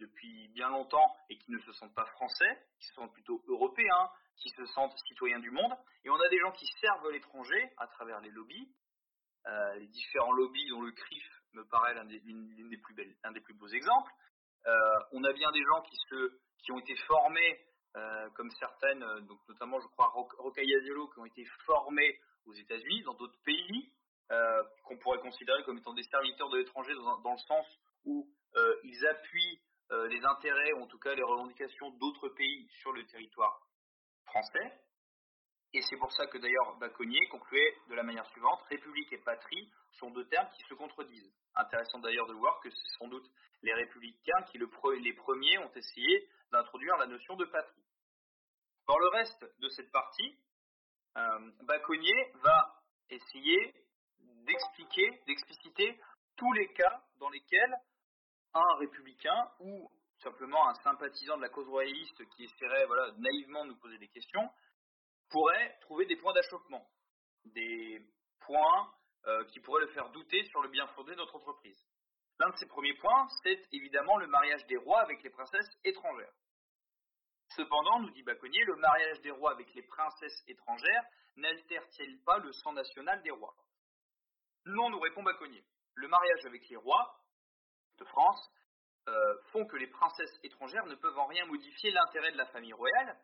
depuis 0.00 0.48
bien 0.48 0.70
longtemps 0.70 1.14
et 1.28 1.36
qui 1.36 1.50
ne 1.50 1.58
se 1.58 1.72
sentent 1.72 1.94
pas 1.94 2.06
français, 2.06 2.66
qui 2.78 2.86
se 2.86 2.94
sentent 2.94 3.12
plutôt 3.12 3.42
européens, 3.46 4.10
qui 4.36 4.48
se 4.48 4.64
sentent 4.66 4.96
citoyens 5.08 5.38
du 5.38 5.50
monde. 5.50 5.72
Et 6.04 6.10
on 6.10 6.18
a 6.18 6.28
des 6.30 6.38
gens 6.38 6.52
qui 6.52 6.66
servent 6.80 7.10
l'étranger 7.10 7.72
à 7.76 7.86
travers 7.88 8.20
les 8.20 8.30
lobbies, 8.30 8.74
les 9.76 9.86
différents 9.88 10.32
lobbies 10.32 10.66
dont 10.70 10.80
le 10.80 10.92
CRIF 10.92 11.42
me 11.52 11.64
paraît 11.66 11.94
l'un 11.94 12.08
un 13.24 13.32
des 13.32 13.40
plus 13.40 13.54
beaux 13.54 13.68
exemples. 13.68 14.12
On 15.12 15.24
a 15.24 15.32
bien 15.32 15.50
des 15.52 15.62
gens 15.62 15.82
qui, 15.82 15.96
se, 16.08 16.38
qui 16.64 16.72
ont 16.72 16.78
été 16.78 16.94
formés, 17.06 17.66
comme 18.34 18.50
certaines, 18.52 19.04
donc 19.26 19.38
notamment 19.48 19.80
je 19.80 19.86
crois 19.88 20.12
Rocaillazelo, 20.38 21.08
qui 21.08 21.18
ont 21.18 21.26
été 21.26 21.44
formés 21.66 22.18
aux 22.46 22.54
États-Unis, 22.54 23.02
dans 23.02 23.14
d'autres 23.14 23.38
pays, 23.44 23.92
euh, 24.30 24.62
qu'on 24.84 24.96
pourrait 24.98 25.18
considérer 25.18 25.62
comme 25.64 25.78
étant 25.78 25.92
des 25.92 26.04
serviteurs 26.04 26.48
de 26.48 26.58
l'étranger 26.58 26.94
dans, 26.94 27.32
le 27.32 27.38
sens 27.38 27.66
où 28.04 28.26
euh, 28.56 28.80
ils 28.84 29.06
appuient 29.06 29.60
euh, 29.90 30.08
les 30.08 30.24
intérêts, 30.24 30.72
ou 30.72 30.82
en 30.82 30.86
tout 30.86 30.98
cas 30.98 31.14
les 31.14 31.22
revendications 31.22 31.90
d'autres 31.98 32.30
pays 32.30 32.66
sur 32.80 32.92
le 32.92 33.04
territoire 33.06 33.60
français. 34.24 34.72
Et 35.74 35.80
c'est 35.82 35.96
pour 35.96 36.12
ça 36.12 36.26
que 36.26 36.36
d'ailleurs 36.38 36.76
Baconnier 36.78 37.26
concluait 37.28 37.78
de 37.88 37.94
la 37.94 38.02
manière 38.02 38.26
suivante 38.26 38.60
République 38.68 39.12
et 39.12 39.18
patrie 39.18 39.70
sont 39.92 40.10
deux 40.10 40.26
termes 40.26 40.50
qui 40.50 40.62
se 40.64 40.74
contredisent. 40.74 41.32
Intéressant 41.54 41.98
d'ailleurs 42.00 42.26
de 42.26 42.34
voir 42.34 42.60
que 42.60 42.70
c'est 42.70 42.98
sans 42.98 43.08
doute 43.08 43.26
les 43.62 43.72
républicains 43.72 44.42
qui, 44.50 44.58
les 44.58 45.12
premiers, 45.14 45.58
ont 45.58 45.72
essayé 45.74 46.28
d'introduire 46.50 46.96
la 46.98 47.06
notion 47.06 47.36
de 47.36 47.44
patrie. 47.46 47.84
Dans 48.86 48.98
le 48.98 49.08
reste 49.08 49.44
de 49.60 49.68
cette 49.70 49.90
partie, 49.92 50.36
Baconnier 51.62 52.32
va 52.42 52.82
essayer 53.08 53.74
d'expliquer, 54.20 55.22
d'expliciter 55.26 55.98
tous 56.36 56.52
les 56.52 56.68
cas 56.74 57.02
dans 57.18 57.30
lesquels 57.30 57.74
un 58.54 58.74
républicain 58.76 59.50
ou 59.60 59.90
simplement 60.22 60.68
un 60.68 60.74
sympathisant 60.74 61.36
de 61.36 61.42
la 61.42 61.48
cause 61.48 61.68
royaliste 61.68 62.28
qui 62.30 62.44
essaierait 62.44 62.86
naïvement 63.18 63.64
de 63.64 63.70
nous 63.70 63.78
poser 63.78 63.98
des 63.98 64.08
questions 64.08 64.50
pourrait 65.32 65.76
trouver 65.80 66.06
des 66.06 66.16
points 66.16 66.32
d'achoppement, 66.34 66.86
des 67.46 68.00
points 68.40 68.92
euh, 69.26 69.44
qui 69.46 69.60
pourraient 69.60 69.82
le 69.82 69.92
faire 69.92 70.10
douter 70.10 70.44
sur 70.44 70.62
le 70.62 70.68
bien 70.68 70.86
fondé 70.88 71.12
de 71.12 71.16
notre 71.16 71.36
entreprise. 71.36 71.80
L'un 72.38 72.50
de 72.50 72.56
ces 72.56 72.66
premiers 72.66 72.94
points, 72.94 73.28
c'est 73.42 73.60
évidemment 73.72 74.16
le 74.18 74.26
mariage 74.26 74.64
des 74.66 74.76
rois 74.76 75.00
avec 75.00 75.22
les 75.22 75.30
princesses 75.30 75.70
étrangères. 75.84 76.32
Cependant, 77.56 78.00
nous 78.00 78.10
dit 78.10 78.22
Baconnier, 78.22 78.64
le 78.64 78.76
mariage 78.76 79.20
des 79.20 79.30
rois 79.30 79.52
avec 79.52 79.72
les 79.74 79.82
princesses 79.82 80.42
étrangères 80.48 81.04
n'altère-t-il 81.36 82.22
pas 82.24 82.38
le 82.38 82.52
sang 82.52 82.72
national 82.72 83.22
des 83.22 83.30
rois? 83.30 83.54
Non, 84.66 84.90
nous 84.90 85.00
répond 85.00 85.22
Baconnier. 85.22 85.64
Le 85.94 86.08
mariage 86.08 86.46
avec 86.46 86.68
les 86.68 86.76
rois 86.76 87.14
de 87.98 88.04
France 88.04 88.50
euh, 89.08 89.34
font 89.52 89.66
que 89.66 89.76
les 89.76 89.88
princesses 89.88 90.38
étrangères 90.42 90.86
ne 90.86 90.94
peuvent 90.94 91.18
en 91.18 91.26
rien 91.26 91.44
modifier 91.46 91.90
l'intérêt 91.90 92.32
de 92.32 92.38
la 92.38 92.46
famille 92.46 92.72
royale, 92.72 93.18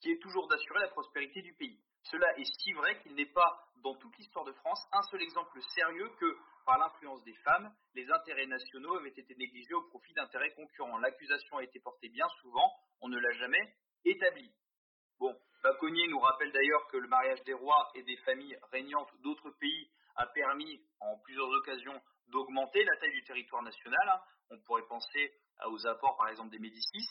qui 0.00 0.10
est 0.10 0.18
toujours 0.22 0.48
d'assurer 0.48 0.80
la 0.80 0.88
prospérité 0.88 1.42
du 1.42 1.52
pays. 1.54 1.78
Cela 2.04 2.26
est 2.38 2.44
si 2.60 2.72
vrai 2.72 2.98
qu'il 3.02 3.14
n'est 3.14 3.26
pas, 3.32 3.68
dans 3.82 3.94
toute 3.96 4.16
l'histoire 4.16 4.44
de 4.44 4.52
France, 4.52 4.86
un 4.92 5.02
seul 5.02 5.22
exemple 5.22 5.60
sérieux 5.74 6.10
que, 6.18 6.36
par 6.64 6.78
l'influence 6.78 7.22
des 7.24 7.34
femmes, 7.44 7.72
les 7.94 8.10
intérêts 8.10 8.46
nationaux 8.46 8.96
avaient 8.96 9.08
été 9.10 9.34
négligés 9.36 9.74
au 9.74 9.82
profit 9.82 10.12
d'intérêts 10.14 10.54
concurrents. 10.54 10.98
L'accusation 10.98 11.58
a 11.58 11.64
été 11.64 11.80
portée 11.80 12.08
bien 12.08 12.28
souvent, 12.40 12.72
on 13.00 13.08
ne 13.08 13.18
l'a 13.18 13.32
jamais 13.32 13.74
établie. 14.04 14.50
Bon, 15.18 15.36
Baconnier 15.62 16.08
nous 16.08 16.18
rappelle 16.18 16.52
d'ailleurs 16.52 16.86
que 16.88 16.96
le 16.96 17.08
mariage 17.08 17.42
des 17.44 17.52
rois 17.52 17.90
et 17.94 18.02
des 18.02 18.16
familles 18.18 18.56
régnantes 18.72 19.10
d'autres 19.20 19.50
pays 19.50 19.90
a 20.16 20.26
permis 20.26 20.80
en 21.00 21.18
plusieurs 21.18 21.48
occasions 21.48 22.00
d'augmenter 22.28 22.82
la 22.84 22.96
taille 22.96 23.12
du 23.12 23.24
territoire 23.24 23.62
national. 23.62 24.08
Hein. 24.08 24.20
On 24.50 24.58
pourrait 24.60 24.86
penser 24.88 25.32
aux 25.66 25.86
apports 25.86 26.16
par 26.16 26.28
exemple 26.28 26.50
des 26.50 26.58
Médicis, 26.58 27.06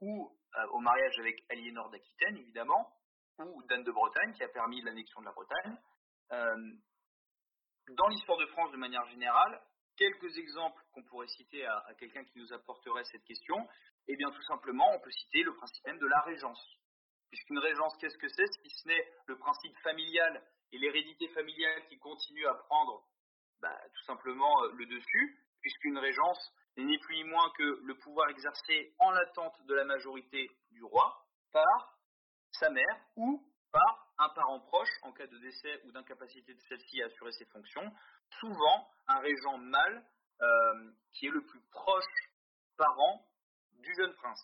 ou 0.00 0.38
euh, 0.56 0.66
au 0.68 0.80
mariage 0.80 1.18
avec 1.18 1.44
Aliénor 1.50 1.90
d'Aquitaine 1.90 2.38
évidemment, 2.38 2.90
ou 3.38 3.62
d'Anne 3.64 3.84
de 3.84 3.92
Bretagne 3.92 4.32
qui 4.32 4.42
a 4.42 4.48
permis 4.48 4.80
l'annexion 4.80 5.20
de 5.20 5.26
la 5.26 5.32
Bretagne. 5.32 5.76
Euh, 6.32 6.72
dans 7.90 8.08
l'histoire 8.08 8.38
de 8.38 8.46
France 8.46 8.72
de 8.72 8.76
manière 8.76 9.04
générale, 9.06 9.60
quelques 9.96 10.36
exemples 10.38 10.82
qu'on 10.92 11.02
pourrait 11.04 11.28
citer 11.28 11.66
à, 11.66 11.84
quelqu'un 11.98 12.24
qui 12.24 12.38
nous 12.38 12.52
apporterait 12.52 13.04
cette 13.04 13.24
question, 13.24 13.56
eh 14.08 14.16
bien 14.16 14.30
tout 14.30 14.42
simplement 14.42 14.90
on 14.94 15.00
peut 15.00 15.10
citer 15.10 15.42
le 15.42 15.54
principe 15.54 15.84
même 15.86 15.98
de 15.98 16.06
la 16.06 16.20
régence. 16.22 16.78
Puisqu'une 17.28 17.58
régence, 17.58 17.94
qu'est-ce 17.98 18.18
que 18.18 18.28
c'est? 18.28 18.46
Si 18.46 18.70
ce 18.70 18.88
n'est 18.88 19.12
le 19.26 19.36
principe 19.36 19.76
familial 19.78 20.42
et 20.72 20.78
l'hérédité 20.78 21.28
familiale 21.28 21.86
qui 21.88 21.98
continue 21.98 22.46
à 22.46 22.54
prendre 22.54 23.04
bah, 23.60 23.78
tout 23.94 24.04
simplement 24.04 24.64
euh, 24.64 24.72
le 24.72 24.86
dessus, 24.86 25.44
puisqu'une 25.60 25.98
régence 25.98 26.54
ni 26.84 26.98
plus 26.98 27.16
ni 27.16 27.24
moins 27.24 27.50
que 27.56 27.80
le 27.84 27.94
pouvoir 27.96 28.28
exercé 28.30 28.94
en 28.98 29.10
l'attente 29.10 29.60
de 29.66 29.74
la 29.74 29.84
majorité 29.84 30.48
du 30.70 30.84
roi 30.84 31.26
par 31.52 31.98
sa 32.52 32.70
mère 32.70 33.00
ou 33.16 33.42
par 33.72 34.08
un 34.18 34.28
parent 34.30 34.60
proche 34.60 34.90
en 35.02 35.12
cas 35.12 35.26
de 35.26 35.38
décès 35.38 35.82
ou 35.84 35.92
d'incapacité 35.92 36.54
de 36.54 36.60
celle-ci 36.68 37.02
à 37.02 37.06
assurer 37.06 37.32
ses 37.32 37.44
fonctions, 37.46 37.92
souvent 38.40 38.90
un 39.06 39.18
régent 39.20 39.58
mâle 39.58 40.04
euh, 40.40 40.90
qui 41.12 41.26
est 41.26 41.30
le 41.30 41.44
plus 41.44 41.60
proche 41.70 42.32
parent 42.76 43.26
du 43.72 43.94
jeune 43.94 44.14
prince. 44.14 44.42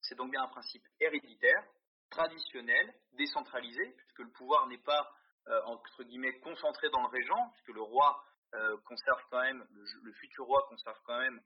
C'est 0.00 0.14
donc 0.14 0.30
bien 0.30 0.42
un 0.42 0.48
principe 0.48 0.84
héréditaire, 1.00 1.64
traditionnel, 2.10 2.94
décentralisé, 3.12 3.94
puisque 3.96 4.20
le 4.20 4.30
pouvoir 4.30 4.66
n'est 4.68 4.82
pas 4.82 5.10
euh, 5.48 5.62
entre 5.64 6.02
guillemets 6.04 6.38
concentré 6.40 6.88
dans 6.90 7.02
le 7.02 7.08
régent, 7.08 7.50
puisque 7.52 7.74
le 7.74 7.82
roi 7.82 8.24
conserve 8.84 9.22
quand 9.30 9.40
même, 9.40 9.66
le, 10.02 10.12
futur 10.12 10.44
roi 10.46 10.64
conserve 10.68 10.98
quand 11.04 11.18
même 11.18 11.40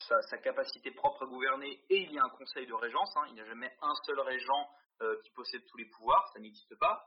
sa, 0.00 0.38
capacité 0.38 0.90
propre 0.90 1.24
à 1.24 1.26
gouverner, 1.26 1.82
et 1.88 2.02
il 2.02 2.12
y 2.12 2.18
a 2.18 2.24
un 2.24 2.30
conseil 2.30 2.66
de 2.66 2.74
régence, 2.74 3.16
hein. 3.16 3.24
il 3.28 3.34
n'y 3.34 3.40
a 3.40 3.46
jamais 3.46 3.70
un 3.80 3.94
seul 4.04 4.20
régent 4.20 4.70
euh, 5.02 5.20
qui 5.22 5.30
possède 5.30 5.64
tous 5.66 5.76
les 5.76 5.86
pouvoirs, 5.86 6.28
ça 6.32 6.40
n'existe 6.40 6.78
pas. 6.78 7.06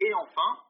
Et 0.00 0.12
enfin, 0.14 0.62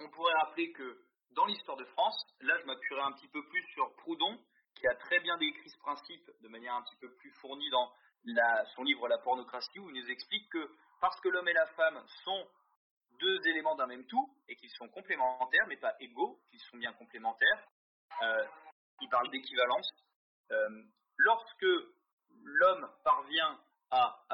on 0.00 0.10
pourrait 0.10 0.34
rappeler 0.34 0.72
que 0.72 1.04
dans 1.30 1.46
l'histoire 1.46 1.76
de 1.76 1.84
France, 1.84 2.16
là 2.40 2.58
je 2.60 2.66
m'appuierai 2.66 3.02
un 3.02 3.12
petit 3.12 3.28
peu 3.28 3.42
plus 3.48 3.62
sur 3.72 3.94
Proudhon, 3.96 4.38
qui 4.74 4.86
a 4.88 4.94
très 4.96 5.20
bien 5.20 5.36
décrit 5.38 5.70
ce 5.70 5.78
principe 5.78 6.30
de 6.40 6.48
manière 6.48 6.74
un 6.74 6.82
petit 6.82 6.96
peu 6.96 7.10
plus 7.14 7.30
fournie 7.40 7.70
dans 7.70 7.92
son 8.74 8.82
livre 8.82 9.08
La 9.08 9.18
pornocratie, 9.18 9.78
où 9.78 9.88
il 9.90 10.02
nous 10.02 10.10
explique 10.10 10.50
que 10.50 10.70
parce 11.00 11.18
que 11.20 11.28
l'homme 11.28 11.48
et 11.48 11.52
la 11.52 11.66
femme 11.66 12.02
sont 12.24 12.48
deux 13.18 13.46
éléments 13.48 13.74
d'un 13.76 13.86
même 13.86 14.06
tout 14.06 14.28
et 14.48 14.56
qu'ils 14.56 14.70
sont 14.70 14.88
complémentaires, 14.88 15.66
mais 15.68 15.76
pas 15.76 15.94
égaux, 16.00 16.40
qu'ils 16.50 16.60
sont 16.60 16.76
bien 16.76 16.92
complémentaires. 16.94 17.68
Euh, 18.22 18.44
il 19.00 19.08
parle 19.08 19.30
d'équivalence. 19.30 19.92
Euh, 20.50 20.82
lorsque 21.16 21.66
l'homme 22.44 22.88
parvient 23.04 23.60
à, 23.90 24.26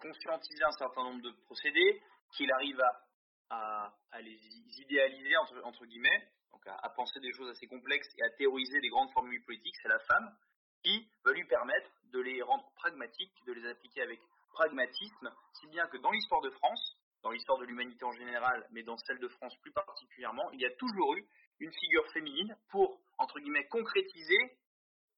conscientiser 0.00 0.64
un 0.64 0.72
certain 0.72 1.02
nombre 1.02 1.20
de 1.22 1.30
procédés, 1.44 2.02
qu'il 2.34 2.50
arrive 2.52 2.80
à, 3.50 3.92
les 4.22 4.38
idéaliser, 4.78 5.36
entre, 5.36 5.84
guillemets, 5.84 6.32
donc 6.52 6.66
à, 6.66 6.88
penser 6.90 7.20
des 7.20 7.32
choses 7.32 7.50
assez 7.50 7.66
complexes 7.66 8.08
et 8.16 8.22
à 8.22 8.30
théoriser 8.30 8.80
des 8.80 8.88
grandes 8.88 9.10
formules 9.12 9.44
politiques, 9.44 9.76
c'est 9.82 9.88
la 9.88 9.98
femme 9.98 10.34
qui 10.82 11.10
va 11.24 11.32
lui 11.32 11.44
permettre 11.44 11.90
de 12.04 12.20
les 12.20 12.40
rendre 12.40 12.70
pragmatiques, 12.76 13.34
de 13.46 13.52
les 13.52 13.68
appliquer 13.68 14.00
avec 14.02 14.20
pragmatisme, 14.52 15.30
si 15.60 15.66
bien 15.68 15.86
que 15.88 15.98
dans 15.98 16.10
l'histoire 16.10 16.40
de 16.40 16.50
France, 16.50 16.96
dans 17.22 17.30
l'histoire 17.30 17.58
de 17.58 17.64
l'humanité 17.64 18.04
en 18.04 18.12
général, 18.12 18.66
mais 18.70 18.82
dans 18.82 18.96
celle 18.98 19.18
de 19.18 19.28
France 19.28 19.56
plus 19.58 19.72
particulièrement, 19.72 20.50
il 20.52 20.60
y 20.60 20.66
a 20.66 20.70
toujours 20.76 21.14
eu 21.14 21.26
une 21.58 21.72
figure 21.72 22.06
féminine 22.12 22.56
pour, 22.70 23.00
entre 23.18 23.38
guillemets, 23.40 23.66
concrétiser, 23.68 24.58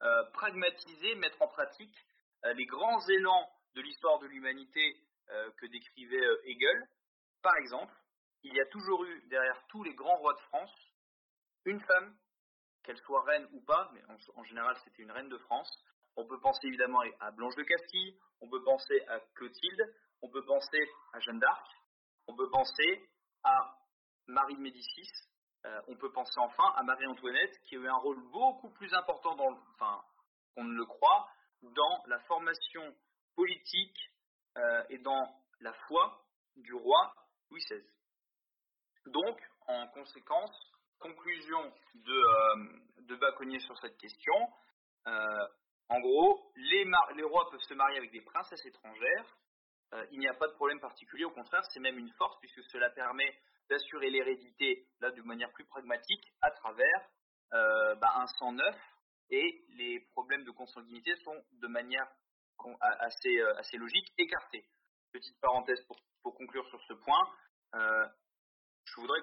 euh, 0.02 0.24
pragmatiser, 0.32 1.14
mettre 1.16 1.40
en 1.42 1.48
pratique 1.48 1.96
euh, 2.44 2.52
les 2.54 2.66
grands 2.66 3.00
élans 3.08 3.48
de 3.74 3.82
l'histoire 3.82 4.18
de 4.18 4.26
l'humanité 4.26 4.96
euh, 5.30 5.50
que 5.58 5.66
décrivait 5.66 6.26
Hegel. 6.44 6.88
Par 7.42 7.56
exemple, 7.56 7.94
il 8.42 8.54
y 8.54 8.60
a 8.60 8.66
toujours 8.66 9.04
eu 9.04 9.22
derrière 9.28 9.64
tous 9.68 9.84
les 9.84 9.94
grands 9.94 10.16
rois 10.16 10.34
de 10.34 10.40
France 10.40 10.74
une 11.64 11.80
femme, 11.80 12.16
qu'elle 12.82 12.98
soit 12.98 13.22
reine 13.22 13.48
ou 13.52 13.60
pas, 13.60 13.88
mais 13.94 14.02
en 14.34 14.42
général 14.42 14.76
c'était 14.82 15.02
une 15.02 15.12
reine 15.12 15.28
de 15.28 15.38
France, 15.38 15.70
on 16.16 16.26
peut 16.26 16.40
penser 16.40 16.66
évidemment 16.66 17.00
à 17.20 17.30
Blanche 17.30 17.54
de 17.54 17.62
Castille, 17.62 18.18
on 18.40 18.48
peut 18.48 18.62
penser 18.64 19.00
à 19.08 19.20
Clotilde, 19.34 19.94
on 20.20 20.28
peut 20.28 20.44
penser 20.44 20.90
à 21.12 21.20
Jeanne 21.20 21.38
d'Arc, 21.38 21.66
on 22.26 22.36
peut 22.36 22.50
penser 22.50 23.08
à 23.44 23.76
Marie 24.26 24.56
de 24.56 24.60
Médicis, 24.60 25.10
euh, 25.64 25.80
on 25.88 25.96
peut 25.96 26.10
penser 26.12 26.38
enfin 26.38 26.72
à 26.76 26.82
Marie-Antoinette 26.82 27.58
qui 27.64 27.76
a 27.76 27.78
eu 27.78 27.88
un 27.88 27.96
rôle 27.96 28.20
beaucoup 28.30 28.70
plus 28.70 28.92
important 28.94 29.36
dans, 29.36 29.52
enfin, 29.74 30.02
qu'on 30.54 30.64
ne 30.64 30.74
le 30.74 30.84
croit, 30.86 31.28
dans 31.62 32.02
la 32.06 32.18
formation 32.20 32.82
politique 33.36 33.98
euh, 34.58 34.84
et 34.90 34.98
dans 34.98 35.40
la 35.60 35.72
foi 35.86 36.24
du 36.56 36.74
roi 36.74 37.14
Louis 37.50 37.60
XVI. 37.60 37.84
Donc, 39.06 39.40
en 39.68 39.86
conséquence, 39.88 40.50
conclusion 40.98 41.72
de, 41.94 42.12
euh, 42.12 42.80
de 43.02 43.16
Baconnier 43.16 43.60
sur 43.60 43.78
cette 43.78 43.96
question, 43.98 44.34
en 45.88 46.00
gros, 46.00 46.52
les, 46.56 46.84
rois 47.24 47.50
peuvent 47.50 47.60
se 47.60 47.74
marier 47.74 47.98
avec 47.98 48.12
des 48.12 48.22
princesses 48.22 48.64
étrangères. 48.64 49.36
Euh, 49.94 50.06
il 50.10 50.18
n'y 50.18 50.28
a 50.28 50.34
pas 50.34 50.48
de 50.48 50.54
problème 50.54 50.80
particulier, 50.80 51.24
au 51.24 51.30
contraire, 51.30 51.64
c'est 51.70 51.80
même 51.80 51.98
une 51.98 52.10
force 52.12 52.38
puisque 52.40 52.62
cela 52.70 52.90
permet 52.90 53.38
d'assurer 53.68 54.10
l'hérédité, 54.10 54.86
là, 55.00 55.10
de 55.10 55.22
manière 55.22 55.52
plus 55.52 55.64
pragmatique, 55.64 56.32
à 56.40 56.50
travers 56.50 57.08
bah, 57.52 58.12
un 58.16 58.26
sang 58.38 58.52
neuf 58.52 58.76
et 59.30 59.64
les 59.76 60.00
problèmes 60.12 60.42
de 60.44 60.50
consanguinité 60.50 61.14
sont 61.16 61.36
de 61.52 61.66
manière 61.68 62.06
assez, 62.80 63.40
assez 63.58 63.76
logique 63.76 64.10
écartés. 64.16 64.64
Petite 65.12 65.38
parenthèse 65.40 65.82
pour, 65.84 66.00
pour 66.22 66.34
conclure 66.34 66.66
sur 66.68 66.82
ce 66.84 66.94
point, 66.94 67.28
je 67.74 69.00
voudrais 69.00 69.20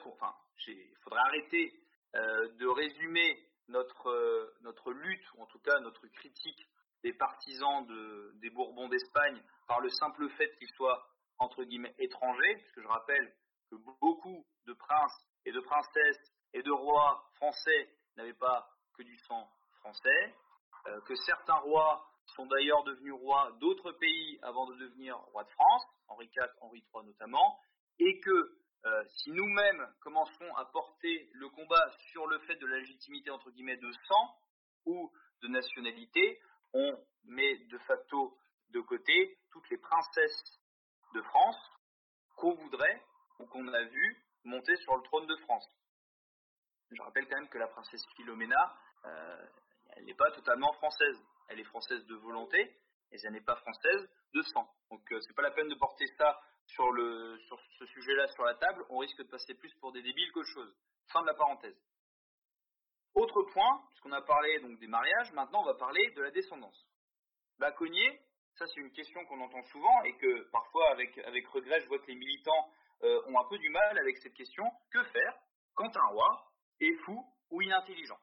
il 0.68 0.98
faudrait 1.04 1.22
arrêter 1.22 1.74
de 2.14 2.68
résumer 2.68 3.50
notre, 3.68 4.54
notre 4.62 4.92
lutte, 4.92 5.26
ou 5.36 5.44
en 5.44 5.46
tout 5.48 5.60
cas 5.60 5.80
notre 5.80 6.08
critique 6.08 6.68
des 7.04 7.14
partisans 7.14 7.86
de, 7.86 8.32
des 8.36 8.50
Bourbons 8.50 8.90
d'Espagne 8.90 9.42
par 9.68 9.80
le 9.80 9.90
simple 9.90 10.30
fait 10.32 10.56
qu'ils 10.58 10.72
soient 10.76 11.06
entre 11.38 11.64
guillemets 11.64 11.96
étrangers, 12.00 12.56
puisque 12.56 12.82
je 12.82 12.88
rappelle 12.88 13.34
que 13.70 13.76
beaucoup 14.02 14.46
de 14.66 14.74
princes 14.74 15.26
et 15.46 15.52
de 15.52 15.60
princesses 15.62 16.34
et 16.54 16.62
de 16.62 16.72
rois 16.72 17.24
français 17.36 17.90
n'avaient 18.18 18.34
pas 18.34 18.68
que 18.98 19.04
du 19.04 19.18
sang 19.20 19.50
français, 19.80 20.36
euh, 20.88 21.00
que 21.02 21.16
certains 21.16 21.58
rois 21.60 22.06
sont 22.36 22.46
d'ailleurs 22.46 22.84
devenus 22.84 23.14
rois 23.14 23.52
d'autres 23.60 23.92
pays 23.94 24.40
avant 24.42 24.68
de 24.68 24.76
devenir 24.76 25.18
rois 25.18 25.44
de 25.44 25.50
France, 25.50 25.84
Henri 26.08 26.30
IV, 26.36 26.48
Henri 26.62 26.84
III 26.94 27.06
notamment, 27.06 27.60
et 28.00 28.20
que 28.20 28.60
euh, 28.86 29.04
si 29.10 29.32
nous-mêmes 29.32 29.88
commençons 30.02 30.56
à 30.56 30.66
porter 30.66 31.30
le 31.34 31.50
combat 31.50 31.90
sur 32.12 32.28
le 32.28 32.40
fait 32.40 32.56
de 32.56 32.66
la 32.66 32.78
légitimité 32.78 33.30
entre 33.30 33.52
guillemets 33.52 33.78
de 33.78 33.92
sang 34.08 34.36
ou 34.86 35.12
de 35.42 35.48
nationalité, 35.48 36.40
on 36.74 36.98
met 37.26 37.58
de 37.66 37.78
facto 37.80 38.38
de 38.70 38.82
côté 38.82 39.38
toutes 39.52 39.70
les 39.70 39.78
princesses 39.78 40.60
de 41.14 41.22
France 41.24 41.58
qu'on 42.36 42.54
voudrait 42.54 43.04
ou 43.40 43.46
qu'on 43.48 43.68
a 43.68 43.84
vu 43.84 44.24
monter 44.44 44.76
sur 44.78 44.96
le 44.96 45.04
trône 45.04 45.28
de 45.28 45.36
France. 45.38 45.68
Je 46.92 47.02
rappelle 47.02 47.28
quand 47.28 47.38
même 47.38 47.50
que 47.50 47.58
la 47.58 47.68
princesse 47.68 48.04
Philomena, 48.16 48.76
euh, 49.06 49.46
elle 49.92 50.06
n'est 50.06 50.16
pas 50.16 50.32
totalement 50.32 50.72
française. 50.74 51.18
Elle 51.48 51.60
est 51.60 51.66
française 51.66 52.06
de 52.06 52.16
volonté, 52.16 52.76
et 53.12 53.18
elle 53.24 53.34
n'est 53.34 53.42
pas 53.42 53.56
française 53.58 54.10
de 54.34 54.42
sang. 54.42 54.68
Donc 54.90 55.12
euh, 55.12 55.20
c'est 55.22 55.34
pas 55.34 55.42
la 55.42 55.52
peine 55.52 55.68
de 55.68 55.76
porter 55.76 56.06
ça 56.18 56.40
sur, 56.66 56.92
le, 56.92 57.38
sur 57.48 57.60
ce 57.78 57.86
sujet-là 57.86 58.28
sur 58.30 58.44
la 58.44 58.56
table. 58.56 58.86
On 58.90 59.00
risque 59.00 59.18
de 59.18 59.28
passer 59.30 59.54
plus 59.56 59.74
pour 59.76 59.92
des 59.92 60.02
débiles 60.02 60.32
qu'autre 60.32 60.50
chose. 60.50 60.76
Fin 61.12 61.22
de 61.22 61.28
la 61.28 61.34
parenthèse. 61.34 61.78
Autre 63.16 63.44
point, 63.44 63.84
puisqu'on 63.90 64.12
a 64.12 64.22
parlé 64.22 64.60
donc 64.60 64.80
des 64.80 64.88
mariages, 64.88 65.32
maintenant 65.34 65.62
on 65.62 65.66
va 65.66 65.76
parler 65.76 66.10
de 66.12 66.22
la 66.22 66.32
descendance. 66.32 66.86
Baconnier, 67.58 68.22
ça 68.56 68.66
c'est 68.68 68.82
une 68.82 68.92
question 68.92 69.26
qu'on 69.26 69.42
entend 69.42 69.64
souvent 69.64 70.04
et 70.04 70.16
que 70.18 70.50
parfois 70.52 70.92
avec, 70.92 71.18
avec 71.20 71.48
regret 71.48 71.82
je 71.82 71.88
vois 71.88 72.00
que 72.00 72.08
les 72.08 72.16
militants 72.16 72.72
euh, 73.04 73.22
ont 73.28 73.40
un 73.40 73.48
peu 73.50 73.58
du 73.58 73.70
mal 73.70 73.98
avec 73.98 74.18
cette 74.18 74.34
question. 74.34 74.64
Que 74.92 75.04
faire 75.06 75.40
quand 75.74 75.96
un 75.96 76.08
roi 76.08 76.52
est 76.80 76.94
fou 77.06 77.26
ou 77.50 77.62
inintelligent? 77.62 78.20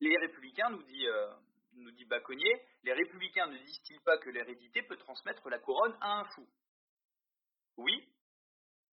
Les 0.00 0.16
républicains, 0.16 0.70
nous 0.70 0.82
dit, 0.82 1.06
euh, 1.06 1.30
nous 1.74 1.90
dit 1.90 2.06
Baconnier, 2.06 2.62
les 2.84 2.92
républicains 2.92 3.46
ne 3.48 3.58
disent-ils 3.58 4.00
pas 4.00 4.16
que 4.18 4.30
l'hérédité 4.30 4.82
peut 4.82 4.96
transmettre 4.96 5.48
la 5.50 5.58
couronne 5.58 5.96
à 6.00 6.20
un 6.20 6.24
fou? 6.24 6.48
Oui, 7.76 8.08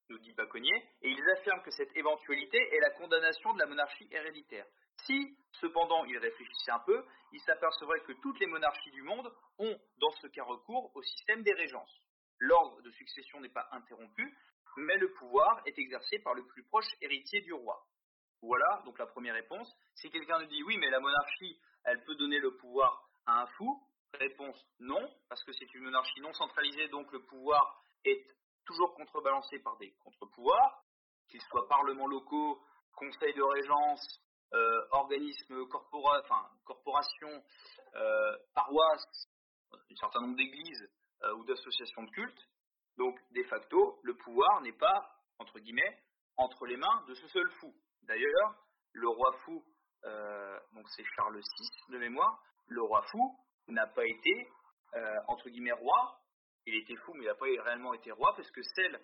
nous 0.09 0.19
dit 0.19 0.33
Baconnier, 0.33 0.75
et 1.01 1.09
ils 1.09 1.29
affirment 1.31 1.63
que 1.63 1.71
cette 1.71 1.95
éventualité 1.95 2.57
est 2.57 2.79
la 2.79 2.91
condamnation 2.91 3.53
de 3.53 3.59
la 3.59 3.65
monarchie 3.65 4.07
héréditaire. 4.11 4.65
Si, 5.05 5.37
cependant, 5.51 6.05
ils 6.05 6.17
réfléchissaient 6.17 6.71
un 6.71 6.79
peu, 6.79 7.05
ils 7.31 7.41
s'apercevraient 7.41 8.01
que 8.01 8.13
toutes 8.13 8.39
les 8.39 8.47
monarchies 8.47 8.91
du 8.91 9.03
monde 9.03 9.31
ont, 9.59 9.77
dans 9.97 10.11
ce 10.21 10.27
cas, 10.27 10.43
recours 10.43 10.91
au 10.95 11.01
système 11.03 11.43
des 11.43 11.53
régences. 11.53 12.01
L'ordre 12.39 12.81
de 12.81 12.91
succession 12.91 13.39
n'est 13.39 13.49
pas 13.49 13.67
interrompu, 13.71 14.35
mais 14.77 14.97
le 14.97 15.11
pouvoir 15.13 15.61
est 15.65 15.77
exercé 15.77 16.19
par 16.19 16.33
le 16.33 16.45
plus 16.45 16.63
proche 16.63 16.87
héritier 17.01 17.41
du 17.41 17.53
roi. 17.53 17.83
Voilà, 18.41 18.83
donc 18.85 18.99
la 18.99 19.07
première 19.07 19.33
réponse. 19.33 19.75
Si 19.95 20.09
quelqu'un 20.09 20.39
nous 20.39 20.45
dit 20.45 20.63
oui, 20.63 20.77
mais 20.77 20.89
la 20.89 20.99
monarchie, 20.99 21.59
elle 21.83 22.03
peut 22.03 22.15
donner 22.15 22.39
le 22.39 22.55
pouvoir 22.57 23.09
à 23.25 23.41
un 23.41 23.47
fou, 23.47 23.81
réponse 24.13 24.63
non, 24.79 25.09
parce 25.29 25.43
que 25.43 25.51
c'est 25.53 25.73
une 25.73 25.83
monarchie 25.83 26.21
non 26.21 26.33
centralisée, 26.33 26.87
donc 26.89 27.11
le 27.11 27.23
pouvoir 27.23 27.81
est 28.05 28.25
toujours 28.67 28.93
contrebalancé 28.93 29.59
par 29.59 29.77
des 29.77 29.91
contre-pouvoirs, 30.03 30.83
qu'ils 31.29 31.41
soient 31.41 31.67
parlements 31.67 32.07
locaux, 32.07 32.61
conseils 32.95 33.33
de 33.33 33.41
régence, 33.41 34.21
euh, 34.53 34.81
organismes, 34.91 35.67
corpora 35.67 36.21
enfin, 36.23 36.49
corporations, 36.65 37.43
euh, 37.95 38.37
paroisses, 38.53 39.27
un 39.73 39.95
certain 39.95 40.21
nombre 40.21 40.35
d'églises 40.35 40.89
euh, 41.23 41.33
ou 41.35 41.45
d'associations 41.45 42.03
de 42.03 42.11
culte. 42.11 42.41
Donc, 42.97 43.19
de 43.31 43.43
facto, 43.43 43.99
le 44.03 44.15
pouvoir 44.15 44.61
n'est 44.61 44.77
pas, 44.77 45.15
entre 45.39 45.59
guillemets, 45.59 45.99
entre 46.35 46.65
les 46.65 46.77
mains 46.77 47.03
de 47.07 47.15
ce 47.15 47.27
seul 47.27 47.49
fou. 47.59 47.73
D'ailleurs, 48.03 48.55
le 48.93 49.09
roi 49.09 49.31
fou, 49.43 49.63
donc 50.73 50.87
c'est 50.95 51.03
Charles 51.15 51.37
VI 51.37 51.91
de 51.91 51.97
mémoire, 51.97 52.41
le 52.67 52.81
roi 52.81 53.03
fou 53.11 53.37
n'a 53.67 53.85
pas 53.85 54.05
été, 54.05 54.49
entre 55.27 55.49
guillemets, 55.49 55.73
roi. 55.73 56.19
Il 56.67 56.75
était 56.75 56.95
fou, 56.97 57.13
mais 57.15 57.23
il 57.23 57.27
n'a 57.27 57.35
pas 57.35 57.45
réellement 57.45 57.95
été 57.95 58.11
roi, 58.11 58.33
parce 58.35 58.51
que 58.51 58.61
celle 58.61 59.01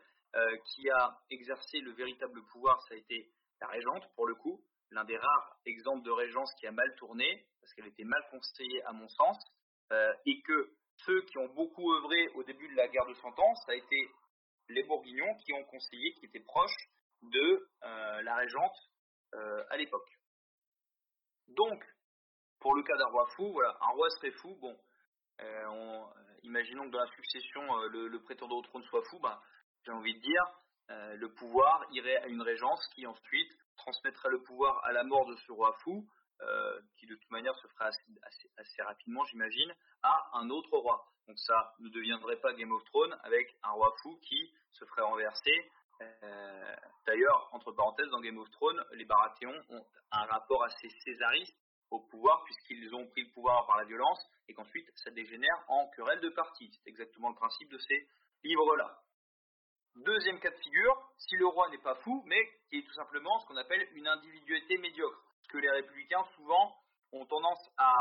qui 0.66 0.90
a 0.90 1.18
exercé 1.30 1.80
le 1.80 1.92
véritable 1.92 2.44
pouvoir, 2.52 2.82
ça 2.84 2.96
a 2.96 2.98
été 2.98 3.30
la 3.62 3.68
régente, 3.68 4.04
pour 4.16 4.28
le 4.28 4.36
coup, 4.36 4.62
l'un 4.94 5.06
des 5.06 5.18
rares 5.18 5.58
exemples 5.66 6.04
de 6.04 6.12
régence 6.12 6.54
qui 6.60 6.68
a 6.68 6.72
mal 6.72 6.94
tourné, 6.96 7.46
parce 7.62 7.74
qu'elle 7.74 7.88
était 7.88 8.04
mal 8.04 8.22
conseillée 8.30 8.84
à 8.84 8.94
mon 8.94 9.08
sens, 9.08 9.38
euh, 9.92 10.14
et 10.26 10.42
que 10.42 10.72
ceux 11.06 11.22
qui 11.24 11.38
ont 11.38 11.48
beaucoup 11.54 11.94
œuvré 11.94 12.28
au 12.36 12.44
début 12.44 12.68
de 12.68 12.76
la 12.76 12.88
guerre 12.88 13.06
de 13.06 13.14
Cent 13.16 13.38
Ans, 13.40 13.56
ça 13.66 13.72
a 13.72 13.76
été 13.76 14.10
les 14.70 14.84
Bourguignons 14.84 15.36
qui 15.46 15.54
ont 15.54 15.64
conseillé, 15.66 16.14
qui 16.16 16.26
étaient 16.26 16.40
proches 16.40 16.90
de 17.22 17.70
euh, 17.84 18.22
la 18.22 18.36
régente 18.36 18.76
euh, 19.34 19.64
à 19.70 19.78
l'époque. 19.78 20.10
Donc, 21.48 21.84
pour 22.60 22.76
le 22.76 22.84
cas 22.84 22.98
d'un 22.98 23.08
roi 23.08 23.28
fou, 23.36 23.52
voilà, 23.52 23.78
un 23.82 23.92
roi 23.92 24.10
serait 24.12 24.32
fou, 24.32 24.56
bon, 24.62 24.78
imaginons 26.44 26.86
que 26.86 26.92
dans 26.92 27.04
la 27.04 27.12
succession, 27.16 27.62
le, 27.88 28.20
prétendant 28.20 28.58
au 28.58 28.62
trône 28.62 28.84
soit 28.84 29.04
fou, 29.10 29.20
bah, 29.20 29.42
j'ai 29.86 29.92
envie 29.92 30.14
de 30.14 30.20
dire, 30.20 30.44
le 30.90 31.28
pouvoir 31.34 31.86
irait 31.92 32.18
à 32.18 32.28
une 32.28 32.42
régence 32.42 32.86
qui 32.96 33.08
ensuite 33.08 33.52
transmettrait 33.78 34.30
le 34.30 34.42
pouvoir 34.44 34.84
à 34.86 34.92
la 34.92 35.04
mort 35.04 35.26
de 35.26 35.36
ce 35.36 35.52
roi 35.52 35.76
fou, 35.84 36.08
euh, 36.42 36.82
qui 36.98 37.06
de 37.06 37.16
toute 37.16 37.32
manière 37.32 37.56
se 37.56 37.68
ferait 37.68 37.90
assez, 38.58 38.82
rapidement, 38.82 39.24
j'imagine, 39.26 39.74
à 40.02 40.30
un 40.34 40.50
autre 40.50 40.78
roi. 40.78 41.06
Donc 41.28 41.40
ça 41.40 41.74
ne 41.80 41.90
deviendrait 41.90 42.38
pas 42.38 42.54
Game 42.54 42.72
of 42.72 42.84
Thrones 42.86 43.18
avec 43.24 43.56
un 43.64 43.72
roi 43.72 43.94
fou 44.02 44.18
qui 44.24 44.52
se 44.74 44.84
ferait 44.86 45.04
renverser. 45.04 45.72
Euh, 46.02 46.76
d'ailleurs, 47.08 47.50
entre 47.54 47.72
parenthèses, 47.72 48.10
dans 48.10 48.20
Game 48.20 48.38
of 48.38 48.50
Thrones, 48.52 48.84
les 48.94 49.06
Baratheons 49.06 49.62
ont 49.70 49.86
un 50.12 50.26
rapport 50.26 50.64
assez 50.64 50.90
césariste 51.06 51.56
au 51.94 52.00
pouvoir 52.00 52.44
puisqu'ils 52.44 52.94
ont 52.96 53.08
pris 53.08 53.22
le 53.22 53.32
pouvoir 53.32 53.66
par 53.68 53.78
la 53.78 53.86
violence 53.86 54.20
et 54.48 54.54
qu'ensuite 54.54 54.90
ça 54.96 55.12
dégénère 55.12 55.64
en 55.68 55.88
querelle 55.96 56.20
de 56.22 56.30
parti. 56.30 56.70
C'est 56.84 56.90
exactement 56.90 57.30
le 57.30 57.36
principe 57.36 57.70
de 57.70 57.78
ces 57.78 58.08
livres-là. 58.44 59.00
Deuxième 59.96 60.40
cas 60.40 60.50
de 60.50 60.58
figure, 60.58 60.96
si 61.18 61.36
le 61.36 61.46
roi 61.46 61.70
n'est 61.70 61.84
pas 61.84 61.96
fou, 61.96 62.24
mais 62.26 62.44
qui 62.68 62.80
est 62.80 62.84
tout 62.84 62.94
simplement 62.94 63.40
ce 63.40 63.46
qu'on 63.46 63.58
appelle 63.58 63.88
une 63.94 64.08
individualité 64.08 64.78
médiocre. 64.80 65.22
Que 65.50 65.60
les 65.60 65.70
républicains 65.70 66.26
souvent 66.36 66.76
ont 67.12 67.28
tendance 67.28 67.70
à 67.78 67.94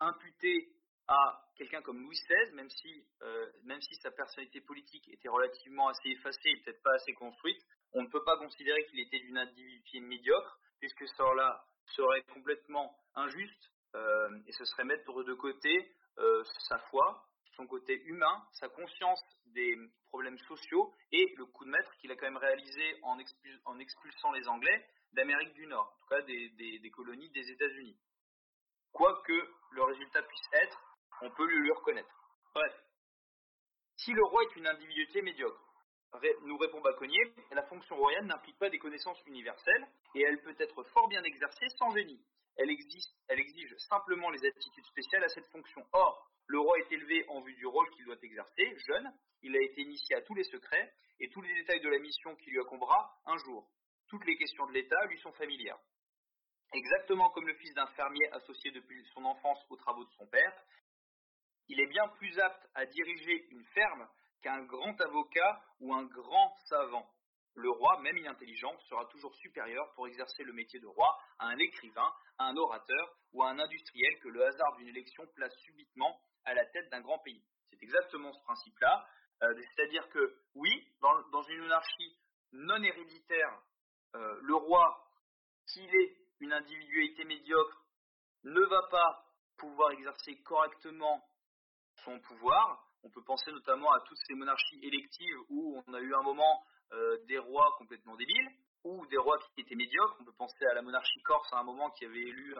imputer 0.00 0.68
à 1.08 1.40
quelqu'un 1.56 1.80
comme 1.80 2.02
Louis 2.02 2.16
XVI, 2.16 2.52
même 2.54 2.68
si, 2.68 3.06
euh, 3.22 3.50
même 3.62 3.80
si 3.80 3.94
sa 3.96 4.10
personnalité 4.10 4.60
politique 4.60 5.08
était 5.08 5.28
relativement 5.28 5.88
assez 5.88 6.10
effacée 6.10 6.50
et 6.50 6.56
peut-être 6.62 6.82
pas 6.82 6.94
assez 6.94 7.14
construite, 7.14 7.62
on 7.94 8.02
ne 8.02 8.08
peut 8.08 8.24
pas 8.24 8.36
considérer 8.36 8.84
qu'il 8.86 9.00
était 9.00 9.20
d'une 9.20 9.38
individualité 9.38 10.00
médiocre, 10.00 10.58
puisque 10.78 11.06
cela 11.16 11.64
serait 11.86 12.22
complètement 12.34 12.96
injuste 13.14 13.70
euh, 13.94 14.38
et 14.46 14.52
ce 14.52 14.64
serait 14.64 14.84
mettre 14.84 15.22
de 15.22 15.34
côté 15.34 15.94
euh, 16.18 16.44
sa 16.68 16.78
foi, 16.90 17.26
son 17.56 17.66
côté 17.66 18.02
humain, 18.04 18.44
sa 18.52 18.68
conscience 18.68 19.22
des 19.46 19.76
problèmes 20.08 20.38
sociaux 20.38 20.92
et 21.12 21.34
le 21.36 21.46
coup 21.46 21.64
de 21.64 21.70
maître 21.70 21.94
qu'il 21.96 22.10
a 22.10 22.16
quand 22.16 22.26
même 22.26 22.36
réalisé 22.36 22.98
en, 23.02 23.18
expulsant 23.78 24.32
les 24.32 24.48
Anglais 24.48 24.86
d'Amérique 25.12 25.54
du 25.54 25.66
Nord, 25.66 25.92
en 25.94 26.00
tout 26.00 26.08
cas 26.08 26.22
des, 26.22 26.90
colonies 26.90 27.30
des 27.30 27.50
États-Unis. 27.50 27.96
Quoi 28.92 29.22
que 29.26 29.48
le 29.70 29.82
résultat 29.82 30.22
puisse 30.22 30.48
être, 30.52 30.80
on 31.22 31.30
peut 31.30 31.46
lui 31.46 31.66
le 31.66 31.72
reconnaître. 31.72 32.14
Bref, 32.54 32.74
si 33.96 34.12
le 34.12 34.24
roi 34.24 34.42
est 34.42 34.56
une 34.56 34.66
individualité 34.66 35.22
médiocre, 35.22 35.60
nous 36.44 36.56
répond 36.58 36.80
Baconnier, 36.80 37.34
la 37.52 37.62
fonction 37.64 37.96
royale 37.96 38.26
n'implique 38.26 38.58
pas 38.58 38.70
des 38.70 38.78
connaissances 38.78 39.20
universelles 39.26 39.86
et 40.14 40.22
elle 40.22 40.40
peut 40.42 40.54
être 40.58 40.82
fort 40.84 41.08
bien 41.08 41.22
exercée 41.22 41.68
sans 41.78 41.90
génie. 41.90 42.20
Elle, 42.56 42.70
elle 43.28 43.40
exige 43.40 43.74
simplement 43.88 44.30
les 44.30 44.46
attitudes 44.46 44.86
spéciales 44.86 45.24
à 45.24 45.28
cette 45.28 45.48
fonction. 45.48 45.84
Or, 45.92 46.30
le 46.46 46.60
roi 46.60 46.78
est 46.78 46.92
élevé 46.92 47.24
en 47.28 47.40
vue 47.40 47.54
du 47.54 47.66
rôle 47.66 47.90
qu'il 47.90 48.04
doit 48.04 48.16
exercer, 48.22 48.76
jeune, 48.86 49.12
il 49.42 49.56
a 49.56 49.62
été 49.62 49.82
initié 49.82 50.16
à 50.16 50.22
tous 50.22 50.34
les 50.34 50.44
secrets 50.44 50.92
et 51.20 51.28
tous 51.30 51.42
les 51.42 51.54
détails 51.54 51.80
de 51.80 51.88
la 51.88 51.98
mission 51.98 52.34
qui 52.36 52.50
lui 52.50 52.60
incombera 52.60 53.18
un 53.26 53.36
jour. 53.38 53.68
Toutes 54.08 54.24
les 54.26 54.36
questions 54.36 54.66
de 54.66 54.72
l'État 54.72 55.04
lui 55.06 55.18
sont 55.18 55.32
familières. 55.32 55.78
Exactement 56.72 57.30
comme 57.30 57.46
le 57.46 57.54
fils 57.54 57.74
d'un 57.74 57.86
fermier 57.88 58.28
associé 58.32 58.70
depuis 58.70 59.04
son 59.14 59.24
enfance 59.24 59.64
aux 59.70 59.76
travaux 59.76 60.04
de 60.04 60.10
son 60.12 60.26
père, 60.26 60.52
il 61.68 61.80
est 61.80 61.86
bien 61.86 62.06
plus 62.08 62.38
apte 62.38 62.68
à 62.74 62.84
diriger 62.86 63.46
une 63.50 63.64
ferme 63.66 64.06
qu'un 64.44 64.62
grand 64.64 65.00
avocat 65.00 65.62
ou 65.80 65.94
un 65.94 66.04
grand 66.04 66.54
savant. 66.66 67.10
le 67.56 67.70
roi, 67.70 68.00
même 68.00 68.18
inintelligent, 68.18 68.76
sera 68.88 69.06
toujours 69.06 69.34
supérieur 69.36 69.92
pour 69.94 70.08
exercer 70.08 70.42
le 70.42 70.52
métier 70.52 70.80
de 70.80 70.86
roi 70.86 71.16
à 71.38 71.46
un 71.46 71.56
écrivain, 71.58 72.12
à 72.36 72.48
un 72.48 72.56
orateur 72.56 73.16
ou 73.32 73.42
à 73.42 73.50
un 73.50 73.58
industriel 73.58 74.18
que 74.20 74.28
le 74.28 74.44
hasard 74.44 74.76
d'une 74.76 74.88
élection 74.88 75.24
place 75.34 75.54
subitement 75.60 76.20
à 76.44 76.52
la 76.52 76.66
tête 76.66 76.90
d'un 76.90 77.00
grand 77.00 77.20
pays. 77.20 77.42
C'est 77.70 77.80
exactement 77.82 78.32
ce 78.32 78.42
principe-là. 78.42 79.06
Euh, 79.44 79.54
c'est-à-dire 79.76 80.08
que, 80.10 80.36
oui, 80.56 80.70
dans, 81.00 81.42
une 81.42 81.60
monarchie 81.60 82.18
non 82.52 82.82
héréditaire, 82.82 83.62
euh, 84.16 84.38
le 84.42 84.56
roi, 84.56 85.08
s'il 85.66 85.94
est 85.94 86.16
une 86.40 86.52
individualité 86.52 87.24
médiocre, 87.24 87.86
ne 88.42 88.60
va 88.60 88.82
pas 88.90 89.24
pouvoir 89.56 89.92
exercer 89.92 90.42
correctement 90.42 91.24
son 92.04 92.18
pouvoir. 92.20 92.84
On 93.04 93.10
peut 93.10 93.22
penser 93.22 93.52
notamment 93.52 93.92
à 93.92 94.00
toutes 94.00 94.18
ces 94.26 94.34
monarchies 94.34 94.78
électives 94.82 95.36
où 95.50 95.82
on 95.86 95.94
a 95.94 96.00
eu 96.00 96.14
un 96.14 96.22
moment 96.22 96.64
euh, 96.92 97.18
des 97.26 97.36
rois 97.36 97.74
complètement 97.76 98.16
débiles 98.16 98.50
ou 98.82 99.06
des 99.06 99.18
rois 99.18 99.38
qui 99.54 99.60
étaient 99.60 99.74
médiocres. 99.74 100.16
On 100.20 100.24
peut 100.24 100.32
penser 100.32 100.64
à 100.70 100.74
la 100.74 100.80
monarchie 100.80 101.20
corse 101.22 101.52
à 101.52 101.58
un 101.58 101.64
moment 101.64 101.90
qui 101.90 102.06
avait 102.06 102.22
élu 102.22 102.54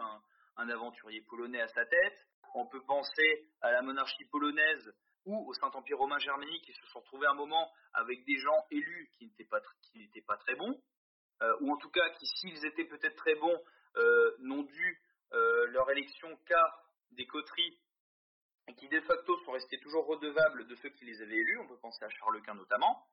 un 0.57 0.69
aventurier 0.69 1.21
polonais 1.21 1.61
à 1.61 1.67
sa 1.69 1.83
tête. 1.85 2.27
On 2.53 2.67
peut 2.67 2.83
penser 2.83 3.47
à 3.61 3.71
la 3.71 3.81
monarchie 3.81 4.25
polonaise 4.25 4.93
ou 5.25 5.49
au 5.49 5.53
Saint-Empire 5.55 5.97
romain 5.97 6.19
germanique 6.19 6.63
qui 6.63 6.73
se 6.73 6.85
sont 6.87 6.99
retrouvés 6.99 7.27
un 7.27 7.33
moment 7.33 7.71
avec 7.93 8.23
des 8.25 8.37
gens 8.37 8.65
élus 8.69 9.09
qui 9.17 9.25
n'étaient 9.25 9.45
pas, 9.45 10.37
très 10.37 10.55
bons, 10.55 10.79
euh, 11.41 11.57
ou 11.61 11.73
en 11.73 11.77
tout 11.77 11.89
cas 11.89 12.07
qui, 12.11 12.27
s'ils 12.27 12.65
étaient 12.65 12.85
peut-être 12.85 13.15
très 13.15 13.35
bons, 13.35 13.59
euh, 13.97 14.35
n'ont 14.39 14.63
dû 14.63 15.01
leur 15.71 15.91
élection 15.91 16.29
qu'à 16.47 16.63
des 17.11 17.25
coteries 17.25 17.77
et 18.67 18.75
qui 18.75 18.87
de 18.87 19.01
facto 19.01 19.37
sont 19.43 19.51
restés 19.51 19.79
toujours 19.79 20.05
redevables 20.05 20.67
de 20.67 20.75
ceux 20.75 20.89
qui 20.89 21.05
les 21.05 21.21
avaient 21.21 21.37
élus, 21.37 21.59
on 21.59 21.67
peut 21.67 21.77
penser 21.77 22.03
à 22.03 22.09
Charles 22.09 22.41
Quint 22.41 22.55
notamment. 22.55 23.07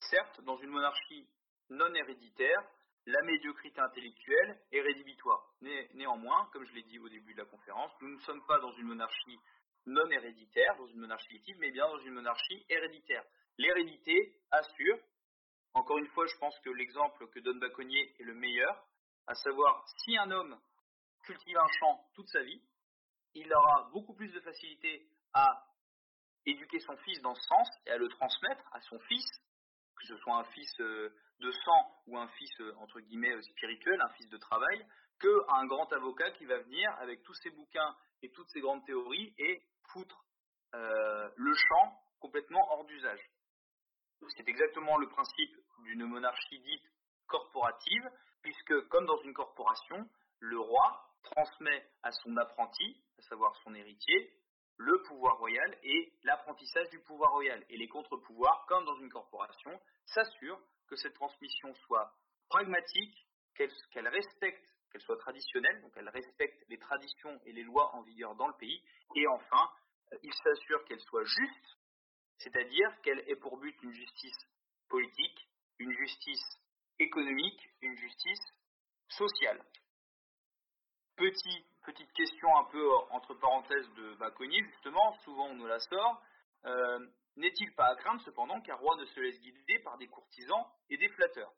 certes, 0.00 0.40
dans 0.42 0.56
une 0.56 0.70
monarchie 0.70 1.28
non 1.70 1.92
héréditaire, 1.94 2.62
la 3.06 3.22
médiocrité 3.22 3.80
intellectuelle 3.80 4.60
est 4.70 4.80
rédhibitoire. 4.80 5.52
néanmoins, 5.60 6.48
comme 6.52 6.64
je 6.64 6.72
l'ai 6.74 6.82
dit 6.84 6.98
au 6.98 7.08
début 7.08 7.34
de 7.34 7.38
la 7.38 7.46
conférence, 7.46 7.92
nous 8.00 8.10
ne 8.10 8.20
sommes 8.20 8.44
pas 8.46 8.58
dans 8.60 8.72
une 8.72 8.86
monarchie 8.86 9.40
non 9.86 10.08
héréditaire, 10.10 10.76
dans 10.76 10.86
une 10.86 11.00
monarchie 11.00 11.28
fictive, 11.28 11.56
mais 11.58 11.72
bien 11.72 11.88
dans 11.88 11.98
une 11.98 12.14
monarchie 12.14 12.64
héréditaire. 12.68 13.24
L'hérédité 13.58 14.40
assure, 14.52 14.98
encore 15.74 15.98
une 15.98 16.06
fois, 16.08 16.26
je 16.26 16.36
pense 16.38 16.58
que 16.60 16.70
l'exemple 16.70 17.26
que 17.28 17.40
donne 17.40 17.58
Baconnier 17.58 18.14
est 18.20 18.24
le 18.24 18.34
meilleur, 18.34 18.86
à 19.26 19.34
savoir 19.34 19.84
si 20.04 20.16
un 20.16 20.30
homme 20.30 20.60
cultive 21.24 21.56
un 21.56 21.68
champ 21.80 22.06
toute 22.14 22.28
sa 22.28 22.42
vie, 22.42 22.62
il 23.34 23.52
aura 23.52 23.88
beaucoup 23.92 24.14
plus 24.14 24.30
de 24.32 24.40
facilité 24.40 25.06
à 25.32 25.66
éduquer 26.46 26.80
son 26.80 26.96
fils 26.98 27.20
dans 27.22 27.34
ce 27.34 27.42
sens 27.42 27.68
et 27.86 27.90
à 27.90 27.96
le 27.96 28.08
transmettre 28.08 28.64
à 28.72 28.80
son 28.80 28.98
fils, 29.00 29.26
que 29.96 30.06
ce 30.06 30.16
soit 30.18 30.36
un 30.36 30.44
fils 30.44 30.72
euh, 30.80 31.14
de 31.40 31.52
sang 31.52 32.02
ou 32.06 32.18
un 32.18 32.28
fils 32.28 32.60
euh, 32.60 32.74
entre 32.78 33.00
guillemets 33.00 33.32
euh, 33.32 33.42
spirituel, 33.42 34.00
un 34.00 34.12
fils 34.14 34.28
de 34.28 34.36
travail, 34.36 34.86
qu'un 35.20 35.66
grand 35.66 35.92
avocat 35.92 36.30
qui 36.32 36.44
va 36.46 36.58
venir 36.58 36.92
avec 36.98 37.22
tous 37.22 37.34
ses 37.34 37.50
bouquins 37.50 37.96
et 38.22 38.30
toutes 38.30 38.48
ces 38.50 38.60
grandes 38.60 38.84
théories 38.84 39.34
et 39.38 39.62
foutre 39.92 40.24
le 40.74 41.54
champ 41.54 42.00
complètement 42.18 42.66
hors 42.72 42.86
d'usage. 42.86 43.20
C'est 44.36 44.48
exactement 44.48 44.96
le 44.96 45.08
principe 45.08 45.54
d'une 45.80 46.06
monarchie 46.06 46.60
dite 46.60 46.84
corporative, 47.26 48.10
puisque 48.40 48.88
comme 48.88 49.04
dans 49.04 49.20
une 49.22 49.34
corporation, 49.34 50.08
le 50.40 50.58
roi 50.58 51.11
transmet 51.22 51.88
à 52.02 52.12
son 52.12 52.36
apprenti, 52.36 53.02
à 53.18 53.22
savoir 53.22 53.54
son 53.64 53.74
héritier, 53.74 54.32
le 54.76 55.02
pouvoir 55.02 55.38
royal 55.38 55.78
et 55.82 56.12
l'apprentissage 56.24 56.88
du 56.90 57.00
pouvoir 57.00 57.32
royal. 57.32 57.64
Et 57.68 57.76
les 57.76 57.88
contre-pouvoirs, 57.88 58.64
comme 58.68 58.84
dans 58.84 58.96
une 58.96 59.10
corporation, 59.10 59.80
s'assurent 60.06 60.60
que 60.88 60.96
cette 60.96 61.14
transmission 61.14 61.74
soit 61.86 62.12
pragmatique, 62.48 63.26
qu'elle 63.54 64.08
respecte 64.08 64.64
qu'elle 64.92 65.02
soit 65.02 65.18
traditionnelle, 65.18 65.80
donc 65.80 65.92
elle 65.96 66.08
respecte 66.10 66.62
les 66.68 66.78
traditions 66.78 67.40
et 67.46 67.52
les 67.52 67.62
lois 67.62 67.94
en 67.94 68.02
vigueur 68.02 68.34
dans 68.36 68.46
le 68.46 68.54
pays, 68.58 68.82
et 69.16 69.26
enfin, 69.26 69.70
euh, 70.12 70.18
il 70.22 70.32
s'assure 70.34 70.84
qu'elle 70.84 71.00
soit 71.00 71.24
juste, 71.24 71.78
c'est-à-dire 72.36 73.00
qu'elle 73.02 73.20
ait 73.26 73.36
pour 73.36 73.56
but 73.58 73.74
une 73.82 73.92
justice 73.92 74.36
politique, 74.88 75.48
une 75.78 75.92
justice 75.92 76.58
économique, 76.98 77.70
une 77.80 77.96
justice 77.96 78.44
sociale. 79.08 79.64
Petite 81.16 82.12
question 82.14 82.56
un 82.56 82.64
peu 82.64 82.90
entre 83.10 83.34
parenthèses 83.34 83.88
de 83.94 84.14
Baconnier, 84.14 84.62
justement, 84.64 85.12
souvent 85.24 85.48
on 85.48 85.54
nous 85.54 85.66
la 85.66 85.78
sort. 85.80 86.22
Euh, 86.64 86.98
n'est-il 87.36 87.74
pas 87.74 87.86
à 87.86 87.96
craindre 87.96 88.20
cependant 88.22 88.60
qu'un 88.60 88.74
roi 88.76 88.96
ne 88.96 89.04
se 89.06 89.20
laisse 89.20 89.40
guider 89.40 89.78
par 89.80 89.98
des 89.98 90.06
courtisans 90.06 90.66
et 90.90 90.96
des 90.96 91.08
flatteurs? 91.08 91.52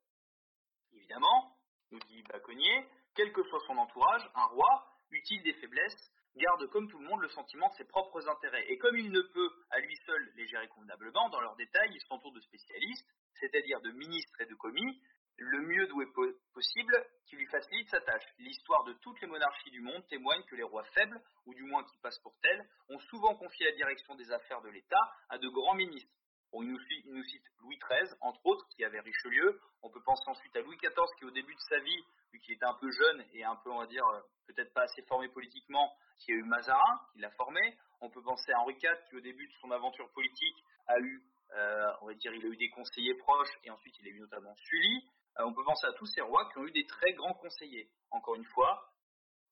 Évidemment, 0.93 1.57
nous 1.91 1.99
dit 2.01 2.23
Baconnier, 2.25 2.87
quel 3.15 3.33
que 3.33 3.43
soit 3.45 3.61
son 3.67 3.77
entourage, 3.77 4.29
un 4.35 4.47
roi, 4.47 4.87
utile 5.11 5.43
des 5.43 5.55
faiblesses, 5.55 6.11
garde 6.37 6.67
comme 6.69 6.89
tout 6.89 6.99
le 6.99 7.07
monde 7.07 7.21
le 7.21 7.29
sentiment 7.29 7.69
de 7.69 7.75
ses 7.75 7.85
propres 7.85 8.29
intérêts. 8.29 8.65
Et 8.69 8.79
comme 8.79 8.97
il 8.97 9.11
ne 9.11 9.21
peut 9.21 9.51
à 9.71 9.79
lui 9.81 9.97
seul 10.07 10.33
les 10.37 10.47
gérer 10.47 10.69
convenablement, 10.69 11.29
dans 11.29 11.41
leurs 11.41 11.57
détails, 11.57 11.91
il 11.93 12.01
s'entoure 12.03 12.33
de 12.33 12.41
spécialistes, 12.41 13.09
c'est-à-dire 13.41 13.81
de 13.83 13.91
ministres 13.93 14.41
et 14.41 14.47
de 14.47 14.55
commis, 14.55 15.01
le 15.39 15.61
mieux 15.63 15.87
doué 15.89 16.07
possible, 16.53 17.07
qui 17.27 17.37
lui 17.37 17.47
facilite 17.47 17.89
sa 17.89 18.01
tâche. 18.01 18.25
L'histoire 18.39 18.85
de 18.85 18.93
toutes 18.95 19.21
les 19.21 19.27
monarchies 19.27 19.71
du 19.71 19.81
monde 19.81 20.07
témoigne 20.09 20.43
que 20.45 20.57
les 20.57 20.63
rois 20.63 20.85
faibles, 20.95 21.21
ou 21.47 21.55
du 21.55 21.63
moins 21.65 21.85
qui 21.85 21.97
passent 21.99 22.21
pour 22.21 22.35
tels, 22.41 22.69
ont 22.89 22.99
souvent 23.01 23.35
confié 23.35 23.67
la 23.67 23.77
direction 23.77 24.15
des 24.15 24.31
affaires 24.31 24.63
de 24.63 24.69
l'État 24.69 25.13
à 25.29 25.39
de 25.39 25.49
grands 25.49 25.75
ministres. 25.75 26.13
il, 26.53 26.71
nous, 26.71 26.79
il, 27.05 27.15
nous, 27.15 27.25
cite 27.25 27.45
Louis 27.61 27.79
XIII, 27.79 28.17
entre 28.21 28.45
autres, 28.47 28.67
qui 28.77 28.85
avait 28.85 29.01
Richelieu. 29.01 29.61
On 29.83 29.91
peut 29.91 30.03
penser 30.03 30.25
ensuite 30.27 30.55
à 30.57 30.61
Louis 30.61 30.77
XIV, 30.77 30.95
qui 31.19 31.25
au 31.25 31.31
début 31.31 31.55
de 31.55 31.61
sa 31.69 31.79
vie 31.81 32.05
vu 32.33 32.41
qu'il 32.41 32.55
était 32.55 32.67
un 32.67 32.75
peu 32.75 32.91
jeune 32.91 33.25
et 33.33 33.45
un 33.45 33.57
peu, 33.57 33.71
on 33.71 33.79
va 33.79 33.87
dire, 33.87 34.07
euh, 34.07 34.21
peut-être 34.47 34.73
pas 34.73 34.83
assez 34.83 35.03
formé 35.03 35.29
politiquement, 35.29 35.93
qui 36.19 36.33
a 36.33 36.35
eu 36.35 36.43
Mazarin, 36.43 37.01
qui 37.13 37.21
l'a 37.21 37.31
formé. 37.31 37.79
On 38.01 38.11
peut 38.11 38.23
penser 38.23 38.53
à 38.53 38.61
Henri 38.61 38.75
IV, 38.75 38.91
qui 39.09 39.17
au 39.17 39.21
début 39.21 39.47
de 39.47 39.53
son 39.61 39.71
aventure 39.71 40.11
politique 40.13 40.57
a 40.87 40.99
eu, 40.99 41.23
euh, 41.57 41.93
on 42.03 42.07
va 42.07 42.15
dire, 42.15 42.33
il 42.35 42.45
a 42.45 42.49
eu 42.49 42.57
des 42.57 42.71
conseillers 42.71 43.15
proches, 43.15 43.57
et 43.63 43.71
ensuite 43.71 43.95
il 44.01 44.09
a 44.09 44.11
eu 44.11 44.21
notamment 44.21 44.55
Sully. 44.57 45.09
Euh, 45.39 45.45
on 45.45 45.55
peut 45.55 45.65
penser 45.65 45.87
à 45.87 45.93
tous 45.93 46.07
ces 46.07 46.21
rois 46.21 46.49
qui 46.51 46.59
ont 46.59 46.67
eu 46.67 46.73
des 46.73 46.87
très 46.87 47.13
grands 47.13 47.35
conseillers. 47.35 47.91
Encore 48.11 48.35
une 48.35 48.45
fois, 48.45 48.91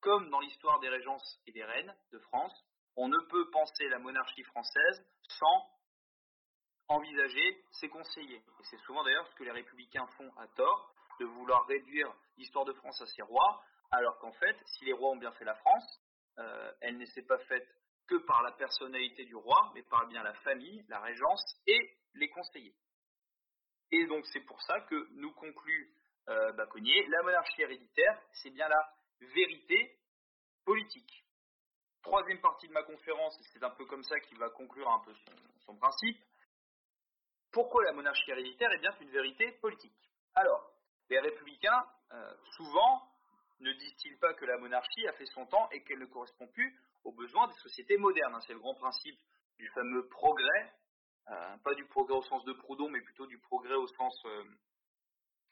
comme 0.00 0.30
dans 0.30 0.40
l'histoire 0.40 0.80
des 0.80 0.88
régences 0.88 1.40
et 1.46 1.52
des 1.52 1.64
reines 1.64 1.94
de 2.12 2.18
France, 2.18 2.54
on 2.96 3.08
ne 3.08 3.18
peut 3.18 3.50
penser 3.50 3.88
la 3.88 3.98
monarchie 3.98 4.42
française 4.44 5.06
sans 5.28 5.70
envisager 6.88 7.64
ses 7.72 7.88
conseillers. 7.88 8.42
Et 8.60 8.64
c'est 8.64 8.80
souvent 8.80 9.02
d'ailleurs 9.02 9.26
ce 9.28 9.34
que 9.34 9.44
les 9.44 9.50
républicains 9.50 10.06
font 10.18 10.30
à 10.36 10.46
tort, 10.48 10.94
de 11.20 11.26
vouloir 11.26 11.66
réduire 11.66 12.12
l'histoire 12.36 12.64
de 12.64 12.72
France 12.72 13.00
à 13.00 13.06
ses 13.06 13.22
rois, 13.22 13.62
alors 13.90 14.18
qu'en 14.18 14.32
fait, 14.32 14.56
si 14.66 14.84
les 14.84 14.92
rois 14.92 15.10
ont 15.10 15.16
bien 15.16 15.32
fait 15.32 15.44
la 15.44 15.54
France, 15.54 16.00
euh, 16.38 16.72
elle 16.80 16.98
ne 16.98 17.04
s'est 17.06 17.26
pas 17.26 17.38
faite 17.38 17.68
que 18.08 18.16
par 18.26 18.42
la 18.42 18.52
personnalité 18.52 19.24
du 19.24 19.36
roi, 19.36 19.70
mais 19.74 19.82
par 19.82 20.06
bien 20.08 20.22
la 20.22 20.34
famille, 20.34 20.84
la 20.88 21.00
régence 21.00 21.44
et 21.66 21.96
les 22.14 22.28
conseillers. 22.30 22.74
Et 23.92 24.06
donc 24.06 24.26
c'est 24.32 24.40
pour 24.40 24.60
ça 24.62 24.80
que 24.80 25.08
nous 25.12 25.32
conclut 25.32 25.94
euh, 26.28 26.52
Baconnier, 26.52 27.06
la 27.08 27.22
monarchie 27.22 27.62
héréditaire, 27.62 28.20
c'est 28.32 28.50
bien 28.50 28.68
la 28.68 28.92
vérité 29.20 29.98
politique. 30.64 31.24
Troisième 32.02 32.40
partie 32.40 32.68
de 32.68 32.72
ma 32.72 32.82
conférence, 32.82 33.38
et 33.38 33.44
c'est 33.52 33.62
un 33.62 33.70
peu 33.70 33.84
comme 33.84 34.02
ça 34.02 34.18
qu'il 34.20 34.38
va 34.38 34.48
conclure 34.50 34.88
un 34.88 35.00
peu 35.00 35.12
son, 35.66 35.76
principe. 35.76 36.18
Pourquoi 37.52 37.84
la 37.84 37.92
monarchie 37.92 38.30
héréditaire 38.30 38.72
est 38.72 38.78
bien 38.78 38.96
une 39.00 39.10
vérité 39.10 39.52
politique? 39.60 40.10
Alors, 40.34 40.72
les 41.10 41.20
républicains, 41.20 41.84
euh, 42.12 42.34
souvent, 42.56 43.02
ne 43.60 43.72
disent-ils 43.72 44.18
pas 44.18 44.32
que 44.34 44.44
la 44.44 44.58
monarchie 44.58 45.06
a 45.06 45.12
fait 45.12 45.26
son 45.26 45.46
temps 45.46 45.68
et 45.70 45.82
qu'elle 45.84 45.98
ne 45.98 46.06
correspond 46.06 46.48
plus 46.48 46.76
aux 47.04 47.12
besoins 47.12 47.46
des 47.48 47.54
sociétés 47.54 47.98
modernes 47.98 48.34
hein. 48.34 48.40
C'est 48.46 48.54
le 48.54 48.58
grand 48.58 48.74
principe 48.74 49.18
du 49.58 49.68
fameux 49.70 50.08
progrès, 50.08 50.72
euh, 51.30 51.56
pas 51.64 51.74
du 51.74 51.84
progrès 51.86 52.14
au 52.14 52.22
sens 52.22 52.44
de 52.44 52.52
Proudhon, 52.52 52.88
mais 52.88 53.00
plutôt 53.00 53.26
du 53.26 53.38
progrès 53.38 53.74
au 53.74 53.86
sens, 53.86 54.14
euh, 54.26 54.44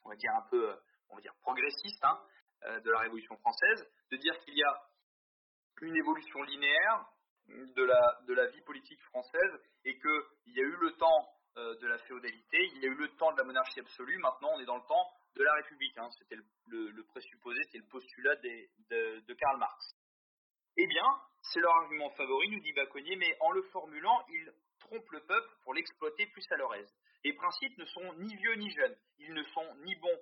on 0.03 0.09
va 0.09 0.15
dire 0.15 0.31
un 0.35 0.47
peu, 0.49 0.75
on 1.09 1.15
va 1.15 1.21
dire 1.21 1.33
progressiste 1.41 2.03
hein, 2.03 2.19
de 2.83 2.91
la 2.91 2.99
Révolution 2.99 3.35
française, 3.37 3.87
de 4.11 4.17
dire 4.17 4.37
qu'il 4.39 4.55
y 4.55 4.63
a 4.63 4.81
une 5.81 5.95
évolution 5.95 6.43
linéaire 6.43 7.05
de 7.47 7.83
la, 7.83 8.19
de 8.27 8.33
la 8.33 8.47
vie 8.47 8.61
politique 8.61 9.01
française 9.03 9.61
et 9.85 9.97
qu'il 9.97 10.53
y 10.53 10.59
a 10.59 10.63
eu 10.63 10.77
le 10.77 10.91
temps 10.95 11.27
de 11.55 11.87
la 11.87 11.97
féodalité, 11.97 12.57
il 12.75 12.81
y 12.81 12.85
a 12.85 12.89
eu 12.89 12.95
le 12.95 13.09
temps 13.17 13.31
de 13.33 13.37
la 13.37 13.43
monarchie 13.43 13.79
absolue, 13.79 14.17
maintenant 14.19 14.51
on 14.53 14.59
est 14.59 14.65
dans 14.65 14.77
le 14.77 14.87
temps 14.87 15.11
de 15.35 15.43
la 15.43 15.53
République. 15.53 15.97
Hein. 15.97 16.09
C'était 16.17 16.41
le, 16.67 17.03
présupposé, 17.03 17.61
c'était 17.63 17.79
le 17.79 17.89
postulat 17.89 18.35
de, 18.35 19.33
Karl 19.33 19.57
Marx. 19.57 19.95
Eh 20.77 20.87
bien, 20.87 21.05
c'est 21.41 21.59
leur 21.59 21.75
argument 21.77 22.09
favori, 22.11 22.49
nous 22.49 22.59
dit 22.59 22.73
Baconnier, 22.73 23.15
mais 23.15 23.37
en 23.41 23.51
le 23.51 23.61
formulant, 23.63 24.25
ils 24.29 24.53
trompent 24.91 25.11
le 25.11 25.21
peuple 25.21 25.49
pour 25.63 25.73
l'exploiter 25.73 26.25
plus 26.27 26.45
à 26.51 26.57
leur 26.57 26.75
aise. 26.75 26.93
Les 27.23 27.33
principes 27.33 27.77
ne 27.77 27.85
sont 27.85 28.13
ni 28.15 28.35
vieux 28.35 28.55
ni 28.55 28.69
jeunes, 28.71 28.95
ils 29.19 29.33
ne 29.33 29.43
sont 29.43 29.75
ni 29.85 29.95
bons, 29.95 30.19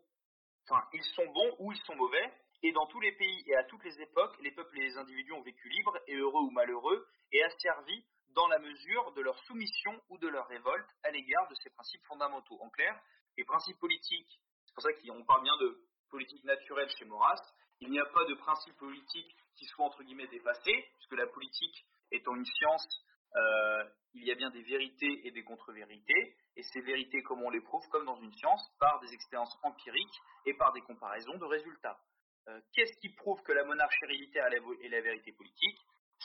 enfin, 0.67 0.85
ils 0.93 1.03
sont 1.15 1.25
bons 1.25 1.55
ou 1.59 1.71
ils 1.71 1.81
sont 1.81 1.95
mauvais, 1.95 2.31
et 2.61 2.71
dans 2.71 2.85
tous 2.87 2.99
les 2.99 3.13
pays 3.13 3.43
et 3.47 3.55
à 3.55 3.63
toutes 3.63 3.83
les 3.83 4.01
époques, 4.01 4.35
les 4.41 4.51
peuples 4.51 4.77
et 4.77 4.81
les 4.81 4.97
individus 4.97 5.31
ont 5.31 5.41
vécu 5.41 5.69
libres 5.69 5.97
et 6.07 6.15
heureux 6.15 6.43
ou 6.43 6.51
malheureux, 6.51 7.07
et 7.31 7.43
asservis 7.43 8.05
dans 8.35 8.47
la 8.47 8.59
mesure 8.59 9.11
de 9.13 9.21
leur 9.21 9.39
soumission 9.45 9.99
ou 10.09 10.17
de 10.19 10.27
leur 10.27 10.47
révolte 10.47 10.89
à 11.03 11.09
l'égard 11.09 11.47
de 11.49 11.55
ces 11.55 11.69
principes 11.71 12.03
fondamentaux. 12.05 12.59
En 12.61 12.69
clair, 12.69 12.99
les 13.37 13.45
principes 13.45 13.79
politiques, 13.79 14.39
c'est 14.65 14.73
pour 14.75 14.83
ça 14.83 14.93
qu'on 14.93 15.23
parle 15.23 15.43
bien 15.43 15.57
de 15.57 15.81
politique 16.11 16.43
naturelle 16.43 16.89
chez 16.97 17.05
Maurras, 17.05 17.41
il 17.79 17.89
n'y 17.89 17.99
a 17.99 18.05
pas 18.05 18.25
de 18.25 18.35
principe 18.35 18.75
politique 18.75 19.35
qui 19.55 19.65
soit 19.65 19.85
entre 19.85 20.03
guillemets 20.03 20.27
dépassé, 20.27 20.71
puisque 20.97 21.13
la 21.13 21.27
politique 21.27 21.85
étant 22.11 22.35
une 22.35 22.45
science, 22.45 22.87
euh, 23.35 23.83
il 24.13 24.23
y 24.25 24.31
a 24.31 24.35
bien 24.35 24.49
des 24.49 24.63
vérités 24.63 25.27
et 25.27 25.31
des 25.31 25.43
contre-vérités, 25.43 26.35
et 26.55 26.63
ces 26.63 26.81
vérités, 26.81 27.21
comme 27.23 27.43
on 27.43 27.49
les 27.49 27.61
prouve, 27.61 27.87
comme 27.89 28.05
dans 28.05 28.19
une 28.19 28.33
science, 28.33 28.61
par 28.79 28.99
des 28.99 29.13
expériences 29.13 29.57
empiriques 29.63 30.19
et 30.45 30.53
par 30.55 30.73
des 30.73 30.81
comparaisons 30.81 31.37
de 31.37 31.45
résultats. 31.45 31.99
Euh, 32.47 32.59
qu'est-ce 32.73 32.97
qui 32.99 33.09
prouve 33.09 33.41
que 33.43 33.51
la 33.51 33.63
monarchie 33.63 34.03
héréditaire 34.03 34.47
est 34.47 34.89
la 34.89 35.01
vérité 35.01 35.31
politique? 35.33 35.79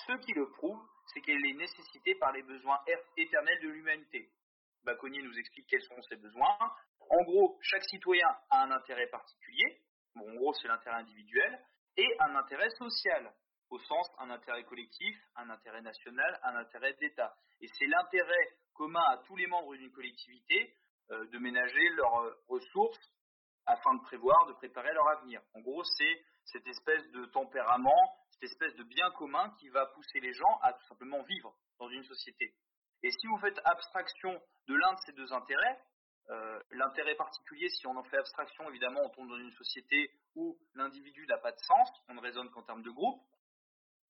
Ce 0.07 0.13
qui 0.25 0.33
le 0.33 0.49
prouve, 0.51 0.81
c'est 1.13 1.21
qu'elle 1.21 1.45
est 1.45 1.55
nécessitée 1.55 2.15
par 2.17 2.33
les 2.33 2.43
besoins 2.43 2.81
éternels 3.17 3.61
de 3.63 3.69
l'humanité. 3.69 4.31
Baconnier 4.83 5.23
nous 5.23 5.39
explique 5.39 5.67
quels 5.69 5.83
sont 5.83 6.03
ces 6.03 6.17
besoins. 6.17 6.59
En 7.11 7.23
gros, 7.23 7.59
chaque 7.63 7.85
citoyen 7.85 8.29
a 8.51 8.65
un 8.65 8.71
intérêt 8.71 9.07
particulier, 9.09 9.81
bon, 10.15 10.31
en 10.31 10.35
gros 10.35 10.55
c'est 10.55 10.69
l'intérêt 10.69 10.97
individuel, 10.97 11.61
et 11.97 12.17
un 12.21 12.35
intérêt 12.37 12.71
social, 12.71 13.33
au 13.75 13.79
sens 13.81 14.09
un 14.19 14.31
intérêt 14.31 14.63
collectif, 14.65 15.17
un 15.35 15.51
intérêt 15.51 15.83
national, 15.83 16.39
un 16.45 16.55
intérêt 16.57 16.93
d'État. 16.95 17.35
Et 17.61 17.67
c'est 17.77 17.87
l'intérêt 17.87 18.57
commun 18.75 19.03
à 19.11 19.19
tous 19.27 19.37
les 19.37 19.49
membres 19.49 19.75
d'une 19.75 19.91
collectivité 19.91 20.75
euh, 21.11 21.27
de 21.27 21.39
ménager 21.39 21.89
leurs 21.91 22.21
euh, 22.21 22.35
ressources 22.49 23.13
afin 23.67 23.95
de 23.95 24.03
prévoir, 24.03 24.47
de 24.47 24.53
préparer 24.53 24.93
leur 24.93 25.09
avenir. 25.09 25.41
En 25.55 25.61
gros, 25.61 25.83
c'est 25.83 26.25
cette 26.45 26.67
espèce 26.67 27.11
de 27.11 27.25
tempérament, 27.27 28.17
cette 28.31 28.45
espèce 28.45 28.75
de 28.77 28.85
bien 28.85 29.11
commun 29.13 29.51
qui 29.59 29.69
va 29.71 29.87
pousser 29.87 30.21
les 30.21 30.33
gens 30.33 30.59
à 30.63 30.73
tout 30.73 30.85
simplement 30.87 31.23
vivre 31.23 31.55
dans 31.81 31.89
une 31.89 32.05
société. 32.05 32.55
Et 33.03 33.11
si 33.11 33.27
vous 33.27 33.39
faites 33.39 33.59
abstraction 33.65 34.41
de 34.69 34.75
l'un 34.75 34.93
de 34.93 34.99
ces 35.07 35.13
deux 35.13 35.33
intérêts, 35.33 35.79
euh, 36.31 36.61
l'intérêt 36.71 37.17
particulier, 37.17 37.69
si 37.69 37.87
on 37.87 37.97
en 37.97 38.05
fait 38.05 38.17
abstraction, 38.19 38.69
évidemment, 38.71 39.01
on 39.05 39.11
tombe 39.11 39.29
dans 39.29 39.39
une 39.39 39.53
société 39.53 40.11
où 40.37 40.57
l'individu 40.75 41.27
n'a 41.27 41.39
pas 41.39 41.53
de 41.53 41.59
sens, 41.59 41.91
on 42.09 42.15
ne 42.15 42.21
raisonne 42.21 42.51
qu'en 42.51 42.63
termes 42.63 42.83
de 42.83 42.91
groupe. 42.91 43.21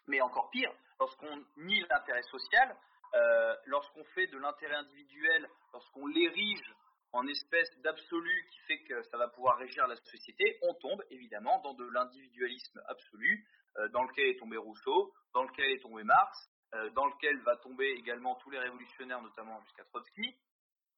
Mais 0.07 0.21
encore 0.21 0.51
pire, 0.51 0.73
lorsqu'on 1.01 1.45
nie 1.57 1.81
l'intérêt 1.91 2.23
social, 2.23 2.77
euh, 3.15 3.57
lorsqu'on 3.67 4.05
fait 4.15 4.27
de 4.27 4.39
l'intérêt 4.39 4.75
individuel, 4.75 5.49
lorsqu'on 5.73 6.07
l'érige 6.07 6.75
en 7.13 7.27
espèce 7.29 7.71
d'absolu 7.81 8.47
qui 8.51 8.59
fait 8.67 8.83
que 8.83 9.03
ça 9.05 9.17
va 9.17 9.29
pouvoir 9.29 9.57
régir 9.59 9.87
la 9.87 9.97
société, 9.97 10.59
on 10.63 10.75
tombe 10.75 11.03
évidemment 11.11 11.61
dans 11.61 11.75
de 11.75 11.85
l'individualisme 11.85 12.83
absolu, 12.89 13.47
euh, 13.77 13.89
dans 13.91 14.03
lequel 14.03 14.27
est 14.31 14.39
tombé 14.39 14.57
Rousseau, 14.57 15.13
dans 15.33 15.45
lequel 15.45 15.71
est 15.71 15.81
tombé 15.81 16.03
Marx, 16.03 16.51
euh, 16.75 16.91
dans 16.91 17.07
lequel 17.07 17.39
va 17.43 17.57
tomber 17.59 17.89
également 17.93 18.35
tous 18.37 18.51
les 18.51 18.59
révolutionnaires, 18.59 19.23
notamment 19.23 19.61
jusqu'à 19.63 19.85
Trotsky. 19.85 20.37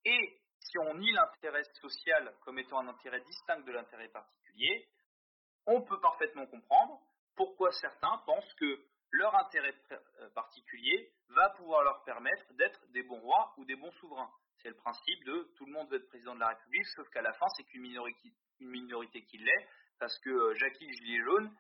Et 0.07 0.41
si 0.59 0.79
on 0.79 0.95
nie 0.95 1.13
l'intérêt 1.13 1.65
social 1.83 2.35
comme 2.41 2.59
étant 2.59 2.79
un 2.79 2.89
intérêt 2.89 3.21
distinct 3.21 3.61
de 3.61 3.73
l'intérêt 3.73 4.09
particulier, 4.09 4.89
on 5.67 5.83
peut 5.83 6.01
parfaitement 6.01 6.47
comprendre 6.47 7.01
pourquoi 7.37 7.73
certains 7.73 8.17
pensent 8.25 8.55
que 8.55 8.81
leur 9.13 9.35
intérêt 9.37 9.75
euh, 9.93 10.29
particulier 10.35 11.13
va 11.29 11.51
pouvoir 11.51 11.83
leur 11.83 12.03
permettre 12.05 12.53
d'être 12.55 12.81
des 12.93 13.03
bons 13.03 13.21
rois 13.21 13.55
ou 13.57 13.65
des 13.65 13.77
bons 13.77 13.93
souverains. 13.93 14.31
C'est 14.59 14.69
le 14.69 14.77
principe 14.77 15.25
de 15.25 15.53
tout 15.57 15.67
le 15.67 15.73
monde 15.73 15.89
veut 15.91 15.99
être 15.99 16.09
président 16.09 16.35
de 16.35 16.41
la 16.41 16.49
République, 16.49 16.87
sauf 16.97 17.09
qu'à 17.11 17.23
la 17.23 17.33
fin, 17.35 17.47
c'est 17.57 17.65
qu'une 17.65 17.83
minorité, 17.83 18.33
minorité 18.61 19.23
qui 19.25 19.39
l'est, 19.39 19.69
parce 19.99 20.19
que 20.21 20.31
euh, 20.31 20.55
Jackie 20.55 20.91
Gilet 20.93 21.25
jaune, 21.25 21.57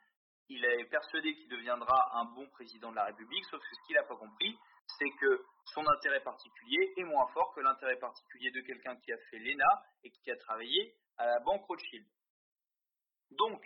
il 0.48 0.64
est 0.64 0.84
persuadé 0.86 1.34
qu'il 1.34 1.48
deviendra 1.48 2.18
un 2.18 2.24
bon 2.26 2.48
président 2.50 2.90
de 2.90 2.96
la 2.96 3.04
République, 3.04 3.44
sauf 3.46 3.60
que 3.60 3.74
ce 3.74 3.86
qu'il 3.86 3.96
n'a 3.96 4.04
pas 4.04 4.16
compris, 4.16 4.56
c'est 4.98 5.10
que 5.18 5.44
son 5.64 5.86
intérêt 5.88 6.20
particulier 6.20 6.92
est 6.96 7.04
moins 7.04 7.26
fort 7.28 7.52
que 7.54 7.60
l'intérêt 7.60 7.98
particulier 7.98 8.50
de 8.52 8.60
quelqu'un 8.60 8.96
qui 8.96 9.12
a 9.12 9.18
fait 9.30 9.38
l'ENA 9.38 9.82
et 10.04 10.10
qui 10.10 10.30
a 10.30 10.36
travaillé 10.36 10.94
à 11.16 11.26
la 11.26 11.40
banque 11.40 11.64
Rothschild. 11.66 12.06
Donc, 13.32 13.64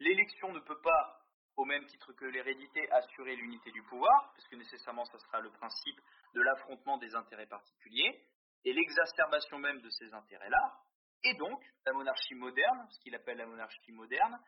l'élection 0.00 0.52
ne 0.52 0.60
peut 0.60 0.80
pas 0.82 1.25
au 1.56 1.64
même 1.64 1.86
titre 1.86 2.12
que 2.12 2.24
l'hérédité, 2.26 2.90
assurer 2.92 3.36
l'unité 3.36 3.70
du 3.70 3.82
pouvoir, 3.82 4.32
puisque 4.34 4.52
nécessairement 4.52 5.04
ce 5.06 5.18
sera 5.18 5.40
le 5.40 5.50
principe 5.50 6.00
de 6.34 6.42
l'affrontement 6.42 6.98
des 6.98 7.14
intérêts 7.14 7.46
particuliers, 7.46 8.22
et 8.64 8.72
l'exacerbation 8.72 9.58
même 9.58 9.80
de 9.80 9.90
ces 9.90 10.12
intérêts-là. 10.12 10.80
Et 11.24 11.34
donc, 11.34 11.62
la 11.86 11.92
monarchie 11.92 12.34
moderne, 12.34 12.86
ce 12.90 13.00
qu'il 13.00 13.14
appelle 13.14 13.38
la 13.38 13.46
monarchie 13.46 13.92
moderne, 13.92 14.38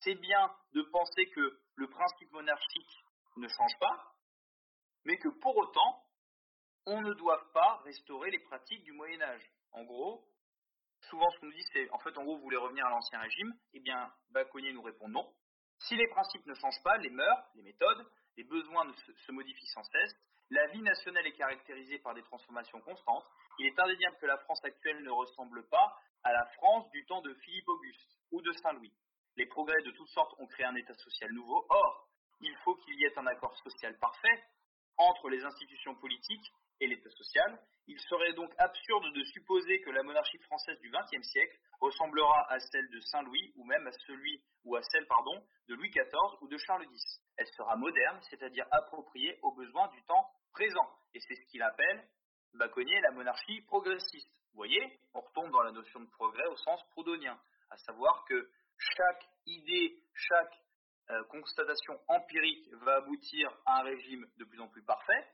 c'est 0.00 0.14
bien 0.14 0.54
de 0.72 0.82
penser 0.82 1.26
que 1.30 1.58
le 1.76 1.88
principe 1.88 2.30
monarchique 2.32 3.04
ne 3.36 3.48
change 3.48 3.78
pas, 3.80 4.14
mais 5.04 5.16
que 5.16 5.28
pour 5.40 5.56
autant, 5.56 6.04
on 6.86 7.00
ne 7.02 7.12
doit 7.14 7.50
pas 7.52 7.76
restaurer 7.84 8.30
les 8.30 8.38
pratiques 8.40 8.82
du 8.84 8.92
Moyen 8.92 9.20
Âge. 9.22 9.50
En 9.72 9.84
gros, 9.84 10.24
souvent 11.08 11.30
ce 11.30 11.38
qu'on 11.38 11.46
nous 11.46 11.52
dit, 11.52 11.64
c'est 11.72 11.90
en 11.90 11.98
fait, 11.98 12.16
en 12.16 12.24
gros, 12.24 12.36
vous 12.36 12.42
voulez 12.42 12.56
revenir 12.56 12.86
à 12.86 12.90
l'ancien 12.90 13.20
régime 13.20 13.54
Eh 13.74 13.80
bien, 13.80 14.12
Baconnier 14.30 14.72
nous 14.72 14.82
répond 14.82 15.08
non. 15.08 15.32
Si 15.80 15.96
les 15.96 16.08
principes 16.08 16.46
ne 16.46 16.54
changent 16.54 16.82
pas, 16.82 16.96
les 16.98 17.10
mœurs, 17.10 17.44
les 17.54 17.62
méthodes, 17.62 18.06
les 18.36 18.44
besoins 18.44 18.84
se, 19.26 19.32
modifient 19.32 19.68
sans 19.68 19.84
cesse, 19.84 20.14
la 20.50 20.66
vie 20.68 20.82
nationale 20.82 21.26
est 21.26 21.36
caractérisée 21.36 21.98
par 21.98 22.14
des 22.14 22.22
transformations 22.22 22.80
constantes, 22.80 23.24
il 23.58 23.66
est 23.66 23.78
indéniable 23.78 24.16
que 24.20 24.26
la 24.26 24.38
France 24.38 24.64
actuelle 24.64 25.02
ne 25.02 25.10
ressemble 25.10 25.66
pas 25.68 25.96
à 26.24 26.32
la 26.32 26.46
France 26.56 26.90
du 26.90 27.04
temps 27.06 27.20
de 27.20 27.34
Philippe 27.34 27.68
Auguste 27.68 28.16
ou 28.32 28.40
de 28.42 28.52
Saint-Louis. 28.52 28.92
Les 29.36 29.46
progrès 29.46 29.80
de 29.82 29.90
toutes 29.92 30.08
sortes 30.08 30.34
ont 30.38 30.46
créé 30.46 30.66
un 30.66 30.74
État 30.74 30.94
social 30.94 31.30
nouveau. 31.32 31.64
Or, 31.68 32.08
il 32.40 32.56
faut 32.64 32.74
qu'il 32.76 32.94
y 32.94 33.04
ait 33.04 33.18
un 33.18 33.26
accord 33.26 33.56
social 33.58 33.96
parfait 33.98 34.44
entre 34.96 35.28
les 35.28 35.44
institutions 35.44 35.94
politiques 35.94 36.52
et 36.80 36.86
l'État 36.86 37.10
social. 37.10 37.58
Il 37.86 37.98
serait 38.00 38.34
donc 38.34 38.52
absurde 38.58 39.12
de 39.14 39.24
supposer 39.24 39.80
que 39.80 39.90
la 39.90 40.02
monarchie 40.02 40.38
française 40.38 40.78
du 40.80 40.90
XXe 40.90 41.26
siècle 41.26 41.58
ressemblera 41.80 42.46
à 42.50 42.60
celle 42.60 42.88
de 42.90 43.00
Saint-Louis 43.00 43.52
ou 43.56 43.64
même 43.64 43.86
à 43.86 43.92
celui 44.06 44.42
ou 44.64 44.76
à 44.76 44.82
celle 44.82 45.06
pardon 45.06 45.42
de 45.68 45.74
Louis 45.74 45.90
XIV 45.90 46.42
ou 46.42 46.48
de 46.48 46.58
Charles 46.58 46.84
X. 46.84 47.20
Elle 47.36 47.46
sera 47.56 47.76
moderne, 47.76 48.20
c'est-à-dire 48.28 48.66
appropriée 48.70 49.38
aux 49.42 49.52
besoins 49.52 49.88
du 49.88 50.02
temps 50.04 50.30
présent. 50.52 50.88
Et 51.14 51.20
c'est 51.20 51.36
ce 51.36 51.46
qu'il 51.46 51.62
appelle 51.62 52.06
Baconnier 52.54 53.00
la 53.00 53.12
monarchie 53.12 53.60
progressiste. 53.62 54.30
Vous 54.52 54.56
voyez, 54.56 55.00
on 55.14 55.20
retombe 55.20 55.50
dans 55.50 55.62
la 55.62 55.72
notion 55.72 56.00
de 56.00 56.10
progrès 56.10 56.46
au 56.46 56.56
sens 56.56 56.82
proudhonien, 56.90 57.38
à 57.70 57.76
savoir 57.76 58.24
que 58.24 58.50
chaque 58.78 59.24
idée, 59.46 60.02
chaque 60.14 60.54
euh, 61.10 61.24
constatation 61.24 61.98
empirique 62.08 62.68
va 62.82 62.96
aboutir 62.96 63.50
à 63.66 63.80
un 63.80 63.82
régime 63.82 64.26
de 64.38 64.44
plus 64.44 64.60
en 64.60 64.68
plus 64.68 64.82
parfait, 64.82 65.26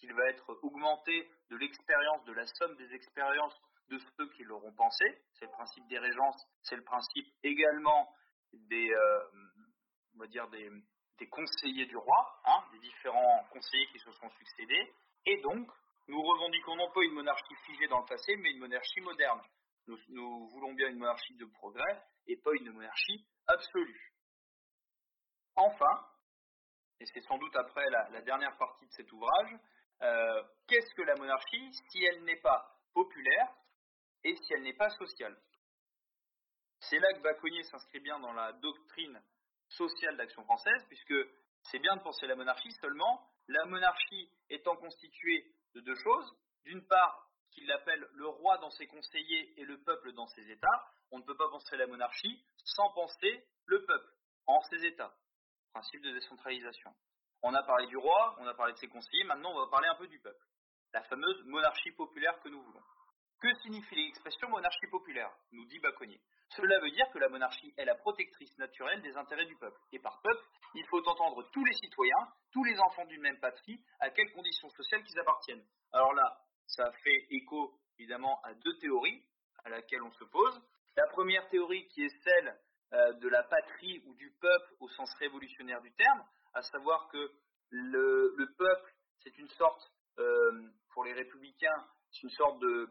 qu'il 0.00 0.12
va 0.14 0.28
être 0.30 0.58
augmenté 0.62 1.28
de 1.50 1.56
l'expérience, 1.56 2.24
de 2.24 2.32
la 2.32 2.46
somme 2.46 2.76
des 2.76 2.92
expériences 2.94 3.54
de 3.88 3.98
ceux 4.16 4.28
qui 4.30 4.44
l'auront 4.44 4.72
pensé. 4.72 5.04
C'est 5.34 5.44
le 5.44 5.50
principe 5.50 5.86
des 5.88 5.98
régences, 5.98 6.42
c'est 6.62 6.76
le 6.76 6.84
principe 6.84 7.26
également 7.42 8.08
des, 8.52 8.90
euh, 8.90 9.24
on 10.14 10.18
va 10.18 10.26
dire 10.26 10.48
des, 10.48 10.70
conseillers 11.30 11.86
du 11.86 11.96
roi, 11.96 12.40
hein, 12.46 12.64
des 12.72 12.78
différents 12.78 13.44
conseillers 13.52 13.86
qui 13.88 13.98
se 13.98 14.10
sont 14.12 14.30
succédés. 14.30 14.92
Et 15.26 15.36
donc, 15.42 15.70
nous 16.08 16.22
revendiquons 16.22 16.76
non 16.76 16.90
pas 16.92 17.02
une 17.02 17.12
monarchie 17.12 17.54
figée 17.66 17.88
dans 17.88 18.00
le 18.00 18.06
passé, 18.06 18.36
mais 18.36 18.50
une 18.50 18.58
monarchie 18.58 19.00
moderne. 19.02 19.40
Nous, 19.86 20.48
voulons 20.48 20.72
bien 20.72 20.88
une 20.88 20.98
monarchie 20.98 21.34
de 21.34 21.44
progrès 21.44 22.02
et 22.26 22.36
pas 22.36 22.52
une 22.54 22.72
monarchie 22.72 23.26
absolue. 23.46 24.12
Enfin, 25.56 26.06
et 27.00 27.06
c'est 27.06 27.20
sans 27.22 27.38
doute 27.38 27.56
après 27.56 27.84
la, 27.90 28.20
dernière 28.22 28.56
partie 28.56 28.86
de 28.86 28.92
cet 28.92 29.10
ouvrage, 29.12 29.56
euh, 30.02 30.42
qu'est-ce 30.66 30.94
que 30.94 31.02
la 31.02 31.14
monarchie 31.16 31.72
si 31.90 32.04
elle 32.04 32.24
n'est 32.24 32.40
pas 32.40 32.76
populaire 32.94 33.54
et 34.24 34.34
si 34.36 34.52
elle 34.54 34.62
n'est 34.62 34.76
pas 34.76 34.90
sociale? 34.90 35.36
C'est 36.80 36.98
là 36.98 37.12
que 37.12 37.20
Baconnier 37.20 37.62
s'inscrit 37.64 38.00
bien 38.00 38.18
dans 38.20 38.32
la 38.32 38.52
doctrine 38.54 39.20
sociale 39.68 40.16
d'action 40.16 40.42
française, 40.44 40.84
puisque 40.88 41.14
c'est 41.64 41.78
bien 41.78 41.96
de 41.96 42.02
penser 42.02 42.26
la 42.26 42.36
monarchie, 42.36 42.72
seulement 42.80 43.26
la 43.48 43.64
monarchie 43.66 44.30
étant 44.48 44.76
constituée 44.76 45.52
de 45.74 45.80
deux 45.80 45.96
choses, 45.96 46.36
d'une 46.64 46.86
part 46.86 47.30
qu'il 47.52 47.70
appelle 47.72 48.06
le 48.14 48.28
roi 48.28 48.58
dans 48.58 48.70
ses 48.70 48.86
conseillers 48.86 49.60
et 49.60 49.64
le 49.64 49.78
peuple 49.82 50.12
dans 50.12 50.26
ses 50.28 50.50
États, 50.50 50.86
on 51.10 51.18
ne 51.18 51.24
peut 51.24 51.36
pas 51.36 51.48
penser 51.48 51.76
la 51.76 51.86
monarchie 51.86 52.44
sans 52.64 52.90
penser 52.92 53.44
le 53.66 53.84
peuple 53.84 54.12
en 54.46 54.60
ses 54.62 54.84
États. 54.86 55.14
Principe 55.72 56.02
de 56.02 56.12
décentralisation. 56.12 56.94
On 57.42 57.54
a 57.54 57.62
parlé 57.62 57.86
du 57.86 57.96
roi, 57.96 58.36
on 58.38 58.46
a 58.46 58.54
parlé 58.54 58.72
de 58.74 58.78
ses 58.78 58.88
conseillers, 58.88 59.24
maintenant 59.24 59.52
on 59.52 59.60
va 59.60 59.70
parler 59.70 59.88
un 59.88 59.94
peu 59.94 60.06
du 60.06 60.18
peuple. 60.18 60.44
La 60.92 61.02
fameuse 61.04 61.44
monarchie 61.46 61.92
populaire 61.92 62.38
que 62.40 62.48
nous 62.48 62.62
voulons. 62.62 62.82
Que 63.40 63.54
signifie 63.62 63.94
l'expression 63.94 64.50
monarchie 64.50 64.86
populaire? 64.90 65.30
Nous 65.52 65.64
dit 65.64 65.78
Baconnier. 65.78 66.20
Cela 66.56 66.78
veut 66.80 66.90
dire 66.90 67.08
que 67.10 67.18
la 67.18 67.28
monarchie 67.28 67.72
est 67.78 67.84
la 67.84 67.94
protectrice 67.94 68.58
naturelle 68.58 69.00
des 69.02 69.16
intérêts 69.16 69.46
du 69.46 69.56
peuple. 69.56 69.80
Et 69.92 69.98
par 69.98 70.20
peuple, 70.20 70.42
il 70.74 70.84
faut 70.86 71.08
entendre 71.08 71.48
tous 71.52 71.64
les 71.64 71.72
citoyens, 71.74 72.28
tous 72.52 72.64
les 72.64 72.78
enfants 72.80 73.06
d'une 73.06 73.22
même 73.22 73.38
patrie, 73.38 73.80
à 74.00 74.10
quelles 74.10 74.32
conditions 74.32 74.68
sociales 74.70 75.02
qu'ils 75.04 75.18
appartiennent. 75.20 75.64
Alors 75.92 76.12
là, 76.12 76.38
ça 76.66 76.90
fait 77.04 77.26
écho 77.30 77.80
évidemment 77.98 78.40
à 78.42 78.52
deux 78.54 78.76
théories 78.78 79.24
à 79.64 79.70
laquelle 79.70 80.02
on 80.02 80.12
se 80.12 80.24
pose. 80.24 80.60
La 80.96 81.06
première 81.06 81.48
théorie 81.48 81.86
qui 81.88 82.04
est 82.04 82.22
celle 82.22 82.58
euh, 82.92 83.12
de 83.14 83.28
la 83.28 83.42
patrie 83.44 84.02
ou 84.06 84.14
du 84.14 84.30
peuple 84.40 84.74
au 84.80 84.88
sens 84.88 85.14
révolutionnaire 85.14 85.80
du 85.80 85.92
terme, 85.92 86.24
à 86.54 86.62
savoir 86.62 87.08
que 87.08 87.30
le, 87.70 88.46
peuple, 88.56 88.94
c'est 89.22 89.36
une 89.38 89.48
sorte, 89.48 89.82
pour 90.92 91.04
les 91.04 91.12
républicains, 91.12 91.86
c'est 92.10 92.22
une 92.22 92.30
sorte 92.30 92.58
de 92.60 92.88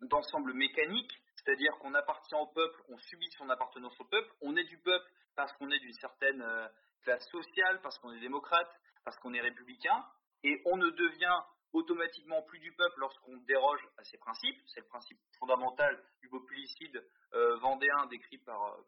d'ensemble 0.00 0.52
mécanique, 0.54 1.12
c'est-à-dire 1.36 1.72
qu'on 1.78 1.94
appartient 1.94 2.34
au 2.34 2.46
peuple, 2.46 2.82
on 2.88 2.98
subit 2.98 3.30
son 3.38 3.48
appartenance 3.50 3.98
au 4.00 4.04
peuple, 4.04 4.30
on 4.42 4.56
est 4.56 4.64
du 4.64 4.78
peuple 4.78 5.06
parce 5.36 5.52
qu'on 5.54 5.70
est 5.70 5.78
d'une 5.78 5.94
certaine 5.94 6.44
classe 7.02 7.26
sociale, 7.30 7.80
parce 7.82 7.98
qu'on 7.98 8.12
est 8.12 8.20
démocrate, 8.20 8.70
parce 9.04 9.16
qu'on 9.18 9.34
est 9.34 9.40
républicain, 9.40 10.04
et 10.42 10.60
on 10.66 10.76
ne 10.76 10.90
devient 10.90 11.38
automatiquement 11.72 12.42
plus 12.42 12.60
du 12.60 12.72
peuple 12.72 13.00
lorsqu'on 13.00 13.36
déroge 13.38 13.80
à 13.98 14.04
ces 14.04 14.16
principes. 14.18 14.60
C'est 14.66 14.80
le 14.80 14.86
principe 14.86 15.18
fondamental 15.38 16.02
du 16.20 16.28
populicide 16.28 17.04
euh, 17.34 17.56
vendéen 17.56 18.06
décrit 18.06 18.38
par, 18.38 18.62
euh, 18.62 18.82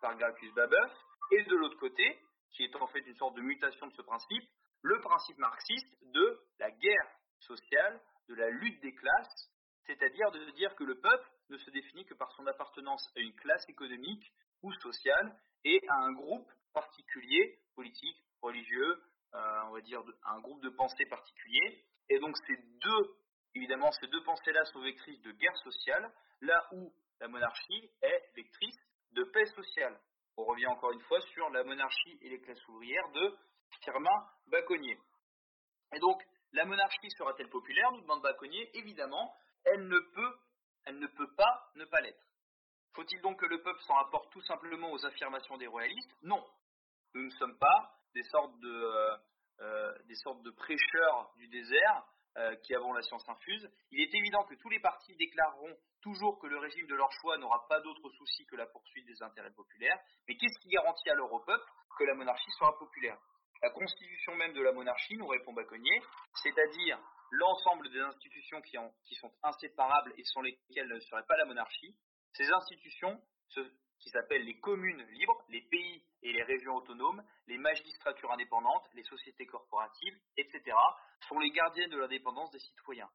par 0.00 0.16
Gracchus 0.16 0.52
Babeuf. 0.52 0.92
Et 1.32 1.42
de 1.42 1.56
l'autre 1.56 1.78
côté, 1.78 2.20
qui 2.52 2.64
est 2.64 2.76
en 2.76 2.86
fait 2.88 3.00
une 3.00 3.16
sorte 3.16 3.36
de 3.36 3.42
mutation 3.42 3.86
de 3.86 3.92
ce 3.94 4.02
principe, 4.02 4.48
le 4.82 5.00
principe 5.00 5.38
marxiste 5.38 5.88
de 6.02 6.40
la 6.58 6.70
guerre 6.70 7.10
sociale, 7.40 8.00
de 8.28 8.34
la 8.34 8.50
lutte 8.50 8.80
des 8.82 8.94
classes, 8.94 9.50
c'est-à-dire 9.86 10.30
de 10.30 10.50
dire 10.52 10.74
que 10.76 10.84
le 10.84 10.98
peuple 11.00 11.28
ne 11.50 11.58
se 11.58 11.70
définit 11.70 12.04
que 12.04 12.14
par 12.14 12.30
son 12.32 12.46
appartenance 12.46 13.08
à 13.16 13.20
une 13.20 13.34
classe 13.34 13.68
économique 13.68 14.32
ou 14.62 14.72
sociale 14.74 15.36
et 15.64 15.80
à 15.88 15.94
un 15.94 16.12
groupe 16.12 16.50
particulier, 16.72 17.58
politique, 17.74 18.16
religieux, 18.40 19.02
euh, 19.34 19.60
on 19.66 19.72
va 19.72 19.80
dire 19.80 20.02
un 20.24 20.40
groupe 20.40 20.62
de 20.62 20.70
pensée 20.70 21.06
particulier. 21.06 21.84
Et 22.08 22.18
donc 22.18 22.36
ces 22.46 22.56
deux, 22.56 23.16
évidemment, 23.54 23.90
ces 23.92 24.06
deux 24.08 24.22
pensées-là 24.24 24.64
sont 24.66 24.80
vectrices 24.80 25.20
de 25.22 25.32
guerre 25.32 25.56
sociale, 25.58 26.12
là 26.40 26.66
où 26.72 26.92
la 27.20 27.28
monarchie 27.28 27.90
est 28.02 28.32
vectrice 28.34 28.78
de 29.12 29.24
paix 29.24 29.46
sociale. 29.46 29.98
On 30.36 30.44
revient 30.44 30.66
encore 30.66 30.92
une 30.92 31.00
fois 31.02 31.20
sur 31.32 31.48
la 31.50 31.64
monarchie 31.64 32.18
et 32.22 32.28
les 32.28 32.40
classes 32.40 32.66
ouvrières 32.68 33.08
de 33.10 33.36
Firmin 33.84 34.26
Baconnier. 34.46 34.98
Et 35.94 35.98
donc, 35.98 36.22
la 36.52 36.64
monarchie 36.64 37.10
sera-t-elle 37.16 37.48
populaire 37.48 37.92
nous 37.92 38.00
demande 38.00 38.22
Baconnier. 38.22 38.70
Évidemment, 38.74 39.34
elle 39.64 39.86
ne 39.86 39.98
peut, 39.98 40.38
elle 40.84 40.98
ne 40.98 41.06
peut 41.06 41.34
pas 41.36 41.70
ne 41.76 41.84
pas 41.84 42.00
l'être. 42.00 42.24
Faut-il 42.94 43.20
donc 43.22 43.40
que 43.40 43.46
le 43.46 43.62
peuple 43.62 43.80
s'en 43.80 43.94
rapporte 43.94 44.30
tout 44.32 44.42
simplement 44.42 44.90
aux 44.92 45.06
affirmations 45.06 45.56
des 45.56 45.66
royalistes? 45.66 46.14
Non. 46.22 46.44
Nous 47.14 47.24
ne 47.24 47.30
sommes 47.30 47.58
pas 47.58 47.94
des 48.14 48.22
sortes 48.24 48.58
de, 48.60 48.68
euh, 48.68 49.16
euh, 49.60 49.98
des 50.04 50.14
sortes 50.16 50.42
de 50.42 50.50
prêcheurs 50.50 51.32
du 51.36 51.48
désert 51.48 52.04
euh, 52.38 52.56
qui 52.62 52.74
avons 52.74 52.92
la 52.92 53.02
science 53.02 53.28
infuse. 53.28 53.70
Il 53.90 54.00
est 54.00 54.14
évident 54.14 54.44
que 54.44 54.54
tous 54.54 54.68
les 54.70 54.80
partis 54.80 55.14
déclareront 55.16 55.76
toujours 56.00 56.38
que 56.38 56.46
le 56.46 56.58
régime 56.58 56.86
de 56.86 56.94
leur 56.94 57.12
choix 57.12 57.36
n'aura 57.38 57.66
pas 57.68 57.80
d'autre 57.80 58.08
souci 58.10 58.46
que 58.46 58.56
la 58.56 58.66
poursuite 58.66 59.06
des 59.06 59.22
intérêts 59.22 59.52
populaires. 59.52 59.98
Mais 60.26 60.36
qu'est-ce 60.36 60.58
qui 60.60 60.70
garantit 60.70 61.10
alors 61.10 61.32
au 61.32 61.40
peuple 61.40 61.64
que 61.98 62.04
la 62.04 62.14
monarchie 62.14 62.50
sera 62.58 62.76
populaire? 62.78 63.18
La 63.62 63.70
constitution 63.70 64.34
même 64.34 64.54
de 64.54 64.62
la 64.62 64.72
monarchie, 64.72 65.16
nous 65.16 65.26
répond 65.26 65.52
Baconnier, 65.52 66.02
c'est-à-dire 66.42 66.98
l'ensemble 67.30 67.90
des 67.90 68.00
institutions 68.00 68.60
qui, 68.62 68.76
qui, 69.04 69.14
sont 69.14 69.32
inséparables 69.42 70.12
et 70.16 70.24
sans 70.24 70.40
lesquelles 70.40 70.88
ne 70.88 71.00
serait 71.00 71.24
pas 71.28 71.36
la 71.36 71.44
monarchie, 71.44 71.94
ces 72.32 72.50
institutions 72.50 73.20
se, 73.48 73.60
qui 74.02 74.10
s'appellent 74.10 74.44
les 74.44 74.58
communes 74.58 75.02
libres, 75.12 75.42
les 75.48 75.62
pays 75.62 76.02
et 76.22 76.32
les 76.32 76.42
régions 76.42 76.74
autonomes, 76.74 77.22
les 77.46 77.56
magistratures 77.56 78.32
indépendantes, 78.32 78.84
les 78.94 79.04
sociétés 79.04 79.46
corporatives, 79.46 80.18
etc., 80.36 80.76
sont 81.28 81.38
les 81.38 81.50
gardiennes 81.50 81.90
de 81.90 81.98
l'indépendance 81.98 82.50
des 82.50 82.58
citoyens. 82.58 83.08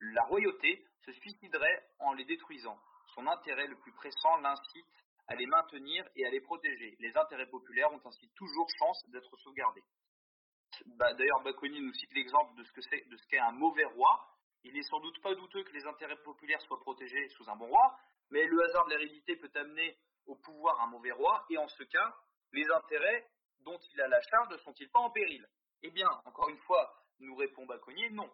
La 0.00 0.24
royauté 0.24 0.86
se 1.04 1.12
suiciderait 1.12 1.84
en 1.98 2.14
les 2.14 2.24
détruisant. 2.24 2.78
Son 3.14 3.26
intérêt 3.26 3.66
le 3.66 3.76
plus 3.76 3.92
pressant 3.92 4.36
l'incite 4.38 4.86
à 5.28 5.34
les 5.34 5.46
maintenir 5.46 6.08
et 6.16 6.24
à 6.24 6.30
les 6.30 6.40
protéger. 6.40 6.96
Les 7.00 7.16
intérêts 7.16 7.48
populaires 7.48 7.92
ont 7.92 8.00
ainsi 8.04 8.28
toujours 8.34 8.66
chance 8.78 9.04
d'être 9.10 9.36
sauvegardés. 9.36 9.84
Bah, 10.96 11.12
D'ailleurs, 11.14 11.42
Bakouni 11.42 11.80
nous 11.80 11.92
cite 11.92 12.12
l'exemple 12.14 12.56
de 12.56 12.64
ce 12.64 13.26
qu'est 13.28 13.38
un 13.38 13.52
mauvais 13.52 13.84
roi. 13.84 14.26
Il 14.64 14.72
n'est 14.72 14.82
sans 14.82 15.00
doute 15.00 15.20
pas 15.20 15.34
douteux 15.34 15.64
que 15.64 15.72
les 15.72 15.86
intérêts 15.86 16.20
populaires 16.22 16.60
soient 16.62 16.80
protégés 16.80 17.28
sous 17.30 17.48
un 17.50 17.56
bon 17.56 17.66
roi, 17.66 17.98
mais 18.30 18.46
le 18.46 18.62
hasard 18.64 18.86
de 18.86 18.90
l'hérédité 18.90 19.36
peut 19.36 19.50
amener 19.54 19.98
au 20.30 20.36
pouvoir 20.36 20.80
un 20.80 20.86
mauvais 20.86 21.10
roi, 21.10 21.44
et 21.50 21.58
en 21.58 21.68
ce 21.68 21.82
cas, 21.84 22.14
les 22.52 22.66
intérêts 22.70 23.28
dont 23.64 23.78
il 23.92 24.00
a 24.00 24.08
la 24.08 24.20
charge 24.22 24.48
ne 24.50 24.56
sont-ils 24.58 24.90
pas 24.90 25.00
en 25.00 25.10
péril? 25.10 25.46
Eh 25.82 25.90
bien, 25.90 26.08
encore 26.24 26.48
une 26.48 26.58
fois, 26.58 26.94
nous 27.18 27.34
répond 27.34 27.66
Baconnier, 27.66 28.10
non. 28.10 28.30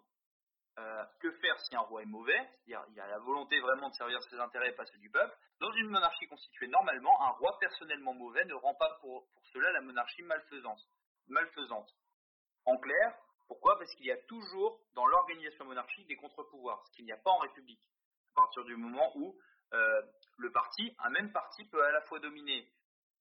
Euh, 0.78 1.04
que 1.20 1.32
faire 1.32 1.58
si 1.60 1.74
un 1.74 1.80
roi 1.80 2.02
est 2.02 2.06
mauvais? 2.06 2.50
Il 2.66 2.72
y 2.72 3.00
a 3.00 3.06
la 3.06 3.18
volonté 3.18 3.58
vraiment 3.60 3.88
de 3.88 3.94
servir 3.94 4.22
ses 4.24 4.38
intérêts 4.38 4.68
et 4.68 4.74
pas 4.74 4.84
ceux 4.84 4.98
du 4.98 5.10
peuple. 5.10 5.34
Dans 5.58 5.72
une 5.72 5.88
monarchie 5.88 6.26
constituée 6.26 6.68
normalement, 6.68 7.22
un 7.22 7.30
roi 7.30 7.56
personnellement 7.58 8.12
mauvais 8.12 8.44
ne 8.44 8.54
rend 8.54 8.74
pas 8.74 8.98
pour, 9.00 9.26
pour 9.32 9.46
cela 9.46 9.72
la 9.72 9.80
monarchie 9.80 10.22
malfaisante. 10.22 10.80
malfaisante. 11.28 11.90
En 12.66 12.76
clair, 12.76 13.18
pourquoi? 13.48 13.78
Parce 13.78 13.94
qu'il 13.94 14.06
y 14.06 14.12
a 14.12 14.22
toujours 14.24 14.80
dans 14.92 15.06
l'organisation 15.06 15.64
monarchique 15.64 16.06
des 16.08 16.16
contre-pouvoirs, 16.16 16.82
ce 16.86 16.92
qu'il 16.92 17.06
n'y 17.06 17.12
a 17.12 17.16
pas 17.16 17.30
en 17.30 17.38
République. 17.38 17.82
À 18.34 18.42
partir 18.42 18.64
du 18.64 18.76
moment 18.76 19.12
où 19.16 19.34
euh, 19.72 20.02
le 20.38 20.50
parti, 20.52 20.94
un 20.98 21.10
même 21.10 21.32
parti 21.32 21.64
peut 21.64 21.82
à 21.84 21.92
la 21.92 22.00
fois 22.02 22.18
dominer 22.20 22.68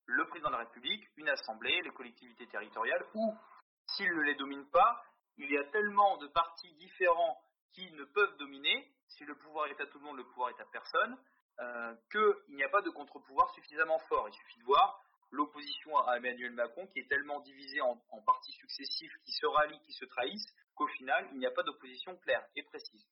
le 0.05 0.27
président 0.27 0.49
de 0.49 0.53
la 0.55 0.59
République, 0.59 1.03
une 1.17 1.29
assemblée, 1.29 1.81
les 1.81 1.91
collectivités 1.91 2.47
territoriales, 2.47 3.05
ou 3.15 3.35
s'il 3.87 4.13
ne 4.15 4.21
les 4.21 4.35
domine 4.35 4.65
pas, 4.69 5.03
il 5.37 5.51
y 5.51 5.57
a 5.57 5.63
tellement 5.65 6.17
de 6.17 6.27
partis 6.27 6.73
différents 6.75 7.41
qui 7.73 7.91
ne 7.91 8.03
peuvent 8.05 8.37
dominer, 8.37 8.91
si 9.07 9.25
le 9.25 9.35
pouvoir 9.35 9.67
est 9.67 9.81
à 9.81 9.85
tout 9.87 9.99
le 9.99 10.05
monde, 10.05 10.17
le 10.17 10.23
pouvoir 10.25 10.49
est 10.49 10.61
à 10.61 10.65
personne, 10.65 11.17
euh, 11.59 11.95
qu'il 12.11 12.55
n'y 12.55 12.63
a 12.63 12.69
pas 12.69 12.81
de 12.81 12.89
contre-pouvoir 12.89 13.49
suffisamment 13.53 13.99
fort. 14.07 14.27
Il 14.29 14.33
suffit 14.33 14.59
de 14.59 14.65
voir 14.65 15.01
l'opposition 15.31 15.97
à 15.97 16.17
Emmanuel 16.17 16.51
Macron 16.51 16.87
qui 16.87 16.99
est 16.99 17.09
tellement 17.09 17.39
divisée 17.41 17.81
en, 17.81 18.01
en 18.09 18.21
partis 18.21 18.51
successifs 18.53 19.13
qui 19.25 19.31
se 19.31 19.45
rallient, 19.45 19.81
qui 19.81 19.93
se 19.93 20.05
trahissent, 20.05 20.53
qu'au 20.75 20.87
final, 20.87 21.27
il 21.33 21.39
n'y 21.39 21.45
a 21.45 21.51
pas 21.51 21.63
d'opposition 21.63 22.15
claire 22.17 22.45
et 22.55 22.63
précise. 22.63 23.05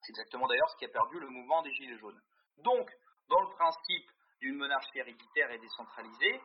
C'est 0.00 0.10
exactement 0.10 0.46
d'ailleurs 0.46 0.70
ce 0.70 0.76
qui 0.76 0.84
a 0.84 0.88
perdu 0.88 1.18
le 1.18 1.28
mouvement 1.28 1.62
des 1.62 1.72
Gilets 1.72 1.98
jaunes. 1.98 2.20
Donc, 2.58 2.90
dans 3.28 3.40
le 3.40 3.50
principe 3.56 4.10
d'une 4.40 4.56
monarchie 4.56 4.98
héréditaire 4.98 5.50
et 5.50 5.58
décentralisée, 5.58 6.40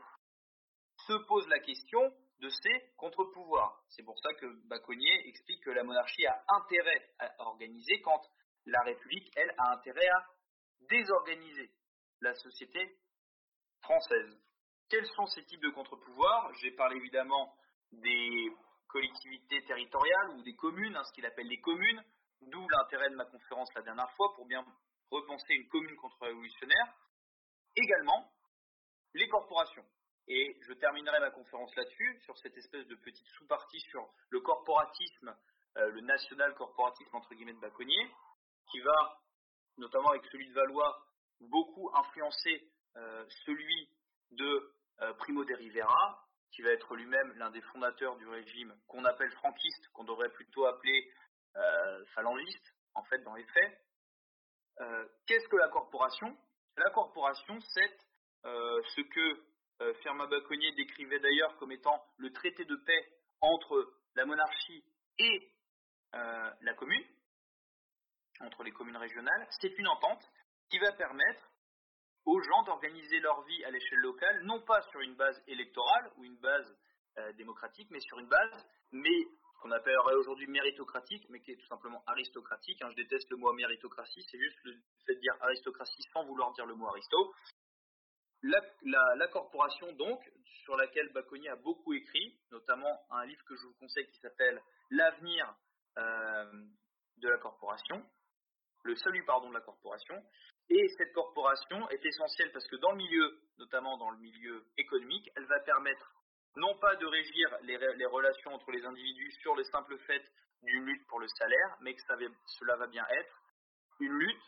se 1.08 1.14
pose 1.28 1.48
la 1.48 1.60
question 1.60 2.02
de 2.40 2.50
ses 2.50 2.92
contre-pouvoirs. 2.98 3.84
C'est 3.90 4.04
pour 4.04 4.18
ça 4.20 4.34
que 4.36 4.46
Baconnier 4.68 5.28
explique 5.28 5.64
que 5.64 5.72
la 5.72 5.84
monarchie 5.84 6.26
a 6.26 6.44
intérêt 6.50 7.10
à 7.20 7.34
organiser 7.40 8.02
quand 8.02 8.22
la 8.66 8.82
République, 8.84 9.32
elle, 9.36 9.54
a 9.58 9.74
intérêt 9.74 10.08
à 10.08 10.26
désorganiser 10.90 11.72
la 12.22 12.34
société 12.36 12.98
française. 13.82 14.40
Quels 14.90 15.08
sont 15.08 15.26
ces 15.28 15.46
types 15.46 15.62
de 15.62 15.70
contre-pouvoirs? 15.70 16.54
J'ai 16.62 16.72
parlé 16.72 16.98
évidemment 16.98 17.54
des 17.92 18.52
collectivités 18.88 19.64
territoriales 19.66 20.32
ou 20.32 20.42
des 20.44 20.56
communes, 20.56 20.96
hein, 20.96 21.04
ce 21.04 21.14
qu'il 21.14 21.26
appelle 21.26 21.48
les 21.48 21.62
communes, 21.62 22.04
d'où 22.42 22.68
l'intérêt 22.70 23.10
de 23.10 23.16
ma 23.16 23.26
conférence 23.26 23.74
la 23.76 23.82
dernière 23.82 24.12
fois 24.12 24.34
pour 24.36 24.46
bien 24.48 24.66
repenser 25.12 25.54
une 25.54 25.68
commune 25.68 25.96
contre-révolutionnaire. 25.98 26.94
Également, 27.76 28.32
les 29.14 29.28
corporations. 29.28 29.86
Et 30.28 30.58
je 30.62 30.74
terminerai 30.74 31.20
ma 31.20 31.32
conférence 31.32 31.76
là-dessus, 31.76 32.20
sur 32.24 32.38
cette 32.38 32.56
espèce 32.56 32.86
de 32.86 32.96
petite 32.96 33.26
sous-partie 33.38 33.80
sur 33.90 34.08
le 34.30 34.40
corporatisme, 34.42 35.36
euh, 35.78 35.90
le 35.90 36.02
national 36.02 36.54
corporatisme 36.54 37.16
entre 37.16 37.34
guillemets 37.34 37.54
de 37.54 37.60
Baconnier, 37.60 38.12
qui 38.70 38.80
va, 38.82 39.20
notamment 39.78 40.10
avec 40.10 40.24
celui 40.32 40.48
de 40.48 40.54
Valois, 40.54 41.04
beaucoup 41.40 41.90
influencer 41.96 42.70
euh, 42.98 43.26
celui 43.46 43.90
de 44.32 44.72
euh, 45.02 45.14
Primo 45.14 45.44
de 45.46 45.54
Rivera, 45.56 46.28
qui 46.52 46.62
va 46.62 46.72
être 46.72 46.96
lui-même 46.96 47.34
l'un 47.38 47.50
des 47.50 47.62
fondateurs 47.62 48.16
du 48.18 48.28
régime 48.28 48.76
qu'on 48.88 49.06
appelle 49.06 49.32
franquiste, 49.32 49.88
qu'on 49.94 50.04
devrait 50.04 50.32
plutôt 50.32 50.66
appeler 50.66 51.12
phalangiste, 52.14 52.74
en 52.94 53.04
fait, 53.04 53.18
dans 53.24 53.34
les 53.34 53.44
faits. 53.44 53.82
Qu'est-ce 55.26 55.48
que 55.50 55.58
la 55.58 55.70
corporation? 55.70 56.36
La 56.78 56.90
corporation, 56.92 57.60
c'est 57.60 57.98
ce 58.44 59.02
que 59.02 59.44
euh, 59.82 59.94
Firmin 60.02 60.28
Baconnier 60.28 60.72
décrivait 60.74 61.20
d'ailleurs 61.20 61.56
comme 61.58 61.72
étant 61.72 62.04
le 62.18 62.32
traité 62.34 62.66
de 62.66 62.76
paix 62.76 63.14
entre 63.40 63.94
la 64.16 64.26
monarchie 64.26 64.84
et 65.18 65.52
euh, 66.16 66.52
la 66.62 66.74
commune, 66.74 67.06
entre 68.42 68.64
les 68.64 68.72
communes 68.72 68.98
régionales, 68.98 69.48
c'est 69.62 69.78
une 69.78 69.88
entente 69.88 70.24
qui 70.70 70.80
va 70.80 70.92
permettre 70.94 71.50
aux 72.26 72.42
gens 72.42 72.64
d'organiser 72.64 73.20
leur 73.20 73.42
vie 73.44 73.64
à 73.64 73.72
l'échelle 73.72 74.00
locale, 74.00 74.44
non 74.44 74.62
pas 74.62 74.82
sur 74.90 75.00
une 75.00 75.16
base 75.16 75.42
électorale 75.48 76.12
ou 76.18 76.26
une 76.26 76.38
base 76.38 76.78
euh, 77.18 77.32
démocratique, 77.34 77.88
mais 77.90 78.00
sur 78.02 78.20
une 78.20 78.28
base, 78.28 78.68
mais 78.92 79.26
qu'on 79.60 79.72
appellerait 79.72 80.16
aujourd'hui 80.16 80.48
méritocratique, 80.48 81.26
mais 81.30 81.40
qui 81.42 81.52
est 81.52 81.58
tout 81.58 81.68
simplement 81.68 82.04
aristocratique. 82.08 82.82
Hein. 82.82 82.90
je 82.92 82.96
déteste 82.96 83.30
le 83.30 83.38
mot 83.38 83.52
méritocratie, 83.54 84.24
c'est 84.30 84.40
juste 84.40 84.58
le 84.64 84.74
fait 85.06 85.16
de 85.16 85.20
dire 85.20 85.36
aristocratie 85.42 86.04
sans 86.14 86.24
vouloir 86.26 86.52
dire 86.54 86.66
le 86.66 86.76
mot 86.76 86.88
aristo. 86.88 87.34
La, 88.42 89.28
corporation, 89.28 89.92
donc, 89.94 90.22
sur 90.64 90.78
laquelle 90.78 91.12
Baconnier 91.12 91.50
a 91.50 91.58
beaucoup 91.58 91.94
écrit, 91.94 92.40
notamment 92.52 93.02
un 93.12 93.26
livre 93.26 93.44
que 93.46 93.56
je 93.56 93.64
vous 93.68 93.74
conseille 93.74 94.08
qui 94.08 94.18
s'appelle 94.20 94.62
L'avenir 94.92 95.54
euh, 95.98 96.66
de 97.18 97.28
la 97.28 97.38
corporation, 97.38 98.04
le 98.84 98.96
salut, 98.96 99.26
pardon, 99.26 99.50
de 99.50 99.54
la 99.54 99.62
corporation. 99.62 100.16
Et 100.70 100.88
cette 100.98 101.14
corporation 101.14 101.90
est 101.90 102.06
essentielle 102.06 102.52
parce 102.54 102.68
que 102.68 102.78
dans 102.78 102.92
le 102.92 102.98
milieu, 102.98 103.42
notamment 103.58 103.98
dans 103.98 104.12
le 104.12 104.18
milieu 104.20 104.66
économique, 104.78 105.30
elle 105.36 105.46
va 105.46 105.60
permettre 105.60 106.14
non 106.56 106.78
pas 106.80 106.96
de 106.96 107.06
régir 107.06 107.58
les, 107.64 108.06
relations 108.06 108.54
entre 108.54 108.72
les 108.72 108.86
individus 108.86 109.32
sur 109.42 109.56
le 109.56 109.64
simple 109.66 109.98
fait 110.00 110.24
d'une 110.64 110.86
lutte 110.86 111.06
pour 111.08 111.20
le 111.20 111.28
salaire, 111.28 111.78
mais 111.82 111.94
que 111.94 112.02
cela 112.02 112.76
va 112.76 112.88
bien 112.88 113.06
être 113.10 113.36
une 114.00 114.14
lutte, 114.14 114.44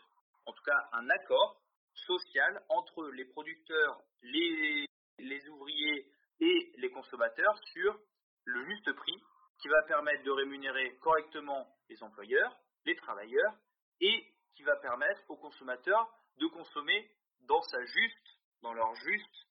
en 0.46 0.52
tout 0.52 0.62
cas 0.64 0.88
un 0.92 1.08
accord 1.10 1.60
social 1.94 2.62
entre 2.68 3.08
les 3.10 3.24
producteurs, 3.26 4.00
les, 4.22 4.86
les 5.18 5.48
ouvriers 5.48 6.06
et 6.40 6.72
les 6.76 6.90
consommateurs 6.90 7.58
sur 7.72 7.98
le 8.44 8.64
juste 8.64 8.92
prix 8.92 9.22
qui 9.60 9.68
va 9.68 9.82
permettre 9.82 10.24
de 10.24 10.30
rémunérer 10.30 10.96
correctement 10.96 11.68
les 11.88 12.02
employeurs, 12.02 12.56
les 12.84 12.96
travailleurs 12.96 13.54
et 14.00 14.26
qui 14.56 14.62
va 14.64 14.76
permettre 14.76 15.22
aux 15.28 15.36
consommateurs 15.36 16.08
de 16.38 16.46
consommer 16.46 17.10
dans 17.42 17.62
sa 17.62 17.84
juste, 17.84 18.28
dans 18.62 18.72
leur 18.72 18.94
juste, 18.96 19.46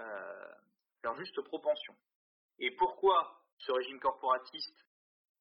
euh, 0.00 0.52
leur 1.02 1.16
juste 1.16 1.40
propension. 1.42 1.94
Et 2.58 2.70
pourquoi 2.72 3.42
ce 3.58 3.72
régime 3.72 4.00
corporatiste 4.00 4.86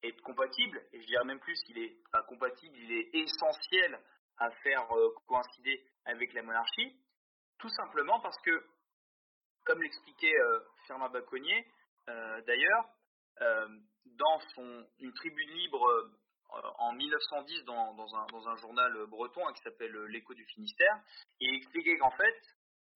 est 0.03 0.20
compatible, 0.22 0.82
et 0.93 1.01
je 1.01 1.05
dirais 1.05 1.26
même 1.26 1.39
plus 1.39 1.62
qu'il 1.64 1.78
est 1.78 1.95
pas 2.12 2.24
compatible, 2.24 2.76
il 2.76 2.91
est 2.91 3.09
essentiel 3.14 3.99
à 4.38 4.49
faire 4.64 4.91
euh, 4.95 5.14
coïncider 5.28 5.86
avec 6.05 6.34
la 6.34 6.41
monarchie, 6.41 6.95
tout 7.62 7.70
simplement 7.70 8.20
parce 8.20 8.39
que, 8.41 8.66
comme 9.64 9.82
l'expliquait 9.82 10.36
euh, 10.36 10.59
Firmin 10.88 11.09
Baconnier, 11.09 11.68
euh, 12.09 12.41
d'ailleurs, 12.41 12.89
euh, 13.41 13.68
dans 14.05 14.39
son, 14.55 14.88
une 14.99 15.14
tribune 15.14 15.49
libre 15.51 16.12
en 16.80 16.91
1910 16.93 17.64
dans, 17.64 17.93
dans, 17.93 18.16
un, 18.16 18.26
dans, 18.28 18.47
un, 18.49 18.55
journal 18.57 19.05
breton 19.05 19.47
hein, 19.47 19.53
qui 19.53 19.62
s'appelle 19.62 19.95
L'écho 20.05 20.34
du 20.34 20.43
Finistère, 20.45 20.99
il 21.39 21.55
expliquait 21.55 21.97
qu'en 21.97 22.12
fait, 22.12 22.41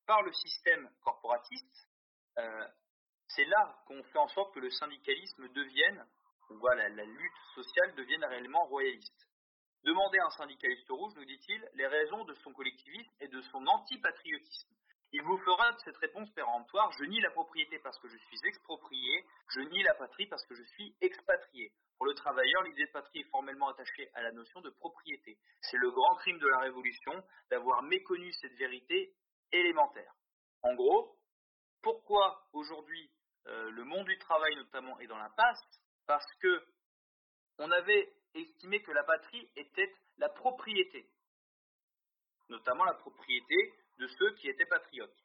par 0.05 0.22
le 0.24 0.34
système 0.34 0.89
corporatiste, 1.03 1.88
euh, 2.38 2.68
c'est 3.28 3.46
là 3.46 3.76
qu'on 3.88 4.04
fait 4.04 4.20
en 4.20 4.28
sorte 4.30 4.54
que 4.54 4.60
le 4.60 4.70
syndicalisme 4.70 5.48
devienne, 5.50 6.06
voilà, 6.50 6.90
la 6.90 7.06
lutte 7.06 7.38
sociale 7.56 7.96
devienne 7.96 8.24
réellement 8.24 8.66
royaliste. 8.66 9.28
Demandez 9.84 10.18
à 10.20 10.26
un 10.26 10.32
syndicaliste 10.32 10.90
rouge, 10.90 11.14
nous 11.16 11.26
dit-il, 11.26 11.70
les 11.74 11.88
raisons 11.88 12.24
de 12.26 12.34
son 12.36 12.52
collectivisme 12.54 13.12
et 13.20 13.28
de 13.28 13.42
son 13.42 13.66
antipatriotisme. 13.68 14.76
Il 15.12 15.22
vous 15.22 15.38
fera 15.38 15.72
cette 15.84 15.98
réponse 15.98 16.30
péremptoire 16.32 16.92
Je 17.00 17.06
nie 17.06 17.22
la 17.22 17.30
propriété 17.32 17.80
parce 17.80 17.98
que 18.00 18.08
je 18.10 18.18
suis 18.18 18.40
exproprié, 18.46 19.26
je 19.54 19.62
nie 19.62 19.84
la 19.84 19.94
patrie 19.94 20.26
parce 20.26 20.46
que 20.46 20.56
je 20.56 20.64
suis 20.64 20.96
expatrié. 21.02 21.72
Pour 21.98 22.08
le 22.08 22.14
travailleur, 22.16 22.64
l'idée 22.64 22.86
de 22.86 22.92
patrie 22.92 23.20
est 23.20 23.30
formellement 23.30 23.70
attachée 23.70 24.10
à 24.14 24.24
la 24.24 24.32
notion 24.32 24.60
de 24.62 24.70
propriété. 24.72 25.38
C'est 25.62 25.78
le 25.78 25.92
grand 25.92 26.16
crime 26.16 26.40
de 26.40 26.48
la 26.48 26.58
Révolution 26.58 27.14
d'avoir 27.50 27.82
méconnu 27.84 28.34
cette 28.34 28.56
vérité 28.56 29.14
élémentaire. 29.52 30.14
En 30.64 30.74
gros, 30.74 31.16
pourquoi 31.86 32.44
aujourd'hui 32.52 33.12
euh, 33.46 33.70
le 33.70 33.84
monde 33.84 34.08
du 34.08 34.18
travail 34.18 34.56
notamment 34.56 35.00
est 35.00 35.06
dans 35.06 35.20
l'impasse 35.20 35.62
Parce 36.08 36.26
que 36.42 36.66
on 37.60 37.70
avait 37.70 38.12
estimé 38.34 38.82
que 38.82 38.92
la 38.92 39.04
patrie 39.04 39.48
était 39.56 39.94
la 40.18 40.30
propriété, 40.30 41.08
notamment 42.50 42.86
la 42.86 42.96
propriété 42.96 43.56
de 44.00 44.08
ceux 44.08 44.34
qui 44.34 44.50
étaient 44.50 44.66
patriotes. 44.66 45.24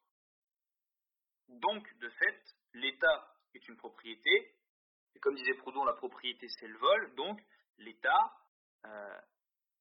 Donc, 1.49 1.83
de 1.99 2.11
fait, 2.11 2.43
l'État 2.75 3.35
est 3.55 3.67
une 3.67 3.79
propriété, 3.79 4.55
et 5.15 5.19
comme 5.21 5.37
disait 5.37 5.55
Proudhon, 5.55 5.85
la 5.85 5.95
propriété 5.95 6.47
c'est 6.59 6.69
le 6.69 6.79
vol, 6.79 7.15
donc 7.15 7.41
l'État 7.79 8.37
euh, 8.85 9.21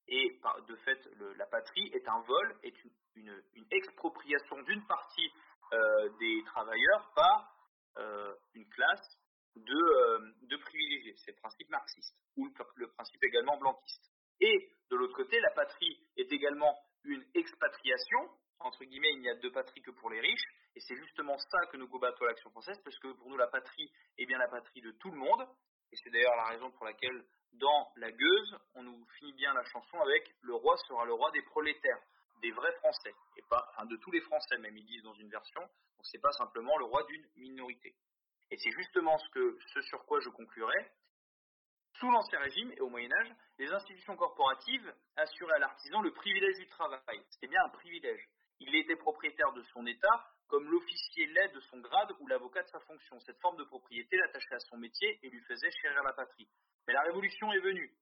et 0.07 0.39
de 0.65 0.75
fait 0.77 1.09
la 1.35 1.45
patrie 1.45 1.87
est 1.93 2.07
un 2.07 2.21
vol, 2.21 2.57
est 2.63 2.83
une, 3.15 3.43
une 3.53 3.67
expropriation 3.69 4.61
d'une 4.61 4.87
partie 4.87 5.29
euh, 5.73 6.09
des 6.19 6.43
travailleurs 6.45 7.11
par 7.15 7.53
euh, 7.97 8.33
une 8.53 8.67
classe 8.69 9.17
de, 9.55 9.75
euh, 9.75 10.31
de 10.43 10.57
privilégiés. 10.57 11.15
C'est 11.17 11.31
le 11.31 11.37
principe 11.37 11.69
marxiste, 11.69 12.15
ou 12.37 12.45
le, 12.45 12.53
le 12.75 12.87
principe 12.91 13.23
également 13.23 13.57
blanquiste. 13.57 14.09
Et 14.39 14.71
de 14.89 14.95
l'autre 14.95 15.15
côté, 15.15 15.39
la 15.39 15.51
patrie 15.51 15.99
est 16.17 16.31
également 16.31 16.77
une 17.03 17.25
expatriation, 17.33 18.29
entre 18.59 18.83
guillemets, 18.85 19.11
il 19.13 19.21
n'y 19.21 19.29
a 19.29 19.35
de 19.35 19.49
patrie 19.49 19.81
que 19.81 19.91
pour 19.91 20.09
les 20.09 20.19
riches, 20.19 20.47
et 20.75 20.79
c'est 20.81 20.95
justement 20.95 21.37
ça 21.37 21.65
que 21.71 21.77
nous 21.77 21.87
combattons 21.87 22.25
à 22.25 22.29
l'Action 22.29 22.49
française, 22.51 22.79
parce 22.83 22.97
que 22.99 23.11
pour 23.13 23.29
nous, 23.29 23.37
la 23.37 23.47
patrie 23.47 23.91
est 24.17 24.25
bien 24.25 24.37
la 24.37 24.47
patrie 24.47 24.81
de 24.81 24.91
tout 24.91 25.11
le 25.11 25.17
monde, 25.17 25.47
et 25.91 25.95
c'est 25.97 26.09
d'ailleurs 26.09 26.35
la 26.35 26.45
raison 26.45 26.71
pour 26.71 26.85
laquelle, 26.85 27.25
dans 27.53 27.91
La 27.95 28.11
Gueuse, 28.11 28.57
on 28.75 28.83
nous 28.83 29.05
finit 29.17 29.33
bien 29.33 29.53
la 29.53 29.63
chanson 29.65 29.99
avec 29.99 30.35
Le 30.41 30.53
roi 30.53 30.77
sera 30.87 31.05
le 31.05 31.13
roi 31.13 31.31
des 31.31 31.41
prolétaires, 31.41 32.01
des 32.41 32.51
vrais 32.51 32.73
Français, 32.77 33.13
et 33.37 33.41
pas, 33.49 33.65
enfin, 33.69 33.85
de 33.85 33.97
tous 33.97 34.11
les 34.11 34.21
Français, 34.21 34.57
même, 34.57 34.77
ils 34.77 34.85
disent 34.85 35.03
dans 35.03 35.13
une 35.13 35.29
version, 35.29 35.61
donc 35.61 36.03
c'est 36.03 36.21
pas 36.21 36.31
simplement 36.33 36.77
le 36.77 36.85
roi 36.85 37.03
d'une 37.03 37.25
minorité. 37.37 37.95
Et 38.51 38.57
c'est 38.57 38.71
justement 38.71 39.17
ce, 39.17 39.57
ce 39.73 39.81
sur 39.81 40.05
quoi 40.05 40.19
je 40.21 40.29
conclurai. 40.29 40.91
Sous 41.99 42.09
l'Ancien 42.09 42.39
Régime 42.39 42.71
et 42.71 42.81
au 42.81 42.89
Moyen 42.89 43.11
Âge, 43.11 43.35
les 43.57 43.71
institutions 43.71 44.15
corporatives 44.15 44.93
assuraient 45.17 45.55
à 45.55 45.59
l'artisan 45.59 46.01
le 46.01 46.11
privilège 46.11 46.57
du 46.57 46.67
travail. 46.67 47.21
C'était 47.29 47.47
bien 47.47 47.61
un 47.65 47.69
privilège. 47.69 48.27
Il 48.59 48.75
était 48.75 48.95
propriétaire 48.95 49.51
de 49.53 49.63
son 49.73 49.85
État, 49.85 50.27
comme 50.47 50.69
l'officier 50.69 51.27
l'est 51.27 51.49
de 51.49 51.59
son 51.61 51.79
grade 51.79 52.11
ou 52.19 52.27
l'avocat 52.27 52.63
de 52.63 52.67
sa 52.67 52.79
fonction. 52.79 53.19
Cette 53.19 53.39
forme 53.39 53.57
de 53.57 53.63
propriété 53.65 54.17
l'attachait 54.17 54.55
à 54.55 54.59
son 54.59 54.77
métier 54.77 55.19
et 55.23 55.29
lui 55.29 55.41
faisait 55.41 55.71
chérir 55.81 56.03
la 56.03 56.13
patrie. 56.13 56.47
Mais 56.87 56.93
la 56.93 57.01
Révolution 57.01 57.51
est 57.53 57.59
venue. 57.59 57.93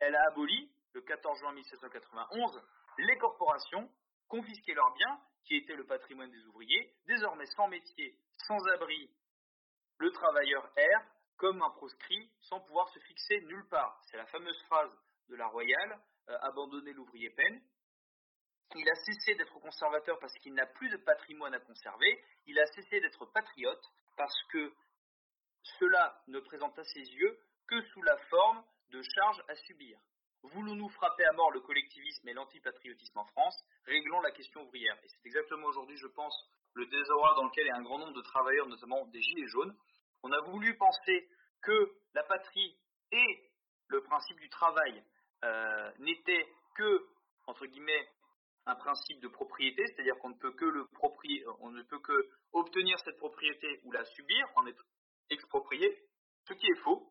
Elle 0.00 0.14
a 0.14 0.22
aboli, 0.28 0.70
le 0.92 1.00
14 1.02 1.38
juin 1.38 1.52
1791, 1.52 2.62
les 2.98 3.16
corporations, 3.18 3.90
confisqué 4.28 4.74
leurs 4.74 4.92
biens, 4.94 5.20
qui 5.44 5.56
étaient 5.56 5.76
le 5.76 5.86
patrimoine 5.86 6.30
des 6.30 6.44
ouvriers, 6.46 6.94
désormais 7.06 7.46
sans 7.46 7.68
métier, 7.68 8.18
sans 8.46 8.58
abri, 8.74 9.10
le 9.98 10.10
travailleur 10.12 10.70
erre 10.76 11.06
comme 11.36 11.62
un 11.62 11.70
proscrit 11.70 12.30
sans 12.40 12.60
pouvoir 12.60 12.88
se 12.90 12.98
fixer 13.00 13.40
nulle 13.42 13.66
part. 13.68 14.00
C'est 14.06 14.16
la 14.16 14.26
fameuse 14.26 14.60
phrase 14.64 14.90
de 15.28 15.36
la 15.36 15.46
Royale, 15.46 16.00
euh, 16.28 16.38
abandonner 16.42 16.92
l'ouvrier 16.92 17.30
peine. 17.30 17.62
Il 18.74 18.88
a 18.88 18.94
cessé 18.94 19.34
d'être 19.34 19.58
conservateur 19.60 20.18
parce 20.18 20.34
qu'il 20.38 20.54
n'a 20.54 20.66
plus 20.66 20.90
de 20.90 20.98
patrimoine 20.98 21.54
à 21.54 21.60
conserver. 21.60 22.22
Il 22.46 22.58
a 22.58 22.66
cessé 22.66 23.00
d'être 23.00 23.24
patriote 23.26 23.82
parce 24.16 24.42
que 24.50 24.72
cela 25.78 26.22
ne 26.26 26.40
présente 26.40 26.78
à 26.78 26.84
ses 26.84 27.00
yeux 27.00 27.38
que 27.66 27.80
sous 27.82 28.02
la 28.02 28.16
forme 28.28 28.64
de 28.90 29.02
charges 29.02 29.42
à 29.48 29.54
subir. 29.56 29.98
Voulons-nous 30.42 30.88
frapper 30.90 31.24
à 31.24 31.32
mort 31.32 31.50
le 31.50 31.60
collectivisme 31.60 32.28
et 32.28 32.32
l'antipatriotisme 32.32 33.18
en 33.18 33.24
France? 33.26 33.64
Réglons 33.84 34.20
la 34.20 34.30
question 34.30 34.62
ouvrière. 34.62 34.96
Et 35.02 35.08
c'est 35.08 35.26
exactement 35.26 35.66
aujourd'hui, 35.66 35.96
je 35.96 36.06
pense, 36.06 36.34
le 36.74 36.86
désarroi 36.86 37.34
dans 37.34 37.44
lequel 37.44 37.66
est 37.66 37.72
un 37.72 37.82
grand 37.82 37.98
nombre 37.98 38.14
de 38.14 38.22
travailleurs, 38.22 38.68
notamment 38.68 39.04
des 39.06 39.20
Gilets 39.20 39.48
jaunes. 39.48 39.76
On 40.22 40.32
a 40.32 40.40
voulu 40.40 40.76
penser 40.76 41.28
que 41.62 41.92
la 42.14 42.22
patrie 42.22 42.78
et 43.12 43.50
le 43.88 44.02
principe 44.02 44.38
du 44.38 44.48
travail 44.48 45.02
euh, 45.44 45.92
n'étaient 45.98 46.46
que, 46.76 47.06
entre 47.46 47.66
guillemets, 47.66 48.08
un 48.66 48.74
principe 48.74 49.20
de 49.20 49.28
propriété, 49.28 49.86
c'est-à-dire 49.86 50.18
qu'on 50.18 50.28
ne 50.30 50.38
peut 50.38 50.52
que 50.52 50.66
le 50.66 50.86
on 51.60 51.70
ne 51.70 51.82
peut 51.82 52.00
que 52.00 52.30
obtenir 52.52 52.98
cette 53.00 53.16
propriété 53.16 53.80
ou 53.84 53.92
la 53.92 54.04
subir, 54.04 54.46
en 54.56 54.66
être 54.66 54.84
exproprié, 55.30 56.06
ce 56.46 56.52
qui 56.52 56.66
est 56.66 56.80
faux. 56.82 57.10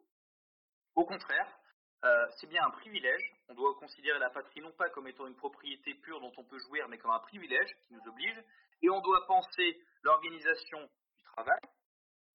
Au 0.95 1.05
contraire, 1.05 1.56
euh, 2.03 2.27
c'est 2.39 2.47
bien 2.47 2.65
un 2.65 2.71
privilège. 2.71 3.33
On 3.49 3.55
doit 3.55 3.75
considérer 3.75 4.19
la 4.19 4.29
patrie 4.29 4.61
non 4.61 4.71
pas 4.71 4.89
comme 4.89 5.07
étant 5.07 5.27
une 5.27 5.35
propriété 5.35 5.95
pure 5.95 6.19
dont 6.19 6.33
on 6.37 6.43
peut 6.43 6.59
jouir, 6.59 6.87
mais 6.89 6.97
comme 6.97 7.11
un 7.11 7.19
privilège 7.19 7.75
qui 7.81 7.93
nous 7.93 8.07
oblige. 8.07 8.43
Et 8.81 8.89
on 8.89 9.01
doit 9.01 9.25
penser 9.25 9.81
l'organisation 10.03 10.79
du 11.17 11.23
travail, 11.23 11.59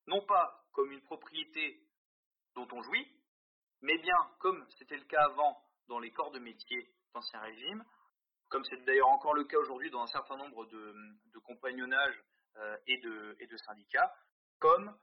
non 0.06 0.20
pas 0.26 0.64
comme 0.72 0.90
une 0.90 1.02
propriété 1.02 1.80
dont 2.54 2.66
on 2.72 2.82
jouit, 2.82 3.08
mais 3.80 3.96
bien 3.98 4.16
comme 4.38 4.66
c'était 4.78 4.96
le 4.96 5.04
cas 5.04 5.24
avant 5.24 5.62
dans 5.88 5.98
les 5.98 6.10
corps 6.10 6.32
de 6.32 6.38
métier 6.38 6.92
d'Ancien 7.14 7.40
Régime, 7.40 7.84
comme 8.48 8.64
c'est 8.64 8.84
d'ailleurs 8.84 9.08
encore 9.08 9.34
le 9.34 9.44
cas 9.44 9.58
aujourd'hui 9.58 9.90
dans 9.90 10.02
un 10.02 10.06
certain 10.08 10.36
nombre 10.36 10.66
de, 10.66 10.94
compagnonnages 11.44 12.22
euh, 12.56 12.76
et, 12.86 12.98
de, 12.98 13.56
syndicats, 13.66 14.14
comme 14.58 14.94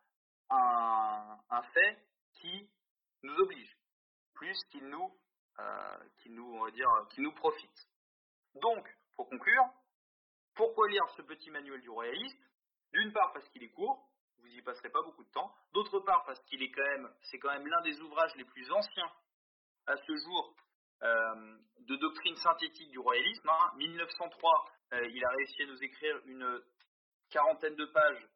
un, 0.49 1.61
fait 1.73 1.97
qui 2.33 2.69
nous 3.23 3.35
oblige, 3.35 3.75
plus 4.39 4.57
qu'il 4.71 4.87
nous, 4.87 5.11
euh, 5.59 5.97
nous, 6.27 6.55
on 6.55 6.63
va 6.63 6.71
dire, 6.71 6.87
qui 7.09 7.21
nous 7.21 7.33
profite. 7.33 7.89
Donc, 8.55 8.87
pour 9.15 9.27
conclure, 9.29 9.65
pourquoi 10.55 10.87
lire 10.87 11.03
ce 11.17 11.21
petit 11.23 11.51
manuel 11.51 11.81
du 11.81 11.89
royaliste? 11.89 12.39
D'une 12.93 13.11
part 13.11 13.33
parce 13.33 13.47
qu'il 13.49 13.63
est 13.63 13.69
court, 13.71 14.09
vous 14.37 14.47
y 14.47 14.61
passerez 14.61 14.89
pas 14.89 15.01
beaucoup 15.01 15.25
de 15.25 15.31
temps. 15.31 15.53
D'autre 15.73 15.99
part 15.99 16.23
parce 16.25 16.39
qu'il 16.45 16.63
est 16.63 16.71
quand 16.71 16.83
même, 16.83 17.13
c'est 17.23 17.37
quand 17.37 17.51
même 17.51 17.67
l'un 17.67 17.81
des 17.81 17.99
ouvrages 17.99 18.33
les 18.35 18.45
plus 18.45 18.71
anciens 18.71 19.11
à 19.87 19.97
ce 19.97 20.15
jour 20.15 20.55
euh, 21.03 21.57
de 21.79 21.95
doctrine 21.97 22.35
synthétique 22.37 22.91
du 22.91 22.99
royalisme. 22.99 23.49
Hein. 23.49 23.71
1903, 23.75 24.65
euh, 24.93 25.07
il 25.09 25.25
a 25.25 25.29
réussi 25.29 25.63
à 25.63 25.65
nous 25.65 25.83
écrire 25.83 26.17
une 26.25 26.63
quarantaine 27.29 27.75
de 27.75 27.85
pages 27.85 28.27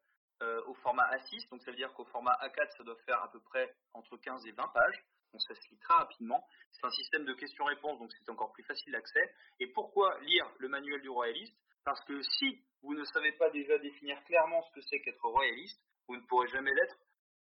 euh, 0.42 0.62
au 0.66 0.74
format 0.74 1.08
A6, 1.16 1.48
donc 1.48 1.62
ça 1.62 1.70
veut 1.70 1.76
dire 1.76 1.92
qu'au 1.94 2.04
format 2.06 2.36
A4, 2.42 2.76
ça 2.76 2.84
doit 2.84 2.96
faire 3.06 3.22
à 3.22 3.30
peu 3.30 3.40
près 3.40 3.74
entre 3.94 4.18
15 4.18 4.46
et 4.46 4.52
20 4.52 4.68
pages. 4.68 5.04
Se 5.38 5.52
lit 5.70 5.78
très 5.78 5.94
rapidement. 5.94 6.46
C'est 6.72 6.86
un 6.86 6.90
système 6.90 7.24
de 7.24 7.34
questions-réponses, 7.34 7.98
donc 7.98 8.12
c'est 8.12 8.30
encore 8.30 8.52
plus 8.52 8.64
facile 8.64 8.92
d'accès. 8.92 9.34
Et 9.60 9.66
pourquoi 9.68 10.18
lire 10.20 10.48
le 10.58 10.68
manuel 10.68 11.00
du 11.00 11.08
royaliste? 11.08 11.56
Parce 11.84 12.02
que 12.04 12.22
si 12.22 12.64
vous 12.82 12.94
ne 12.94 13.04
savez 13.04 13.32
pas 13.32 13.50
déjà 13.50 13.78
définir 13.78 14.22
clairement 14.24 14.62
ce 14.62 14.72
que 14.72 14.80
c'est 14.82 15.00
qu'être 15.00 15.24
royaliste, 15.24 15.80
vous 16.08 16.16
ne 16.16 16.22
pourrez 16.26 16.48
jamais 16.48 16.72
l'être 16.72 16.96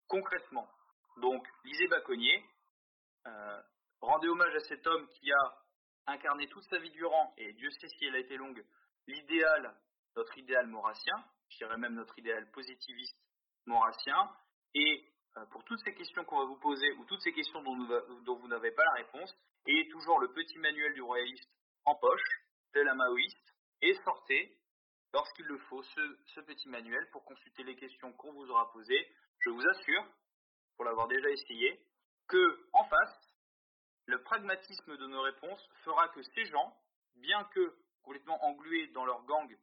concrètement. 0.08 0.68
Donc, 1.18 1.46
lisez 1.64 1.88
Baconnier, 1.88 2.44
euh, 3.26 3.62
rendez 4.00 4.28
hommage 4.28 4.54
à 4.54 4.60
cet 4.60 4.86
homme 4.86 5.06
qui 5.08 5.30
a 5.32 5.58
incarné 6.06 6.48
toute 6.48 6.64
sa 6.64 6.78
vie 6.78 6.90
durant, 6.90 7.32
et 7.36 7.52
Dieu 7.54 7.70
sait 7.70 7.88
si 7.88 8.06
elle 8.06 8.16
a 8.16 8.18
été 8.18 8.36
longue, 8.36 8.64
l'idéal, 9.06 9.74
notre 10.16 10.36
idéal 10.38 10.66
maurassien, 10.66 11.14
je 11.48 11.58
dirais 11.58 11.76
même 11.76 11.94
notre 11.94 12.18
idéal 12.18 12.50
positiviste 12.50 13.16
maurassien, 13.66 14.30
et 14.74 15.11
pour 15.50 15.64
toutes 15.64 15.80
ces 15.84 15.94
questions 15.94 16.24
qu'on 16.24 16.38
va 16.38 16.44
vous 16.44 16.58
poser, 16.58 16.92
ou 16.92 17.04
toutes 17.04 17.22
ces 17.22 17.32
questions 17.32 17.62
dont, 17.62 18.36
vous 18.36 18.48
n'avez 18.48 18.70
pas 18.72 18.84
la 18.84 19.04
réponse, 19.04 19.34
ayez 19.66 19.88
toujours 19.88 20.20
le 20.20 20.32
petit 20.32 20.58
manuel 20.58 20.92
du 20.94 21.02
royaliste 21.02 21.50
en 21.84 21.94
poche, 21.94 22.22
tel 22.72 22.88
un 22.88 22.94
maoïste, 22.94 23.54
et 23.80 23.94
sortez, 24.04 24.58
lorsqu'il 25.12 25.46
le 25.46 25.58
faut, 25.58 25.82
ce, 25.82 26.40
petit 26.40 26.68
manuel 26.68 27.08
pour 27.10 27.24
consulter 27.24 27.62
les 27.64 27.76
questions 27.76 28.12
qu'on 28.12 28.32
vous 28.32 28.50
aura 28.50 28.70
posées. 28.72 29.08
Je 29.40 29.50
vous 29.50 29.66
assure, 29.66 30.06
pour 30.76 30.84
l'avoir 30.84 31.08
déjà 31.08 31.28
essayé, 31.30 31.80
que 32.28 32.68
en 32.72 32.84
face, 32.84 33.34
le 34.06 34.22
pragmatisme 34.22 34.96
de 34.96 35.06
nos 35.06 35.22
réponses 35.22 35.68
fera 35.84 36.08
que 36.08 36.22
ces 36.22 36.44
gens, 36.46 36.76
bien 37.16 37.44
que 37.44 37.74
complètement 38.02 38.42
englués 38.44 38.88
dans 38.88 39.04
leur 39.04 39.24
gang 39.24 39.56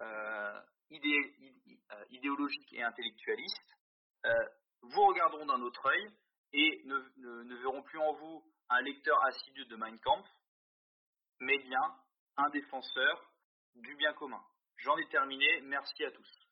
euh, 0.00 0.60
euh, 0.90 2.04
idéologique 2.10 2.72
et 2.72 2.82
intellectualiste, 2.82 3.76
euh, 4.24 4.48
vous 4.82 5.06
regarderont 5.06 5.46
d'un 5.46 5.60
autre 5.62 5.86
œil 5.86 6.10
et 6.52 6.82
ne, 6.84 6.98
ne, 7.44 7.56
verront 7.56 7.82
plus 7.82 7.98
en 7.98 8.12
vous 8.14 8.44
un 8.70 8.80
lecteur 8.82 9.22
assidu 9.24 9.64
de 9.66 9.76
Mein 9.76 9.98
Kampf, 10.00 10.28
mais 11.40 11.58
bien 11.58 11.96
un 12.36 12.50
défenseur 12.50 13.32
du 13.74 13.94
bien 13.96 14.12
commun. 14.14 14.42
J'en 14.76 14.96
ai 14.96 15.08
terminé, 15.08 15.60
merci 15.62 16.04
à 16.04 16.10
tous. 16.10 16.47